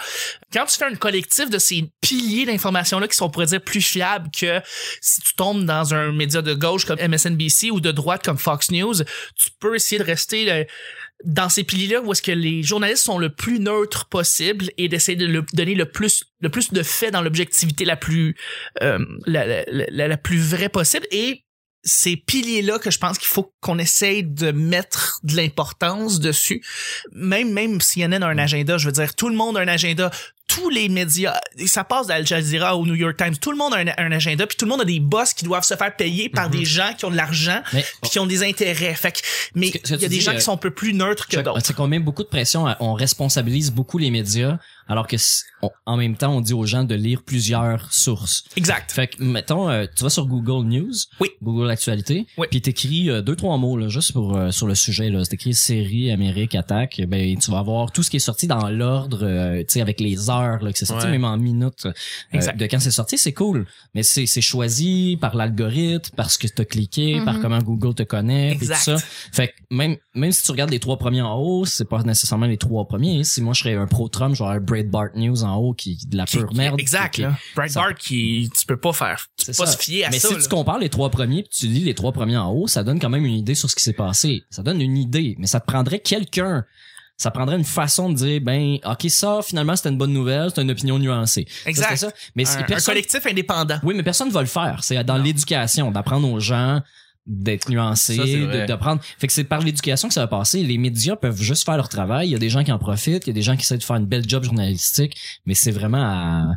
Quand 0.54 0.66
tu 0.66 0.78
fais 0.78 0.86
un 0.86 0.96
collectif 0.96 1.50
de 1.50 1.58
ces 1.58 1.92
piliers 2.02 2.46
d'information-là 2.46 3.08
qui 3.08 3.18
sont, 3.18 3.26
on 3.26 3.30
pourrait 3.30 3.48
dire, 3.48 3.62
plus 3.62 3.82
fiables 3.82 4.30
que 4.38 4.62
si 5.02 5.22
tu 5.22 5.36
tombes 5.36 5.66
dans 5.66 5.94
un 5.94 6.12
média 6.12 6.42
de 6.42 6.54
gauche 6.54 6.86
comme 6.86 7.00
MSNBC 7.00 7.72
ou 7.72 7.80
de 7.80 7.92
droite 7.92 8.24
comme 8.24 8.38
Fox 8.38 8.72
News, 8.72 8.96
tu 8.96 9.50
peux 9.60 9.76
essayer 9.76 10.00
de 10.00 10.06
rester 10.06 10.68
dans 11.24 11.50
ces 11.50 11.64
piliers-là 11.64 12.02
où 12.02 12.12
est-ce 12.12 12.22
que 12.22 12.32
les 12.32 12.64
journalistes 12.64 13.04
sont 13.04 13.18
le 13.18 13.30
plus 13.30 13.60
neutres 13.60 14.06
possible 14.06 14.70
et 14.78 14.90
d'essayer 14.90 15.16
de 15.18 15.26
le, 15.26 15.46
donner 15.54 15.76
le 15.76 15.86
plus 15.86 16.26
le 16.42 16.50
plus 16.50 16.74
de 16.74 16.84
faits 16.84 17.14
dans 17.14 17.22
l'objectivité 17.22 17.86
la 17.86 17.96
plus 17.96 18.36
euh, 18.82 19.00
la, 19.26 19.46
la, 19.46 19.64
la, 19.68 20.08
la 20.08 20.18
plus 20.18 20.40
vraie 20.40 20.70
possible 20.70 21.08
et 21.12 21.44
ces 21.84 22.16
piliers-là 22.16 22.80
que 22.80 22.90
je 22.92 22.98
pense 22.98 23.18
qu'il 23.18 23.28
faut 23.28 23.54
qu'on 23.60 23.78
essaye 23.78 24.24
de 24.24 24.52
mettre 24.52 25.20
de 25.24 25.36
l'importance 25.36 26.20
dessus. 26.20 26.64
Même, 27.12 27.52
même 27.52 27.80
CNN 27.80 28.24
a 28.24 28.28
un 28.28 28.38
agenda, 28.38 28.78
je 28.78 28.86
veux 28.86 28.94
dire, 28.94 29.14
tout 29.16 29.30
le 29.30 29.36
monde 29.36 29.58
a 29.58 29.62
un 29.62 29.68
agenda. 29.68 30.10
Tous 30.56 30.70
les 30.70 30.88
médias, 30.90 31.40
ça 31.66 31.84
passe 31.84 32.08
d'Al 32.08 32.26
Jazeera 32.28 32.78
au 32.78 32.86
New 32.86 32.96
York 32.96 33.18
Times, 33.18 33.36
tout 33.38 33.52
le 33.52 33.58
monde 33.58 33.74
a 33.74 33.78
un, 33.78 33.88
un 33.98 34.12
agenda, 34.12 34.46
puis 34.46 34.56
tout 34.58 34.66
le 34.66 34.70
monde 34.72 34.82
a 34.82 34.86
des 34.86 35.00
boss 35.00 35.34
qui 35.34 35.46
doivent 35.46 35.64
se 35.64 35.76
faire 35.76 35.96
payer 35.96 36.30
par 36.30 36.50
des 36.50 36.64
gens 36.66 36.94
qui 36.98 37.06
ont 37.06 37.10
de 37.12 37.16
l'argent, 37.16 37.62
puis 37.72 37.84
qui 38.12 38.20
ont 38.20 38.28
des 38.28 38.44
intérêts. 38.44 38.94
Fait 38.94 39.12
que, 39.12 39.20
mais 39.56 39.68
il 39.70 40.02
y 40.02 40.06
a 40.06 40.08
des 40.10 40.20
gens 40.20 40.32
euh, 40.32 40.36
qui 40.36 40.42
sont 40.42 40.54
un 40.54 40.58
peu 40.58 40.72
plus 40.72 40.94
neutres 40.94 41.28
que 41.28 41.40
d'autres. 41.40 41.62
C'est 41.64 41.76
qu'on 41.76 41.88
met 41.88 42.00
beaucoup 42.00 42.24
de 42.24 42.28
pression, 42.28 42.68
à- 42.68 42.78
on 42.82 42.94
responsabilise 42.94 43.72
beaucoup 43.72 43.98
les 43.98 44.12
médias, 44.12 44.58
alors 44.88 45.08
que 45.08 45.16
on- 45.62 45.72
en 45.86 45.98
même 45.98 46.18
temps, 46.18 46.36
on 46.36 46.42
dit 46.42 46.54
aux 46.54 46.66
gens 46.66 46.84
de 46.84 46.94
lire 46.96 47.24
plusieurs 47.24 47.92
sources. 47.94 48.44
Exact. 48.56 48.92
Fait 48.92 49.08
que, 49.08 49.24
mettons, 49.24 49.70
euh, 49.70 49.86
tu 49.96 50.04
vas 50.04 50.10
sur 50.10 50.26
Google 50.28 50.68
News, 50.68 50.94
Oui. 51.20 51.30
Google 51.42 51.70
Actualité, 51.72 52.28
Oui. 52.38 52.48
puis 52.52 52.62
t'écris 52.62 53.10
euh, 53.10 53.22
deux 53.22 53.36
trois 53.36 53.58
mots 53.58 53.78
là, 53.78 53.88
juste 53.88 54.12
pour 54.14 54.36
euh, 54.38 54.52
sur 54.52 54.68
le 54.68 54.76
sujet 54.76 55.10
là. 55.10 55.24
C'est 55.24 55.34
écrit 55.34 55.54
série 55.54 56.12
Amérique 56.12 56.54
attaque. 56.56 57.02
Ben 57.08 57.38
tu 57.38 57.50
vas 57.50 57.60
avoir 57.60 57.92
tout 57.92 58.04
ce 58.04 58.10
qui 58.10 58.18
est 58.18 58.20
sorti 58.20 58.46
dans 58.48 58.70
l'ordre, 58.70 59.20
euh, 59.24 59.60
tu 59.60 59.66
sais, 59.70 59.82
avec 59.82 60.00
les 60.00 60.30
heures 60.30 60.43
là 60.62 60.72
que 60.72 60.78
c'est 60.78 60.86
sorti, 60.86 61.06
Ouais. 61.06 61.12
même 61.12 61.26
en 61.26 61.38
minutes 61.38 61.86
euh, 61.86 61.94
Exact. 62.32 62.58
de 62.58 62.66
quand 62.66 62.80
c'est 62.80 62.92
sorti, 62.92 63.18
c'est 63.18 63.34
cool. 63.34 63.66
Mais 63.94 64.04
c'est 64.04 64.26
c'est 64.26 64.42
choisi 64.42 65.18
par 65.20 65.36
l'algorithme, 65.36 66.14
parce 66.16 66.38
que 66.38 66.48
t'as 66.48 66.66
cliqué, 66.66 67.22
par 67.26 67.36
Mhm. 67.36 67.42
comment 67.42 67.60
Google 67.60 67.94
te 67.96 68.04
connaît, 68.04 68.50
puis 68.58 68.68
tout 68.68 68.74
Exact. 68.74 68.98
ça. 69.00 69.06
Fait 69.32 69.48
que 69.50 69.54
même 69.72 69.98
même 70.16 70.32
si 70.32 70.44
tu 70.44 70.52
regardes 70.52 70.70
les 70.72 70.80
trois 70.80 70.98
premiers 70.98 71.22
en 71.22 71.36
haut, 71.38 71.66
c'est 71.66 71.88
pas 71.88 72.02
nécessairement 72.04 72.46
les 72.46 72.58
trois 72.58 72.86
premiers. 72.88 73.24
Si 73.24 73.42
moi 73.42 73.54
je 73.54 73.60
serais 73.64 73.76
un 73.76 73.88
pro 73.88 74.08
Trump, 74.10 74.36
j'aurais 74.36 74.56
un 74.58 74.60
Breitbart 74.62 75.10
News 75.16 75.44
en 75.44 75.56
haut 75.56 75.74
qui 75.74 75.98
de 76.08 76.18
la 76.18 76.26
pure 76.26 76.48
qui- 76.50 76.56
merde. 76.56 76.80
Exact, 76.80 77.14
qui-. 77.16 77.26
Breitbart 77.56 77.96
qui, 77.96 78.50
tu 78.58 78.66
peux 78.66 78.78
pas 78.78 78.94
faire. 78.94 79.28
Tu 79.38 79.46
peux 79.48 79.54
pas 79.54 79.66
ça. 79.66 79.72
se 79.74 79.78
fier 79.78 80.06
à 80.06 80.10
Mais 80.10 80.20
ça. 80.20 80.28
si 80.30 80.34
là. 80.36 80.40
tu 80.42 80.50
compares 80.50 80.80
les 80.80 80.90
trois 80.90 81.10
premiers 81.10 81.44
puis 81.44 81.52
tu 81.58 81.68
lis 81.68 81.84
les 81.84 81.94
trois 81.94 82.12
premiers 82.12 82.38
en 82.38 82.52
haut, 82.52 82.68
ça 82.68 82.84
donne 82.84 83.00
quand 83.00 83.10
même 83.10 83.26
une 83.26 83.36
idée 83.36 83.56
sur 83.56 83.70
ce 83.70 83.76
qui 83.76 83.84
s'est 83.84 83.94
passé. 83.94 84.44
Ça 84.50 84.64
donne 84.64 84.82
une 84.82 84.98
idée, 84.98 85.36
mais 85.40 85.48
ça 85.48 85.60
te 85.60 85.66
prendrait 85.66 86.00
quelqu'un. 86.00 86.64
Ça 87.18 87.32
prendrait 87.32 87.58
une 87.58 87.64
façon 87.64 88.10
de 88.10 88.16
dire 88.16 88.42
ben 88.42 88.78
ok 88.86 89.06
ça 89.10 89.40
finalement 89.44 89.76
c'était 89.76 89.90
une 89.90 89.98
bonne 89.98 90.14
nouvelle, 90.14 90.50
c'est 90.54 90.62
une 90.62 90.72
opinion 90.72 90.98
nuancée. 91.00 91.46
Ça, 91.48 91.70
Exact. 91.70 91.86
c'était 91.90 91.98
ça. 91.98 92.12
Mais 92.36 92.48
un, 92.48 92.60
un 92.60 92.64
personne, 92.64 92.94
collectif 92.94 93.26
indépendant. 93.26 93.80
oui 93.84 93.94
mais 93.96 94.04
personne 94.04 94.30
va 94.30 94.42
le 94.42 94.48
faire. 94.48 94.80
C'est 94.82 95.02
dans 95.04 95.18
l'éducation 95.18 95.92
d'apprendre 95.92 96.30
aux 96.30 96.40
gens 96.40 96.82
d'être 97.26 97.70
nuancés, 97.70 98.18
Ça, 98.18 98.26
de, 98.26 98.46
vrai. 98.46 98.66
d'apprendre. 98.66 99.02
Fait 99.18 99.28
que 99.28 99.34
c'est 99.34 99.46
par 99.46 99.62
l'éducation 99.62 100.10
que 100.10 100.14
ça 100.14 100.20
va 100.22 100.28
passer. 100.28 100.62
Les 100.64 100.78
médias 100.78 101.16
peuvent 101.16 101.42
juste 101.42 101.64
faire 101.64 101.78
leur 101.78 101.88
travail. 101.88 102.28
Il 102.28 102.32
y 102.32 102.36
a 102.36 102.40
des 102.40 102.50
gens 102.50 102.64
qui 102.66 102.72
en 102.72 102.80
profitent, 102.80 103.26
il 103.26 103.30
y 103.30 103.30
a 103.30 103.34
des 103.34 103.42
gens 103.42 103.56
qui 103.56 103.62
essaient 103.62 103.78
de 103.78 103.84
faire 103.84 103.96
une 103.96 104.08
belle 104.08 104.28
job 104.28 104.44
journalistique, 104.44 105.16
mais 105.46 105.54
c'est 105.54 105.72
vraiment 105.72 106.02
à, 106.04 106.48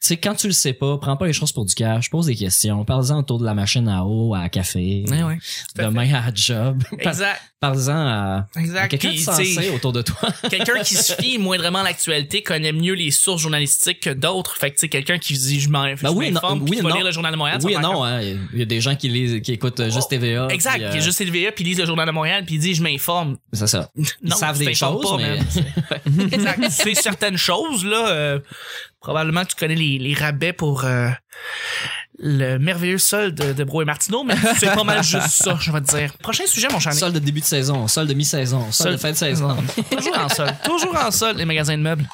sais, 0.00 0.16
quand 0.16 0.34
tu 0.34 0.46
le 0.46 0.52
sais 0.52 0.72
pas, 0.72 0.96
prends 0.98 1.16
pas 1.16 1.26
les 1.26 1.32
choses 1.32 1.52
pour 1.52 1.64
du 1.64 1.74
cash, 1.74 2.10
pose 2.10 2.26
des 2.26 2.36
questions, 2.36 2.84
parle-en 2.84 3.18
autour 3.18 3.38
de 3.38 3.44
la 3.44 3.54
machine 3.54 3.88
à 3.88 4.04
eau, 4.04 4.34
à 4.34 4.48
café, 4.48 5.04
Ouais, 5.08 5.22
ouais. 5.22 5.38
Tout 5.74 5.82
à 5.82 5.84
demain 5.86 6.12
à 6.14 6.32
job, 6.34 6.82
Exact. 6.98 7.40
parle-en 7.60 7.88
à, 8.06 8.46
à 8.54 8.60
Exact. 8.60 8.88
quelqu'un 8.88 9.08
Puis, 9.10 9.18
sensé 9.20 9.42
tu 9.44 9.54
sais, 9.54 9.70
autour 9.70 9.92
de 9.92 10.02
toi. 10.02 10.16
quelqu'un 10.50 10.80
qui 10.82 10.94
se 10.94 11.12
fie 11.14 11.38
moindrement 11.38 11.80
à 11.80 11.84
l'actualité 11.84 12.42
connaît 12.42 12.72
mieux 12.72 12.94
les 12.94 13.10
sources 13.10 13.42
journalistiques 13.42 14.00
que 14.00 14.10
d'autres. 14.10 14.56
Fait 14.56 14.70
que, 14.70 14.76
tu 14.76 14.80
sais, 14.82 14.88
quelqu'un 14.88 15.18
qui 15.18 15.32
dit, 15.34 15.60
je 15.60 15.68
je 15.68 15.68
Ben 15.70 16.12
oui, 16.14 16.30
m'informe, 16.30 16.58
non, 16.60 16.64
puis 16.64 16.70
oui, 16.72 16.76
qui 16.78 16.82
va 16.82 16.88
non. 16.90 16.94
lire 16.96 17.04
le 17.04 17.10
journal 17.12 17.32
de 17.32 17.36
Montréal. 17.38 17.58
oui 17.64 17.76
non, 17.80 18.04
hein, 18.04 18.20
il 18.22 18.58
y 18.58 18.62
a 18.62 18.64
des 18.66 18.80
gens 18.80 18.94
qui 18.96 19.08
lisent, 19.08 19.40
qui 19.42 19.52
écoutent 19.52 19.80
euh, 19.80 19.90
juste 19.90 20.08
TVA. 20.10 20.42
comme- 20.42 20.50
Exact. 20.52 20.74
puis, 20.76 20.84
euh, 20.84 20.90
Qui 20.92 20.98
est 20.98 21.02
juste 21.02 21.18
TVA, 21.18 21.52
puis 21.52 21.64
lisent 21.64 21.78
le 21.80 21.86
journal 21.86 22.06
de 22.06 22.12
Montréal, 22.12 22.44
puis 22.46 22.58
dit, 22.58 22.74
je 22.74 22.82
m'informe. 22.82 23.36
C'est 23.52 23.66
ça. 23.66 23.90
Ils 23.96 24.06
Non, 24.22 24.36
savent 24.36 24.58
tu 24.58 24.64
des 24.64 24.74
choses, 24.74 25.02
pas, 25.02 25.16
mais 25.16 25.38
exact. 26.32 26.60
Tu 26.64 26.70
sais 26.70 26.94
certaines 26.94 27.36
choses, 27.36 27.84
là. 27.84 28.08
euh, 28.08 28.38
probablement 29.00 29.44
que 29.44 29.50
tu 29.50 29.56
connais 29.56 29.74
les, 29.74 29.98
les 29.98 30.14
rabais 30.14 30.52
pour 30.52 30.84
euh, 30.84 31.08
le 32.18 32.58
merveilleux 32.58 32.98
sol 32.98 33.32
de, 33.34 33.52
de 33.52 33.64
Bro 33.64 33.82
et 33.82 33.84
Martineau, 33.84 34.24
mais 34.24 34.34
c'est 34.58 34.74
pas 34.74 34.84
mal 34.84 35.02
juste 35.04 35.28
ça, 35.28 35.56
je 35.60 35.70
vais 35.70 35.80
te 35.80 35.96
dire. 35.96 36.12
Prochain 36.18 36.46
sujet, 36.46 36.68
mon 36.70 36.80
cher 36.80 36.92
Nick. 36.92 37.00
sol 37.00 37.12
de 37.12 37.18
début 37.18 37.40
de 37.40 37.44
saison, 37.44 37.86
sol 37.88 38.06
de 38.06 38.14
mi-saison, 38.14 38.72
sol, 38.72 38.86
Sol- 38.86 38.92
de 38.92 38.96
fin 38.98 39.10
de 39.12 39.16
saison. 39.16 39.56
Toujours 39.90 40.18
en 40.18 40.28
sol. 40.28 40.48
Toujours 40.64 40.96
en 40.96 41.10
sol, 41.10 41.36
les 41.36 41.44
magasins 41.44 41.76
de 41.78 41.82
meubles. 41.82 42.08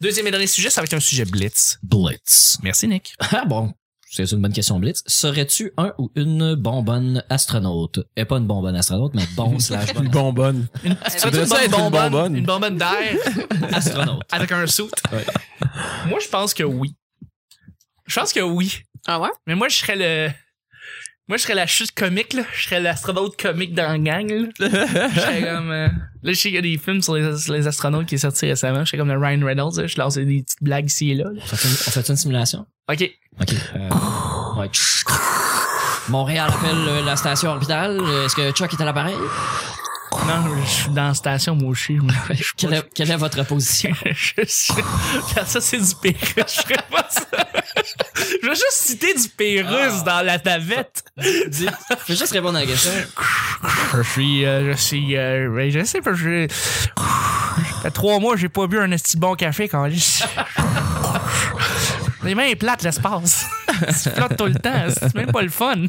Deuxième 0.00 0.26
et 0.26 0.30
dernier 0.30 0.46
sujet, 0.46 0.70
ça 0.70 0.80
va 0.80 0.84
être 0.84 0.94
un 0.94 1.00
sujet 1.00 1.24
blitz. 1.24 1.78
Blitz. 1.82 2.58
Merci, 2.62 2.86
Nick. 2.88 3.14
Ah 3.32 3.44
bon, 3.46 3.72
c'est 4.24 4.32
une 4.32 4.40
bonne 4.40 4.52
question 4.52 4.78
Blitz. 4.78 5.02
Serais-tu 5.06 5.72
un 5.76 5.92
ou 5.98 6.10
une 6.14 6.54
bonbonne 6.54 7.22
astronaute? 7.28 8.00
Et 8.16 8.24
pas 8.24 8.38
une 8.38 8.46
bonbonne 8.46 8.76
astronaute, 8.76 9.14
mais 9.14 9.26
bon 9.36 9.58
slash 9.58 9.90
Une 9.90 10.08
bonne 10.08 10.10
bonbonne. 10.10 10.66
Ça 11.08 11.30
devrait 11.30 11.46
ça 11.46 11.64
être 11.64 11.78
une 11.78 11.90
bonbonne? 11.90 12.36
Une 12.36 12.46
bonbonne 12.46 12.78
d'air? 12.78 13.16
Astronaute. 13.72 14.22
avec 14.30 14.52
un. 14.52 14.64
Ouais. 14.64 15.26
Moi, 16.06 16.18
je 16.22 16.28
pense 16.28 16.54
que 16.54 16.62
oui. 16.62 16.94
Je 18.06 18.18
pense 18.18 18.32
que 18.32 18.40
oui. 18.40 18.82
Ah 19.06 19.20
ouais? 19.20 19.28
Mais 19.46 19.54
moi, 19.54 19.68
je 19.68 19.76
serais 19.76 19.96
le... 19.96 20.30
Moi, 21.28 21.38
je 21.38 21.42
serais 21.42 21.54
la 21.56 21.66
chute 21.66 21.90
comique, 21.92 22.34
là. 22.34 22.42
Je 22.54 22.64
serais 22.66 22.78
l'astronaute 22.80 23.36
comique 23.40 23.74
dans 23.74 23.88
la 23.90 23.98
gang, 23.98 24.30
là. 24.30 24.46
Je 25.14 25.20
serais 25.20 25.42
comme... 25.42 25.70
euh, 25.72 25.88
Là, 26.22 26.32
je 26.32 26.34
sais 26.34 26.48
qu'il 26.48 26.54
y 26.54 26.58
a 26.58 26.62
des 26.62 26.78
films 26.78 27.02
sur 27.02 27.14
les, 27.14 27.36
sur 27.36 27.52
les 27.52 27.66
astronautes 27.66 28.06
qui 28.06 28.14
est 28.14 28.18
sorti 28.18 28.46
récemment. 28.46 28.80
Je 28.84 28.90
serais 28.90 28.98
comme 28.98 29.08
le 29.10 29.18
Ryan 29.18 29.44
Reynolds, 29.44 29.76
là. 29.76 29.86
Je 29.88 29.96
lance 29.98 30.14
des 30.14 30.24
petites 30.42 30.62
blagues 30.62 30.86
ici 30.86 31.10
et 31.10 31.14
là. 31.14 31.24
là. 31.24 31.40
On 31.42 31.46
fait 31.56 31.68
une, 31.68 31.74
on 31.74 31.90
fait 31.90 32.08
une 32.08 32.16
simulation? 32.16 32.66
OK. 32.88 33.10
OK. 33.40 33.54
Euh, 33.74 34.60
ouais. 34.60 34.70
Montréal 36.08 36.48
appelle 36.52 36.76
euh, 36.88 37.04
la 37.04 37.16
station 37.16 37.50
orbitale. 37.50 38.00
Est-ce 38.24 38.36
que 38.36 38.52
Chuck 38.52 38.72
est 38.72 38.80
à 38.80 38.84
l'appareil? 38.84 39.16
Non, 40.26 40.56
je 40.64 40.68
suis 40.70 40.90
dans 40.90 41.08
la 41.08 41.14
station, 41.14 41.54
moi 41.54 41.70
aussi. 41.70 41.98
Je 42.30 42.34
suis 42.42 42.52
Quelle 42.56 42.74
est, 42.74 42.88
quelle 42.94 43.10
est 43.10 43.16
votre 43.16 43.42
position? 43.44 43.90
je. 44.04 44.32
Regarde, 44.32 45.46
ça, 45.48 45.60
c'est 45.60 45.78
du 45.78 45.94
Pérus. 46.02 46.18
Je 46.36 46.62
ferais 46.62 46.84
pas 46.90 47.06
ça. 47.10 47.20
Je 48.42 48.46
veux 48.48 48.54
juste 48.54 48.72
citer 48.72 49.14
du 49.14 49.28
Pérus 49.28 50.02
dans 50.04 50.24
la 50.24 50.38
navette. 50.38 51.04
Dis- 51.48 51.68
Fais 52.04 52.16
juste 52.16 52.32
répondre 52.32 52.56
à 52.58 52.60
la 52.60 52.66
question. 52.66 52.90
Je 53.94 54.02
suis, 54.02 54.44
euh, 54.44 54.72
je 54.72 54.76
suis, 54.78 55.16
euh, 55.16 55.48
ouais, 55.48 55.70
je 55.70 55.84
sais 55.84 56.00
pas, 56.00 56.12
je, 56.14 56.48
fait 57.82 57.90
trois 57.90 58.18
mois, 58.18 58.36
j'ai 58.36 58.48
pas 58.48 58.66
bu 58.66 58.78
un 58.78 58.90
esti 58.90 59.16
bon 59.16 59.34
café 59.34 59.68
quand 59.68 59.86
Les 62.24 62.34
mains 62.34 62.52
plates, 62.58 62.82
l'espace. 62.82 63.46
Tu 64.02 64.10
flottes 64.10 64.36
tout 64.36 64.46
le 64.46 64.54
temps. 64.54 64.84
C'est 64.92 65.14
même 65.14 65.32
pas 65.32 65.42
le 65.42 65.48
fun. 65.48 65.74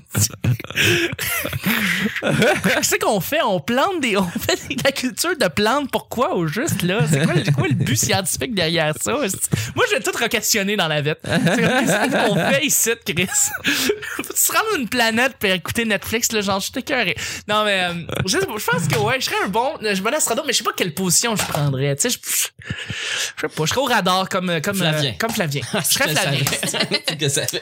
Qu'est-ce 2.22 2.96
qu'on 3.00 3.20
fait? 3.20 3.42
On 3.44 3.60
plante 3.60 4.02
des, 4.02 4.18
on 4.18 4.28
fait 4.28 4.76
de 4.76 4.84
la 4.84 4.92
culture 4.92 5.36
de 5.38 5.48
plantes. 5.48 5.90
Pourquoi 5.92 6.36
au 6.36 6.48
juste, 6.48 6.82
là? 6.82 7.00
C'est 7.10 7.26
quoi, 7.54 7.68
le 7.68 7.74
but 7.74 7.96
scientifique 7.96 8.54
derrière 8.54 8.94
ça? 9.00 9.14
Moi, 9.14 9.86
je 9.90 9.96
vais 9.96 10.02
tout 10.02 10.12
re-questionner 10.12 10.76
dans 10.76 10.88
la 10.88 11.02
comme, 11.02 11.16
Qu'est-ce 11.24 12.28
qu'on 12.28 12.36
fait 12.36 12.66
ici, 12.66 12.92
Chris? 13.06 13.28
Faut-tu 13.64 14.30
se 14.36 14.52
rendre 14.52 14.78
une 14.80 14.88
planète 14.90 15.38
pour 15.38 15.50
écouter 15.50 15.86
Netflix, 15.86 16.32
là? 16.32 16.42
Genre, 16.42 16.60
je 16.60 16.66
suis 16.66 16.80
écœuré. 16.80 17.16
Non, 17.48 17.64
mais, 17.64 17.84
euh, 17.84 17.94
je, 18.26 18.38
je 18.38 18.66
pense 18.66 18.88
que, 18.88 18.98
ouais, 19.00 19.20
je 19.20 19.26
serais 19.26 19.44
un 19.46 19.48
bon, 19.50 19.74
je 19.82 20.02
bon 20.02 20.14
astronaute, 20.14 20.46
mais 20.46 20.54
je 20.54 20.60
sais 20.60 20.64
pas 20.64 20.74
quelle 20.76 20.94
position 20.94 21.36
je 21.36 21.44
prendrais. 21.44 21.96
Tu 21.96 22.10
sais, 22.10 22.18
je, 22.18 22.18
je 22.28 23.42
sais 23.42 23.48
pas, 23.48 23.66
je 23.66 23.70
serais 23.70 23.82
au 23.82 23.86
radar 23.86 24.30
comme, 24.30 24.62
comme, 24.62 24.76
Flavien. 24.78 25.12
euh, 25.12 25.14
comme 25.20 25.32
Flavien. 25.32 25.62
Je 25.74 25.94
serais 25.94 26.10
Flavien. 26.10 26.40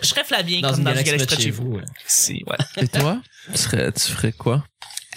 Je 0.01 0.07
serais 0.15 0.23
Flavien 0.25 0.61
Dans 0.61 0.69
comme 0.71 0.79
une 0.79 0.83
dans 0.85 0.91
galaxie 0.91 1.25
près 1.25 1.35
de 1.35 1.41
chez 1.41 1.51
vous. 1.51 1.79
Si, 2.05 2.43
ouais. 2.47 2.57
Et 2.83 2.87
toi? 2.87 3.21
Tu, 3.51 3.57
serais, 3.57 3.91
tu 3.91 4.11
ferais 4.11 4.31
quoi? 4.31 4.63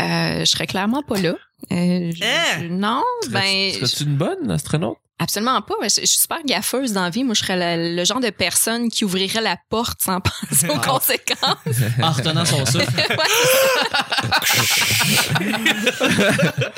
Euh, 0.01 0.41
je 0.41 0.45
serais 0.45 0.67
clairement 0.67 1.03
pas 1.03 1.19
là. 1.19 1.31
Euh, 1.73 2.13
je- 2.15 2.23
Hein? 2.25 2.61
je- 2.61 2.67
non, 2.67 3.03
ben, 3.31 3.41
Serais-tu 3.43 3.79
serais-tu 3.87 4.05
une 4.05 4.17
bonne 4.17 4.51
astronaute? 4.51 4.99
Absolument 5.19 5.61
pas. 5.63 5.75
Je, 5.83 5.89
je 6.01 6.07
suis 6.07 6.19
super 6.21 6.39
gaffeuse 6.45 6.93
dans 6.93 7.03
la 7.03 7.11
vie. 7.11 7.25
Moi, 7.25 7.35
je 7.35 7.41
serais 7.43 7.77
le, 7.77 7.97
le 7.97 8.05
genre 8.05 8.21
de 8.21 8.31
personne 8.31 8.89
qui 8.89 9.05
ouvrirait 9.05 9.41
la 9.41 9.57
porte 9.71 10.01
sans 10.03 10.21
penser 10.51 10.69
aux 10.69 10.75
Ah. 10.83 10.87
conséquences. 10.87 11.57
En 12.03 12.13
retenant 12.13 12.45
son 12.45 12.65
souffle. 12.67 12.87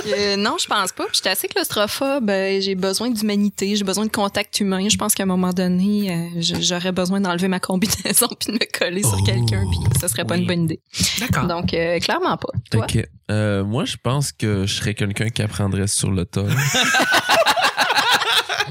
Euh, 0.07 0.37
non, 0.37 0.57
je 0.61 0.67
pense 0.67 0.93
pas. 0.93 1.05
Puis 1.05 1.15
j'étais 1.17 1.29
assez 1.31 1.49
claustrophobe. 1.49 2.29
Euh, 2.31 2.61
J'ai 2.61 2.75
besoin 2.75 3.11
d'humanité. 3.11 3.77
J'ai 3.77 3.85
besoin 3.85 4.07
de 4.07 4.11
contact 4.11 4.59
humain. 4.61 4.89
Je 4.89 4.97
pense 4.97 5.15
qu'à 5.15 5.23
un 5.23 5.27
moment 5.27 5.53
donné, 5.53 6.11
euh, 6.13 6.41
je- 6.41 6.61
j'aurais 6.61 6.93
besoin 6.93 7.21
d'enlever 7.21 7.49
ma 7.49 7.61
combinaison 7.61 8.29
puis 8.39 8.49
de 8.49 8.53
me 8.53 8.79
coller 8.79 9.03
sur 9.03 9.19
Oh. 9.21 9.25
quelqu'un. 9.25 9.65
Puis 9.71 9.81
ça 10.01 10.09
serait 10.09 10.25
pas 10.25 10.35
Oui. 10.35 10.41
une 10.41 10.47
bonne 10.47 10.65
idée. 10.65 10.81
D'accord. 11.21 11.47
Donc, 11.47 11.73
euh, 11.75 11.99
clairement 12.01 12.37
pas. 12.37 12.49
Toi? 12.71 12.85
Ok. 12.85 12.99
Euh, 13.31 13.65
moi, 13.65 13.85
je 13.85 13.97
pense 14.03 14.33
que 14.33 14.67
je 14.67 14.75
serais 14.75 14.95
quelqu'un 14.95 15.29
qui 15.31 15.43
apprendrait 15.43 15.87
sur 15.87 16.11
le 16.11 16.25
tas. 16.25 16.45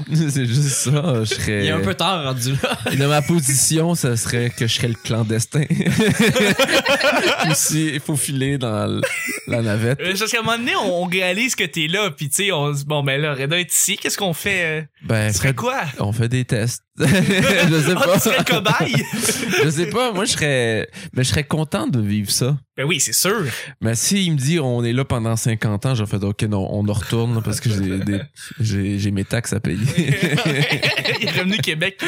C'est 0.30 0.46
juste 0.46 0.68
ça. 0.68 1.24
Je 1.24 1.34
serais. 1.34 1.64
Il 1.64 1.66
est 1.68 1.70
un 1.70 1.80
peu 1.80 1.94
tard 1.94 2.24
rendu 2.24 2.52
là. 2.62 2.78
Et 2.92 2.96
Dans 3.00 3.08
ma 3.08 3.22
position, 3.22 3.94
ça 3.94 4.16
serait 4.16 4.50
que 4.50 4.66
je 4.66 4.74
serais 4.74 4.88
le 4.88 4.94
clandestin. 4.94 5.64
Aussi, 7.50 7.90
il 7.94 8.00
faut 8.00 8.16
filer 8.16 8.58
dans 8.58 9.00
la 9.46 9.62
navette. 9.62 9.98
Parce 9.98 10.30
qu'à 10.30 10.38
un 10.38 10.42
moment 10.42 10.58
donné, 10.58 10.76
on, 10.76 11.02
on 11.02 11.06
réalise 11.06 11.54
que 11.54 11.64
t'es 11.64 11.86
là, 11.86 12.10
puis 12.10 12.28
tu 12.28 12.44
sais, 12.44 12.52
on 12.52 12.72
se 12.72 12.80
dit, 12.80 12.84
bon, 12.86 13.02
ben 13.02 13.20
là, 13.20 13.34
Reda 13.34 13.58
est 13.58 13.72
ici, 13.72 13.96
qu'est-ce 13.96 14.18
qu'on 14.18 14.34
fait? 14.34 14.88
Ben, 15.02 15.32
Ce 15.32 15.38
serait 15.38 15.48
Fred, 15.48 15.56
quoi? 15.56 15.80
on 15.98 16.12
fait 16.12 16.28
des 16.28 16.44
tests. 16.44 16.82
je 17.70 17.80
sais 17.80 17.94
Ah, 17.96 18.10
tu 18.14 18.20
serais 18.20 18.36
pas. 18.36 18.44
cobaye? 18.44 18.94
je 19.64 19.70
sais 19.70 19.86
pas. 19.86 20.12
Moi, 20.12 20.24
je 20.24 20.32
serais, 20.32 20.88
mais 21.12 21.24
je 21.24 21.28
serais 21.30 21.44
content 21.44 21.86
de 21.86 22.00
vivre 22.00 22.30
ça. 22.30 22.58
ben 22.76 22.84
oui, 22.84 23.00
c'est 23.00 23.12
sûr. 23.14 23.44
Mais 23.80 23.94
s'il 23.94 24.32
me 24.32 24.36
dit 24.36 24.58
on 24.60 24.84
est 24.84 24.92
là 24.92 25.04
pendant 25.04 25.36
50 25.36 25.86
ans, 25.86 25.94
j'aurais 25.94 26.10
fait 26.10 26.22
ok 26.24 26.42
non, 26.44 26.66
on 26.70 26.86
en 26.88 26.92
retourne 26.92 27.42
parce 27.42 27.60
que 27.60 27.70
j'ai 27.70 27.98
des, 27.98 28.20
j'ai, 28.60 28.98
j'ai 28.98 29.10
mes 29.10 29.24
taxes 29.24 29.52
à 29.52 29.60
payer. 29.60 29.78
Il 29.96 31.28
est 31.28 31.30
revenu 31.32 31.58
Québec. 31.58 32.02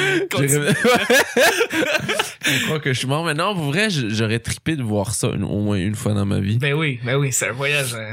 Je 2.45 2.65
crois 2.67 2.81
que 2.81 2.93
je 2.93 2.99
suis 2.99 3.09
mort. 3.09 3.25
Mais 3.25 3.35
non, 3.35 3.55
pour 3.55 3.65
vrai, 3.65 3.89
j'aurais 3.91 4.39
trippé 4.39 4.77
de 4.77 4.83
voir 4.83 5.15
ça 5.15 5.29
une- 5.35 5.45
au 5.45 5.61
moins 5.61 5.77
une 5.79 5.95
fois 5.95 6.13
dans 6.15 6.27
ma 6.27 6.41
vie. 6.41 6.59
Ben 6.59 6.75
oui, 6.75 6.99
ben 7.05 7.17
oui, 7.17 7.33
c'est 7.33 7.49
un 7.49 7.53
voyage. 7.53 7.95
euh, 7.95 8.13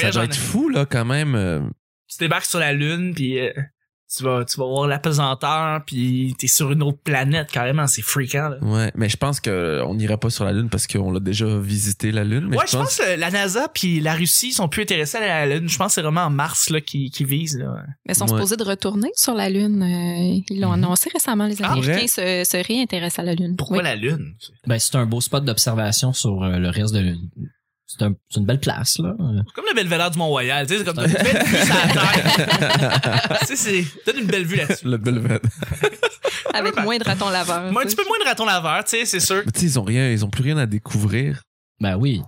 ça 0.00 0.10
doit 0.10 0.22
en... 0.22 0.24
être 0.24 0.36
fou, 0.36 0.68
là, 0.68 0.86
quand 0.86 1.04
même. 1.04 1.34
euh, 1.34 1.60
Tu 2.08 2.18
débarques 2.20 2.44
sur 2.44 2.58
la 2.58 2.72
Lune, 2.72 3.12
puis 3.14 3.38
euh, 3.38 3.50
tu 4.16 4.24
vas, 4.24 4.44
tu 4.44 4.58
vas 4.58 4.66
voir 4.66 4.88
l'apesanteur, 4.88 5.82
puis 5.86 6.34
t'es 6.38 6.46
sur 6.48 6.72
une 6.72 6.82
autre 6.82 6.98
planète, 7.04 7.50
carrément, 7.50 7.86
c'est 7.86 8.02
fréquent, 8.02 8.48
là. 8.48 8.56
Ouais, 8.62 8.90
mais 8.96 9.08
je 9.08 9.16
pense 9.16 9.40
que 9.40 9.82
on 9.86 9.94
n'irait 9.94 10.16
pas 10.16 10.30
sur 10.30 10.44
la 10.44 10.52
Lune 10.52 10.68
parce 10.68 10.86
qu'on 10.86 11.12
l'a 11.12 11.20
déjà 11.20 11.46
visité 11.58 12.10
la 12.12 12.24
Lune. 12.24 12.48
Mais 12.50 12.56
ouais, 12.58 12.64
je 12.68 12.76
pense 12.76 12.96
que 12.98 13.18
la 13.18 13.30
NASA 13.30 13.68
puis 13.72 14.00
la 14.00 14.14
Russie 14.14 14.52
sont 14.52 14.68
plus 14.68 14.82
intéressés 14.82 15.18
à 15.18 15.46
la 15.46 15.58
Lune. 15.58 15.68
Je 15.68 15.76
pense 15.78 15.88
que 15.88 15.92
c'est 15.94 16.02
vraiment 16.02 16.22
en 16.24 16.30
Mars 16.30 16.70
là 16.70 16.80
qui, 16.80 17.10
qui 17.10 17.24
vise 17.24 17.56
là. 17.58 17.72
Mais 18.06 18.14
ils 18.14 18.16
sont 18.16 18.24
Ouais. 18.24 18.30
supposés 18.32 18.56
de 18.56 18.64
retourner 18.64 19.10
sur 19.14 19.34
la 19.34 19.48
Lune. 19.48 19.82
Euh, 19.82 20.40
ils 20.50 20.60
l'ont 20.60 20.68
Mhm. 20.76 20.84
annoncé 20.84 21.10
récemment. 21.12 21.46
Les 21.46 21.56
Ah, 21.62 21.72
Américains 21.72 22.06
se, 22.06 22.42
se 22.44 22.66
réintéressent 22.66 23.20
à 23.20 23.22
la 23.22 23.34
Lune. 23.34 23.54
Pourquoi 23.56 23.78
Oui. 23.78 23.84
la 23.84 23.94
Lune? 23.96 24.34
Ben, 24.66 24.78
c'est 24.78 24.96
un 24.96 25.06
beau 25.06 25.20
spot 25.20 25.44
d'observation 25.44 26.12
sur 26.12 26.42
euh, 26.42 26.58
le 26.58 26.68
reste 26.68 26.94
de 26.94 27.14
c'est 27.98 28.04
un- 28.04 28.14
c'est 28.28 28.40
une 28.40 28.46
belle 28.46 28.60
place 28.60 28.98
là. 28.98 29.14
C'est 29.18 29.52
comme 29.52 29.64
le 29.68 29.74
belvédère 29.74 30.10
du 30.10 30.18
Mont-Royal, 30.18 30.66
tu 30.66 30.72
sais, 30.74 30.78
c'est 30.78 30.84
comme 30.94 31.04
une 31.04 31.12
belle 31.12 31.44
vue 31.44 31.56
sur 31.56 31.74
la 31.74 31.92
Terre. 31.92 33.38
tu 33.40 33.46
sais, 33.46 33.56
c'est 33.56 33.84
t'as 34.04 34.18
une 34.18 34.26
belle 34.26 34.44
vue 34.46 34.56
là-dessus. 34.56 34.86
le 34.86 34.96
Belvedere. 34.96 35.40
Avec 36.54 36.76
moins 36.82 36.98
de 36.98 37.04
ratons 37.04 37.28
laveurs. 37.28 37.70
Moi, 37.72 37.82
un 37.82 37.86
petit 37.86 37.96
peu 37.96 38.04
moins 38.06 38.18
de 38.18 38.24
raton 38.24 38.44
laveur, 38.44 38.84
tu 38.84 38.90
sais, 38.96 39.04
c'est 39.04 39.20
sûr. 39.20 39.42
Mais 39.46 39.52
tu 39.52 39.60
sais, 39.60 39.66
ils 39.66 39.78
ont 39.78 39.82
rien, 39.84 40.10
ils 40.10 40.24
ont 40.24 40.30
plus 40.30 40.42
rien 40.42 40.56
à 40.58 40.66
découvrir 40.66 41.42
Ben 41.80 41.96
oui. 41.96 42.22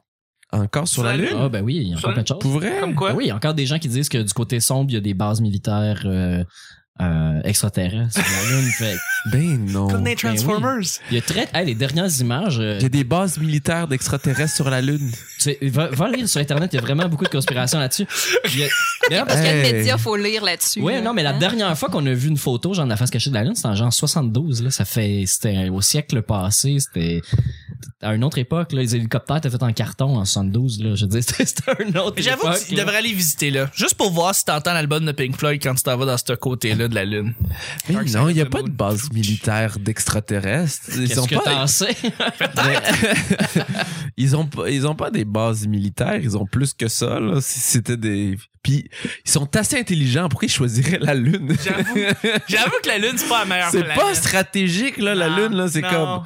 encore 0.53 0.87
sur 0.89 0.97
Sur 0.97 1.05
la 1.05 1.17
la 1.17 1.25
Lune? 1.25 1.37
Ah 1.39 1.49
ben 1.49 1.63
oui, 1.63 1.77
il 1.77 1.89
y 1.89 1.95
a 1.95 1.97
encore 1.99 2.13
plein 2.13 2.23
de 2.23 2.29
choses. 2.29 2.39
Pour 2.41 2.53
vrai? 2.53 2.79
Comme 2.81 2.95
quoi? 2.95 3.11
Ben 3.11 3.17
oui, 3.17 3.25
il 3.25 3.29
y 3.29 3.31
a 3.31 3.37
encore 3.37 3.55
des 3.55 3.67
gens 3.67 3.79
qui 3.79 3.89
disent 3.89 4.09
que 4.09 4.19
du 4.19 4.33
côté 4.33 4.61
sombre, 4.61 4.91
il 4.91 4.95
y 4.95 4.97
a 4.97 5.01
des 5.01 5.15
bases 5.15 5.41
militaires 5.41 6.03
euh, 6.05 6.45
euh, 7.01 7.41
extraterrestres 7.45 8.13
sur 8.13 8.23
la 8.23 8.51
Lune. 8.61 8.71
Fait, 8.71 8.97
Ben 9.33 9.67
non. 9.67 9.89
Comme 9.89 10.05
les 10.05 10.15
ben 10.15 10.31
oui. 10.31 10.37
Transformers. 10.37 10.81
il 11.11 11.15
y 11.15 11.19
a 11.19 11.23
très 11.23 11.49
hey, 11.55 11.67
les 11.67 11.75
dernières 11.75 12.21
images. 12.21 12.59
euh, 12.61 12.77
Il 12.79 12.83
y 12.83 12.87
a 12.87 12.89
des 12.91 13.05
bases 13.05 13.39
militaires 13.39 13.89
d'extraterrestres 13.89 14.55
sur 14.55 14.69
la 14.69 14.81
Lune. 14.83 15.11
tu 15.11 15.17
sais, 15.43 15.59
va, 15.63 15.89
va 15.89 16.09
lire 16.11 16.29
sur 16.29 16.41
internet, 16.41 16.71
il 16.73 16.77
y 16.77 16.79
a 16.79 16.83
vraiment 16.83 17.09
beaucoup 17.09 17.25
de 17.25 17.31
conspirations 17.31 17.79
là-dessus. 17.79 18.07
Il 18.53 18.59
y 18.61 18.65
a- 18.65 18.69
D'ailleurs, 19.11 19.27
parce 19.27 19.41
que 19.41 19.45
Quel 19.47 19.65
Hey. 19.67 19.73
média 19.73 19.99
faut 19.99 20.17
lire 20.17 20.45
là-dessus? 20.45 20.81
Ouais, 20.81 20.95
là, 20.97 21.01
non, 21.01 21.13
mais 21.15 21.23
la 21.23 21.31
hein? 21.31 21.39
dernière 21.39 21.77
fois 21.79 21.89
qu'on 21.89 22.05
a 22.07 22.13
vu 22.13 22.29
une 22.29 22.37
photo, 22.37 22.73
genre 22.75 22.85
de 22.85 22.91
la 22.91 22.97
face 22.97 23.11
cachée 23.11 23.31
de 23.31 23.35
la 23.35 23.43
Lune, 23.45 23.55
c'était 23.55 23.69
en 23.69 23.75
genre 23.75 23.93
72, 23.93 24.63
là. 24.63 24.71
Ça 24.71 24.85
fait, 24.85 25.25
c'était 25.27 25.69
au 25.71 25.81
siècle 25.81 26.23
passé, 26.23 26.77
c'était, 26.79 27.21
à 28.03 28.15
une 28.15 28.25
autre 28.25 28.39
époque, 28.39 28.73
là, 28.73 28.81
les 28.83 28.97
hélicoptères 28.97 29.37
étaient 29.37 29.51
faits 29.51 29.63
en 29.63 29.73
carton 29.73 30.17
en 30.19 30.25
72, 30.25 30.83
là. 30.83 30.95
Je 30.95 31.07
c'était 31.21 31.73
une 31.85 31.97
autre 31.99 32.15
Mais 32.17 32.23
J'avoue 32.23 32.49
que 32.49 32.67
tu 32.69 32.75
là. 32.75 32.83
devrais 32.85 32.99
aller 32.99 33.13
visiter 33.13 33.51
là, 33.51 33.71
juste 33.75 33.95
pour 33.95 34.11
voir 34.11 34.35
si 34.35 34.45
t'entends 34.45 34.73
l'album 34.73 35.05
de 35.05 35.13
Pink 35.13 35.37
Floyd 35.37 35.61
quand 35.63 35.75
tu 35.75 35.83
t'en 35.83 35.97
vas 35.97 36.07
dans 36.07 36.17
ce 36.19 36.33
côté-là 36.35 36.89
de 36.89 36.95
la 36.95 37.05
lune. 37.05 37.35
Mais 37.89 37.95
Dark 37.95 38.07
non, 38.09 38.27
Side 38.27 38.31
il 38.31 38.37
y 38.39 38.41
a 38.41 38.45
of 38.45 38.49
the 38.49 38.53
pas 38.53 38.63
de 38.63 38.71
base 38.71 39.11
militaire 39.13 39.79
d'extraterrestres. 39.79 40.91
Ils 40.97 41.09
Qu'est-ce 41.09 41.21
ont 41.21 41.27
que 41.27 41.35
pas. 41.37 41.67
sais? 41.67 41.97
Mais- 42.57 42.79
ils 44.17 44.37
ont 44.37 44.47
pas, 44.47 44.69
ils 44.71 44.87
ont 44.87 44.95
pas 44.95 45.11
des 45.11 45.25
bases 45.25 45.67
militaires. 45.67 46.19
Ils 46.23 46.37
ont 46.37 46.47
plus 46.47 46.75
que 46.75 46.89
ça. 46.89 47.21
Là. 47.21 47.41
Si 47.41 47.61
c'était 47.61 47.97
des. 47.97 48.37
Puis 48.63 48.89
ils 49.25 49.31
sont 49.31 49.57
assez 49.57 49.77
intelligents. 49.77 50.29
Pourquoi 50.29 50.47
ils 50.47 50.53
choisiraient 50.53 51.01
la 51.01 51.15
lune? 51.15 51.57
J'avoue, 51.65 51.99
j'avoue 52.49 52.77
que 52.83 52.89
la 52.89 52.99
lune 52.99 53.15
c'est 53.17 53.29
pas 53.29 53.41
la 53.41 53.45
meilleure 53.45 53.71
C'est 53.73 53.83
pas 53.95 54.15
stratégique 54.15 54.99
là. 54.99 55.17
La 55.17 55.29
Non, 55.31 55.37
lune 55.49 55.57
là, 55.57 55.67
c'est 55.69 55.83
comme. 55.83 56.23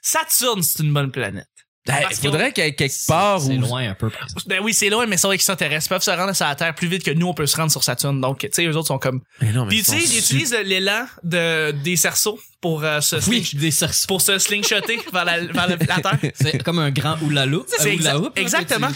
Saturne, 0.00 0.62
c'est 0.62 0.82
une 0.84 0.90
bonne 1.02 1.12
planète. 1.12 1.46
Ben, 1.86 1.98
Parce 2.02 2.16
Il 2.18 2.26
faudrait 2.26 2.52
qu'il 2.52 2.64
y 2.64 2.66
ait 2.66 2.74
quelque 2.74 3.06
part 3.06 3.40
C'est 3.40 3.56
où. 3.56 3.60
loin 3.60 3.90
un 3.90 3.94
peu. 3.94 4.10
Ben 4.46 4.58
oui, 4.60 4.74
c'est 4.74 4.90
loin, 4.90 5.06
mais 5.06 5.14
ils 5.14 5.18
sont 5.20 5.30
extraterrestres. 5.30 5.86
Ils 5.86 5.90
peuvent 5.90 6.02
se 6.02 6.10
rendre 6.10 6.34
sur 6.34 6.44
la 6.44 6.56
Terre 6.56 6.74
plus 6.74 6.88
vite 6.88 7.04
que 7.04 7.12
nous, 7.12 7.28
on 7.28 7.32
peut 7.34 7.46
se 7.46 7.56
rendre 7.56 7.70
sur 7.70 7.84
Saturne. 7.84 8.20
Donc, 8.20 8.40
tu 8.40 8.48
sais, 8.50 8.66
eux 8.66 8.76
autres 8.76 8.88
sont 8.88 8.98
comme... 8.98 9.20
Mais 9.40 9.52
non, 9.52 9.62
mais 9.66 9.68
Puis 9.68 9.78
ils 9.78 9.84
tu 9.84 9.90
sais, 9.92 10.00
sont 10.00 10.02
ils 10.02 10.08
su- 10.08 10.18
utilisent 10.34 10.58
l'élan 10.64 11.06
de, 11.22 11.70
des 11.70 11.94
cerceaux 11.94 12.40
pour 12.60 12.82
euh, 12.82 13.00
se 13.00 13.14
Oui, 13.30 13.42
sling- 13.42 13.58
des 13.60 13.70
cerceaux. 13.70 14.06
pour 14.08 14.20
se 14.20 14.36
slingshotter 14.36 14.98
vers 15.12 15.24
la, 15.24 15.38
vers 15.46 15.68
la, 15.68 15.76
la 15.76 15.76
Terre. 16.00 16.18
C'est 16.34 16.60
comme 16.64 16.80
un 16.80 16.90
grand 16.90 17.18
hula 17.22 17.46
loop. 17.46 17.66
C'est 17.68 17.94
exa- 17.94 18.20
là, 18.20 18.30
exactement. 18.34 18.88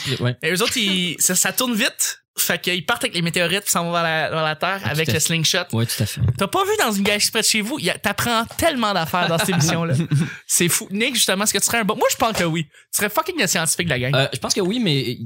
Et 0.42 0.50
eux 0.52 0.60
autres, 0.60 0.76
ils, 0.76 1.14
ça, 1.20 1.36
ça 1.36 1.52
tourne 1.52 1.74
vite. 1.74 2.16
Fait 2.42 2.60
qu'ils 2.60 2.84
partent 2.84 3.04
avec 3.04 3.14
les 3.14 3.22
météorites 3.22 3.62
puis 3.62 3.70
s'en 3.70 3.84
vont 3.84 3.92
vers 3.92 4.02
la, 4.02 4.30
vers 4.30 4.42
la 4.42 4.56
Terre 4.56 4.80
Ah, 4.84 4.90
avec 4.90 5.12
le 5.12 5.18
slingshot. 5.20 5.58
Ouais, 5.72 5.86
tout 5.86 6.02
à 6.02 6.06
fait. 6.06 6.20
T'as 6.38 6.46
pas 6.46 6.64
vu 6.64 6.70
dans 6.78 6.92
une 6.92 7.02
galaxie 7.04 7.30
près 7.30 7.40
de 7.42 7.46
chez 7.46 7.60
vous? 7.60 7.78
Il 7.78 7.84
y 7.86 7.90
a- 7.90 7.98
T'apprends 7.98 8.44
tellement 8.56 8.92
d'affaires 8.92 9.28
dans 9.28 9.38
cette 9.38 9.48
émission-là. 9.56 9.94
C'est 10.46 10.68
fou. 10.68 10.88
Nick, 10.90 11.14
justement, 11.14 11.44
est-ce 11.44 11.52
que 11.52 11.58
tu 11.58 11.64
serais 11.64 11.78
un 11.78 11.84
bon... 11.84 11.96
Moi, 11.96 12.08
je 12.10 12.16
pense 12.16 12.36
que 12.36 12.44
oui. 12.44 12.64
Tu 12.64 12.70
serais 12.98 13.10
fucking 13.10 13.38
le 13.40 13.46
scientifique 13.46 13.86
de 13.86 13.90
la 13.90 13.98
gang. 13.98 14.14
Euh, 14.14 14.28
je 14.32 14.38
pense 14.38 14.54
que 14.54 14.60
oui, 14.60 14.78
mais 14.80 15.18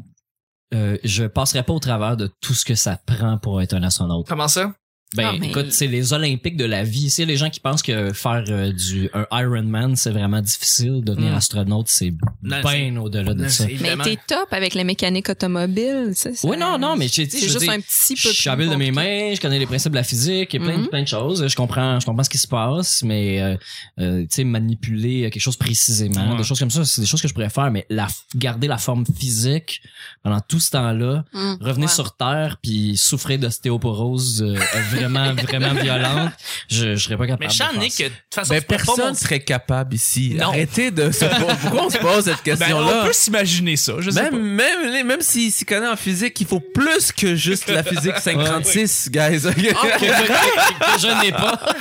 euh, 0.75 0.97
je 1.05 1.25
passerai 1.25 1.63
pas 1.63 1.73
au 1.73 1.79
travers 1.81 2.17
de 2.17 2.31
tout 2.41 2.55
ce 2.55 2.65
que 2.65 2.75
ça 2.75 2.99
prend 3.07 3.39
pour 3.39 3.63
être 3.63 3.75
un 3.75 3.83
astronaute. 3.83 4.27
Comment 4.29 4.49
ça? 4.49 4.73
Ben, 5.17 5.29
Ah, 5.33 5.37
mais- 5.39 5.47
écoute, 5.51 5.71
c'est 5.71 5.87
les 5.87 6.13
Olympiques 6.13 6.57
de 6.57 6.65
la 6.65 6.83
vie. 6.83 7.09
C'est 7.09 7.25
les 7.25 7.37
gens 7.37 7.49
qui 7.49 7.61
pensent 7.61 7.83
que 7.85 8.13
faire 8.13 8.43
euh, 8.49 8.73
du 8.73 9.09
un 9.15 9.27
Ironman, 9.31 9.95
c'est 9.95 10.11
vraiment 10.11 10.41
difficile. 10.41 11.03
Devenir 11.05 11.31
Mm. 11.31 11.37
astronaute, 11.37 11.87
c'est 11.89 12.13
bien 12.43 12.97
au-delà 12.97 13.33
de 13.33 13.47
ça. 13.47 13.65
Mais 13.81 13.97
t'es 14.03 14.19
top 14.27 14.49
avec 14.51 14.75
la 14.75 14.83
mécanique 14.83 15.29
automobile. 15.29 16.11
ça, 16.15 16.35
ça- 16.35 16.49
Oui, 16.49 16.57
non, 16.57 16.79
non, 16.81 16.97
mais 16.97 17.07
C'est 17.07 17.29
juste 17.31 17.69
un 17.69 17.79
petit 17.81 18.15
peu 18.15 18.29
je 18.31 18.41
suis 18.41 18.51
habile 18.51 18.69
de 18.71 18.75
mes 18.75 18.91
mains, 18.91 19.33
je 19.35 19.41
connais 19.41 19.61
les 19.61 19.67
principes 19.67 19.93
de 19.93 19.97
la 19.99 20.03
physique 20.03 20.53
et 20.53 20.59
plein, 20.59 20.79
Mhm. 20.79 20.89
plein 20.89 21.03
de 21.03 21.09
choses. 21.09 21.47
Je 21.47 21.55
comprends, 21.55 22.01
je 22.01 22.07
comprends 22.07 22.25
ce 22.25 22.31
qui 22.31 22.39
se 22.39 22.49
passe, 22.49 23.05
mais 23.05 23.41
euh, 23.41 23.57
euh, 24.01 24.23
tu 24.23 24.27
sais, 24.31 24.45
manipuler 24.45 25.31
quelque 25.31 25.41
chose 25.41 25.57
précisément, 25.57 26.33
Ouais. 26.33 26.39
des 26.39 26.43
choses 26.45 26.59
comme 26.59 26.71
ça, 26.73 26.85
c'est 26.85 27.01
des 27.01 27.07
choses 27.07 27.23
que 27.23 27.29
je 27.29 27.35
pourrais 27.35 27.51
faire, 27.51 27.71
mais 27.71 27.87
la, 27.89 28.09
garder 28.35 28.67
la 28.67 28.79
forme 28.79 29.05
physique 29.07 29.81
pendant 30.25 30.41
tout 30.41 30.59
ce 30.59 30.71
temps-là, 30.73 31.25
Hum, 31.35 31.57
revenir 31.61 31.89
ouais. 31.89 31.95
sur 31.95 32.17
Terre 32.17 32.57
puis 32.61 32.97
souffrir 32.97 33.39
d'ostéoporose 33.39 34.43
euh, 34.43 34.55
vraiment, 34.95 35.35
vraiment 35.35 35.75
violente, 35.75 36.31
je, 36.71 36.95
je 36.97 37.05
serais 37.05 37.17
pas 37.17 37.27
capable 37.27 37.41
Mais 37.45 37.49
de 37.49 37.53
Sean, 37.53 37.71
faire 37.71 37.81
Nick, 37.81 37.93
ça. 37.93 38.05
de 38.05 38.09
toute 38.09 38.35
façon, 38.35 38.55
Ben, 38.55 38.61
tu 38.61 38.67
peux 38.67 38.77
pas 38.77 38.85
personne 38.85 39.09
mon- 39.09 39.15
serait 39.15 39.41
capable 39.41 39.95
ici. 39.95 40.37
Non. 40.39 40.49
Arrêtez 40.49 40.91
de 40.91 41.11
se 41.11 41.25
poser. 41.25 41.47
Pourquoi 41.63 41.83
on 41.87 41.91
se 41.91 41.99
pose 41.99 42.25
cette 42.25 42.37
Ben, 42.45 42.57
question-là? 42.57 43.01
on 43.03 43.07
peut 43.07 43.13
s'imaginer 43.13 43.77
ça, 43.77 43.93
je 44.01 44.11
sais 44.11 44.23
Même, 44.23 44.31
pas. 44.33 44.39
même, 44.39 45.07
même 45.07 45.21
s'il 45.21 45.51
s'y 45.53 45.65
connaît 45.65 45.89
en 45.89 45.97
physique, 45.97 46.41
il 46.41 46.47
faut 46.47 46.61
plus 46.61 47.13
que 47.13 47.35
juste 47.35 47.69
la 47.69 47.83
physique 47.83 48.17
536, 48.21 49.11
guys. 49.11 49.41
que, 49.43 49.49
je, 49.49 49.69
que 49.69 51.01
je 51.01 51.23
n'ai 51.25 51.33
pas. 51.33 51.61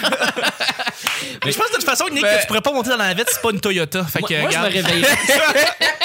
Mais 1.45 1.51
je 1.51 1.57
pense 1.57 1.69
de 1.71 1.75
toute 1.75 1.83
façon, 1.83 2.05
Nick, 2.11 2.21
Ben- 2.23 2.35
que 2.37 2.41
tu 2.41 2.47
pourrais 2.47 2.61
pas 2.61 2.71
monter 2.71 2.89
dans 2.89 2.97
la 2.97 3.07
navette, 3.09 3.27
c'est 3.31 3.41
pas 3.41 3.51
une 3.51 3.59
Toyota. 3.59 4.03
Fait 4.05 4.19
Moi, 4.21 4.29
que, 4.29 4.39
moi, 4.41 4.49
je 4.49 4.57
me. 4.59 5.03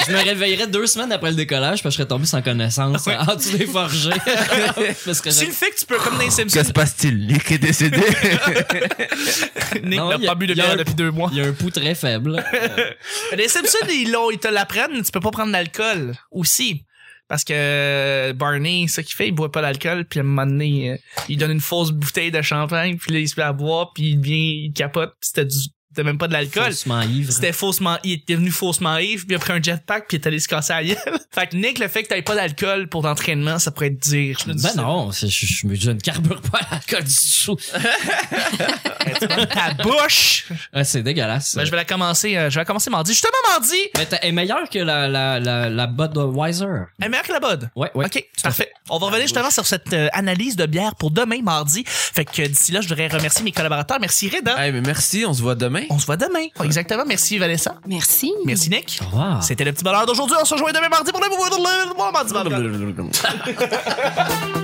Je 0.07 0.11
me 0.11 0.17
réveillerais 0.23 0.67
deux 0.67 0.87
semaines 0.87 1.11
après 1.11 1.29
le 1.31 1.35
décollage 1.35 1.83
parce 1.83 1.95
que 1.95 1.97
je 2.01 2.03
serais 2.03 2.07
tombé 2.07 2.25
sans 2.25 2.41
connaissance 2.41 3.05
Ouais. 3.05 3.15
en 3.17 3.35
dessous 3.35 3.57
des 3.57 3.65
forgés. 3.65 4.09
parce 5.05 5.21
que 5.21 5.29
Si 5.31 5.39
j'ai- 5.41 5.45
le 5.47 5.51
fait 5.51 5.71
que 5.71 5.79
tu 5.79 5.85
peux, 5.85 5.97
comme 5.97 6.17
dans 6.17 6.23
les 6.23 6.29
Simpsons, 6.29 6.59
Que 6.59 6.65
se 6.65 6.71
passe-t-il? 6.71 7.27
Nick 7.27 7.51
est 7.51 7.57
décédé. 7.57 7.97
Nick 9.83 9.99
Non, 9.99 10.09
n'a 10.09 10.15
il 10.17 10.23
y 10.23 10.25
a- 10.25 10.29
pas 10.29 10.35
bu 10.35 10.47
de 10.47 10.53
bière 10.53 10.75
depuis 10.77 10.93
deux 10.95 11.11
mois. 11.11 11.29
il 11.31 11.37
y 11.37 11.41
a 11.41 11.45
un 11.47 11.53
pouls 11.53 11.71
très 11.71 11.95
faible. 11.95 12.43
Les 13.37 13.47
Simpsons, 13.47 13.77
ils, 13.89 14.11
l'ont- 14.11 14.31
ils 14.31 14.39
te 14.39 14.47
l'apprennent, 14.47 15.01
tu 15.03 15.11
peux 15.11 15.19
pas 15.19 15.31
prendre 15.31 15.51
d'alcool 15.51 16.15
aussi. 16.31 16.85
Parce 17.27 17.43
que 17.43 18.31
Barney, 18.31 18.87
ce 18.87 19.01
qu'il 19.01 19.13
fait, 19.15 19.27
il 19.27 19.33
boit 19.33 19.51
pas 19.51 19.61
d'alcool, 19.61 20.05
puis 20.05 20.19
à 20.19 20.23
un 20.23 20.25
moment 20.25 20.47
donné, 20.47 20.91
euh, 20.93 20.97
il 21.27 21.37
donne 21.37 21.51
une 21.51 21.61
fausse 21.61 21.91
bouteille 21.91 22.31
de 22.31 22.41
champagne, 22.41 22.97
puis 22.97 23.13
là, 23.13 23.19
il 23.19 23.29
se 23.29 23.39
met 23.39 23.45
à 23.45 23.53
boire, 23.53 23.91
puis 23.93 24.11
il 24.13 24.19
vient, 24.19 24.35
il 24.35 24.73
capote, 24.73 25.11
puis 25.21 25.29
c'était 25.31 25.45
du, 25.45 25.55
c'était 25.99 26.07
même 26.07 26.17
pas 26.17 26.27
de 26.29 26.33
l'alcool. 26.33 26.65
Faussement 26.71 27.01
ivre. 27.01 27.31
C'était 27.33 27.51
faussement, 27.51 27.97
il 28.05 28.13
est 28.13 28.29
devenu 28.29 28.51
faussement 28.51 28.97
ivre, 28.97 29.25
puis 29.25 29.33
il 29.33 29.35
a 29.35 29.39
pris 29.39 29.51
un 29.53 29.61
jetpack, 29.61 30.07
puis 30.07 30.17
il 30.17 30.21
est 30.21 30.27
allé 30.27 30.39
se 30.39 30.47
casser 30.47 30.71
la 30.73 30.83
gueule. 30.83 30.97
fait 31.31 31.47
que 31.47 31.55
Nick, 31.57 31.77
le 31.79 31.87
fait 31.89 32.03
que 32.03 32.07
t'aies 32.09 32.21
pas 32.21 32.35
d'alcool 32.35 32.87
pour 32.87 33.03
l'entraînement, 33.03 33.59
ça 33.59 33.71
pourrait 33.71 33.89
te 33.89 33.99
dire. 34.09 34.37
Je 34.41 34.49
me 34.49 34.53
dis, 34.53 34.63
Ben 34.63 34.81
non, 34.81 35.11
je, 35.11 35.27
je, 35.27 35.67
me- 35.67 35.75
je 35.75 35.91
ne 35.91 35.99
carbure 35.99 36.41
pas 36.41 36.59
à 36.59 36.75
l'alcool 36.75 37.03
du 37.03 37.13
tout. 37.45 37.57
ta 39.53 39.73
bouche! 39.83 40.45
Ah, 40.73 40.83
c'est 40.83 41.03
dégueulasse. 41.03 41.55
Ben, 41.55 41.65
je 41.65 41.71
vais 41.71 41.77
la 41.77 41.85
commencer, 41.85 42.35
euh, 42.37 42.49
je 42.49 42.55
vais 42.55 42.61
la 42.61 42.65
commencer 42.65 42.89
mardi. 42.89 43.11
Justement, 43.11 43.31
mardi! 43.49 43.75
Mais 43.97 44.05
t'es- 44.05 44.19
elle 44.21 44.29
est 44.29 44.31
meilleure 44.31 44.69
que 44.69 44.79
la, 44.79 45.07
la, 45.07 45.39
la, 45.39 45.69
la 45.69 45.87
Budweiser. 45.87 46.65
Elle 46.99 47.05
est 47.07 47.09
meilleure 47.09 47.25
que 47.25 47.31
la 47.33 47.39
bod. 47.39 47.69
Ouais, 47.75 47.91
ouais. 47.95 48.05
OK, 48.05 48.23
parfait. 48.43 48.71
On 48.89 48.97
va 48.99 49.07
revenir 49.07 49.23
justement 49.23 49.49
sur 49.51 49.65
cette 49.65 49.91
euh, 49.93 50.07
analyse 50.13 50.55
de 50.55 50.65
bière 50.65 50.95
pour 50.95 51.11
demain, 51.11 51.41
mardi. 51.41 51.83
Fait 51.85 52.25
que 52.25 52.45
d'ici 52.47 52.71
là, 52.71 52.81
je 52.81 52.87
voudrais 52.87 53.07
remercier 53.07 53.43
mes 53.43 53.51
collaborateurs. 53.51 53.99
Merci 53.99 54.29
Reda. 54.29 54.63
hey, 54.65 54.71
mais 54.71 54.81
merci, 54.81 55.25
on 55.27 55.33
se 55.33 55.41
voit 55.41 55.55
demain. 55.55 55.83
On 55.89 55.97
se 55.97 56.05
voit 56.05 56.17
demain. 56.17 56.47
Exactement. 56.63 57.03
Merci 57.05 57.37
Vanessa. 57.37 57.75
Merci. 57.87 58.33
Merci 58.45 58.69
Nick. 58.69 58.99
Au 59.01 59.05
revoir. 59.05 59.43
C'était 59.43 59.63
le 59.63 59.73
petit 59.73 59.83
bonheur 59.83 60.05
d'aujourd'hui. 60.05 60.35
On 60.41 60.45
se 60.45 60.53
rejoint 60.53 60.71
demain 60.71 60.89
mardi 60.89 61.11
pour 61.11 61.21
le 61.21 61.29
mardi. 62.11 62.33
mardi. 62.33 63.09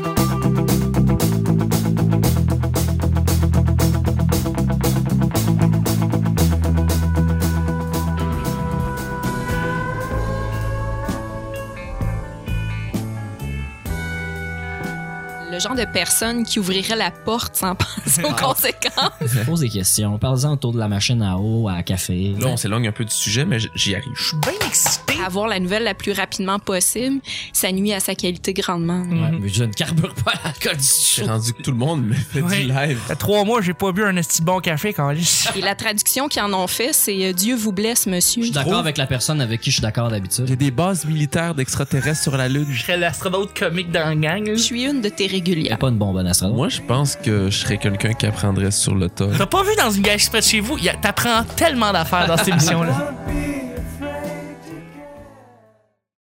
genre 15.65 15.75
de 15.75 15.86
personne 15.86 16.43
qui 16.43 16.60
ouvrirait 16.60 16.95
la 16.95 17.10
porte 17.12 17.56
sans 17.56 17.75
penser 18.06 18.23
aux 18.23 18.34
conséquences. 18.34 19.45
Pose 19.45 19.62
des 19.62 19.69
questions. 19.69 20.17
Parle-en 20.19 20.54
autour 20.54 20.73
de 20.73 20.80
la 20.80 20.88
machine 20.88 21.21
à 21.21 21.38
eau, 21.38 21.67
à 21.67 21.82
café. 21.82 22.36
Là, 22.39 22.47
on 22.47 22.58
s'éloigne 22.58 22.88
un 22.88 22.91
peu 22.91 23.06
du 23.06 23.13
sujet, 23.13 23.45
mais 23.45 23.58
j'y 23.73 23.95
arrive. 23.95 24.13
Je 24.15 24.28
suis 24.28 24.38
bien 24.38 24.67
excité. 24.67 25.05
Avoir 25.26 25.48
la 25.48 25.60
nouvelle 25.60 25.84
la 25.84 25.94
plus 25.96 26.12
rapidement 26.12 26.60
possible, 26.60 27.20
ça 27.52 27.72
nuit 27.72 27.94
à 27.94 28.00
sa 28.00 28.14
qualité 28.16 28.54
grandement. 28.54 29.02
Ouais, 29.02 29.38
mais 29.42 29.50
je 29.50 29.64
ne 29.64 29.74
carbure 29.74 30.14
pas 30.14 30.32
à 30.34 30.48
l'alcool 30.48 30.78
du 30.78 30.84
J'ai 31.16 31.24
tout. 31.24 31.28
rendu 31.28 31.54
que 31.54 31.62
tout 31.64 31.72
le 31.72 31.78
monde 31.78 32.06
me 32.06 32.14
fait 32.14 32.42
Ouais. 32.42 32.60
du 32.62 32.68
live. 32.68 33.00
Ça 33.02 33.08
fait 33.10 33.16
trois 33.16 33.44
mois, 33.44 33.62
j'ai 33.62 33.74
pas 33.74 33.92
bu 33.92 34.04
un 34.04 34.16
esti 34.18 34.42
bon 34.42 34.60
café 34.60 34.94
quand 34.94 35.10
Et 35.56 35.62
la 35.62 35.76
traduction 35.76 36.28
qu'ils 36.28 36.42
en 36.44 36.54
ont 36.54 36.68
fait, 36.68 36.94
c'est 36.94 37.26
euh, 37.26 37.34
Dieu 37.34 37.56
vous 37.56 37.72
blesse, 37.72 38.06
monsieur. 38.08 38.42
Je 38.44 38.48
suis 38.48 38.54
d'accord 38.54 38.78
avec 38.80 38.98
la 38.98 39.08
personne 39.08 39.42
avec 39.42 39.62
qui 39.62 39.72
je 39.72 39.76
suis 39.78 39.82
d'accord 39.82 40.10
d'habitude. 40.10 40.46
Il 40.48 40.50
y 40.52 40.54
a 40.54 40.58
des 40.58 40.72
bases 40.72 41.06
militaires 41.06 41.56
d'extraterrestres 41.56 42.22
sur 42.22 42.38
la 42.38 42.48
Lune. 42.48 42.68
Je 42.70 42.82
serais 42.84 42.98
l'astronaute 42.98 43.58
comique 43.58 43.92
dans 43.92 44.08
la 44.08 44.16
gang. 44.16 44.48
Je 44.48 44.56
suis 44.56 44.84
une 44.84 45.02
de 45.02 45.10
tes 45.10 45.26
Il 45.26 45.28
n'y 45.30 45.34
a 45.34 45.38
régulières. 45.38 45.78
pas 45.80 45.90
une 45.90 45.98
bonne 45.98 46.14
bonne 46.14 46.28
astronaute. 46.28 46.56
Moi, 46.56 46.70
je 46.70 46.82
pense 46.82 47.16
que 47.16 47.50
je 47.50 47.58
serais 47.58 47.78
quelqu'un 47.78 48.14
qui 48.14 48.26
apprendrait 48.26 48.72
sur 48.72 48.94
le 48.96 49.10
tas. 49.10 49.28
T'as 49.38 49.46
pas 49.48 49.64
vu 49.64 49.72
dans 49.78 49.90
une 49.92 50.04
galaxie 50.04 50.30
près 50.30 50.40
de 50.42 50.46
chez 50.46 50.60
vous? 50.60 50.78
Il 50.78 50.84
y 50.84 50.90
a- 50.90 50.96
T'apprends 50.96 51.44
tellement 51.56 51.92
d'affaires 51.92 52.28
dans 52.28 52.38
cette 52.38 52.48
émission-là. 52.50 53.14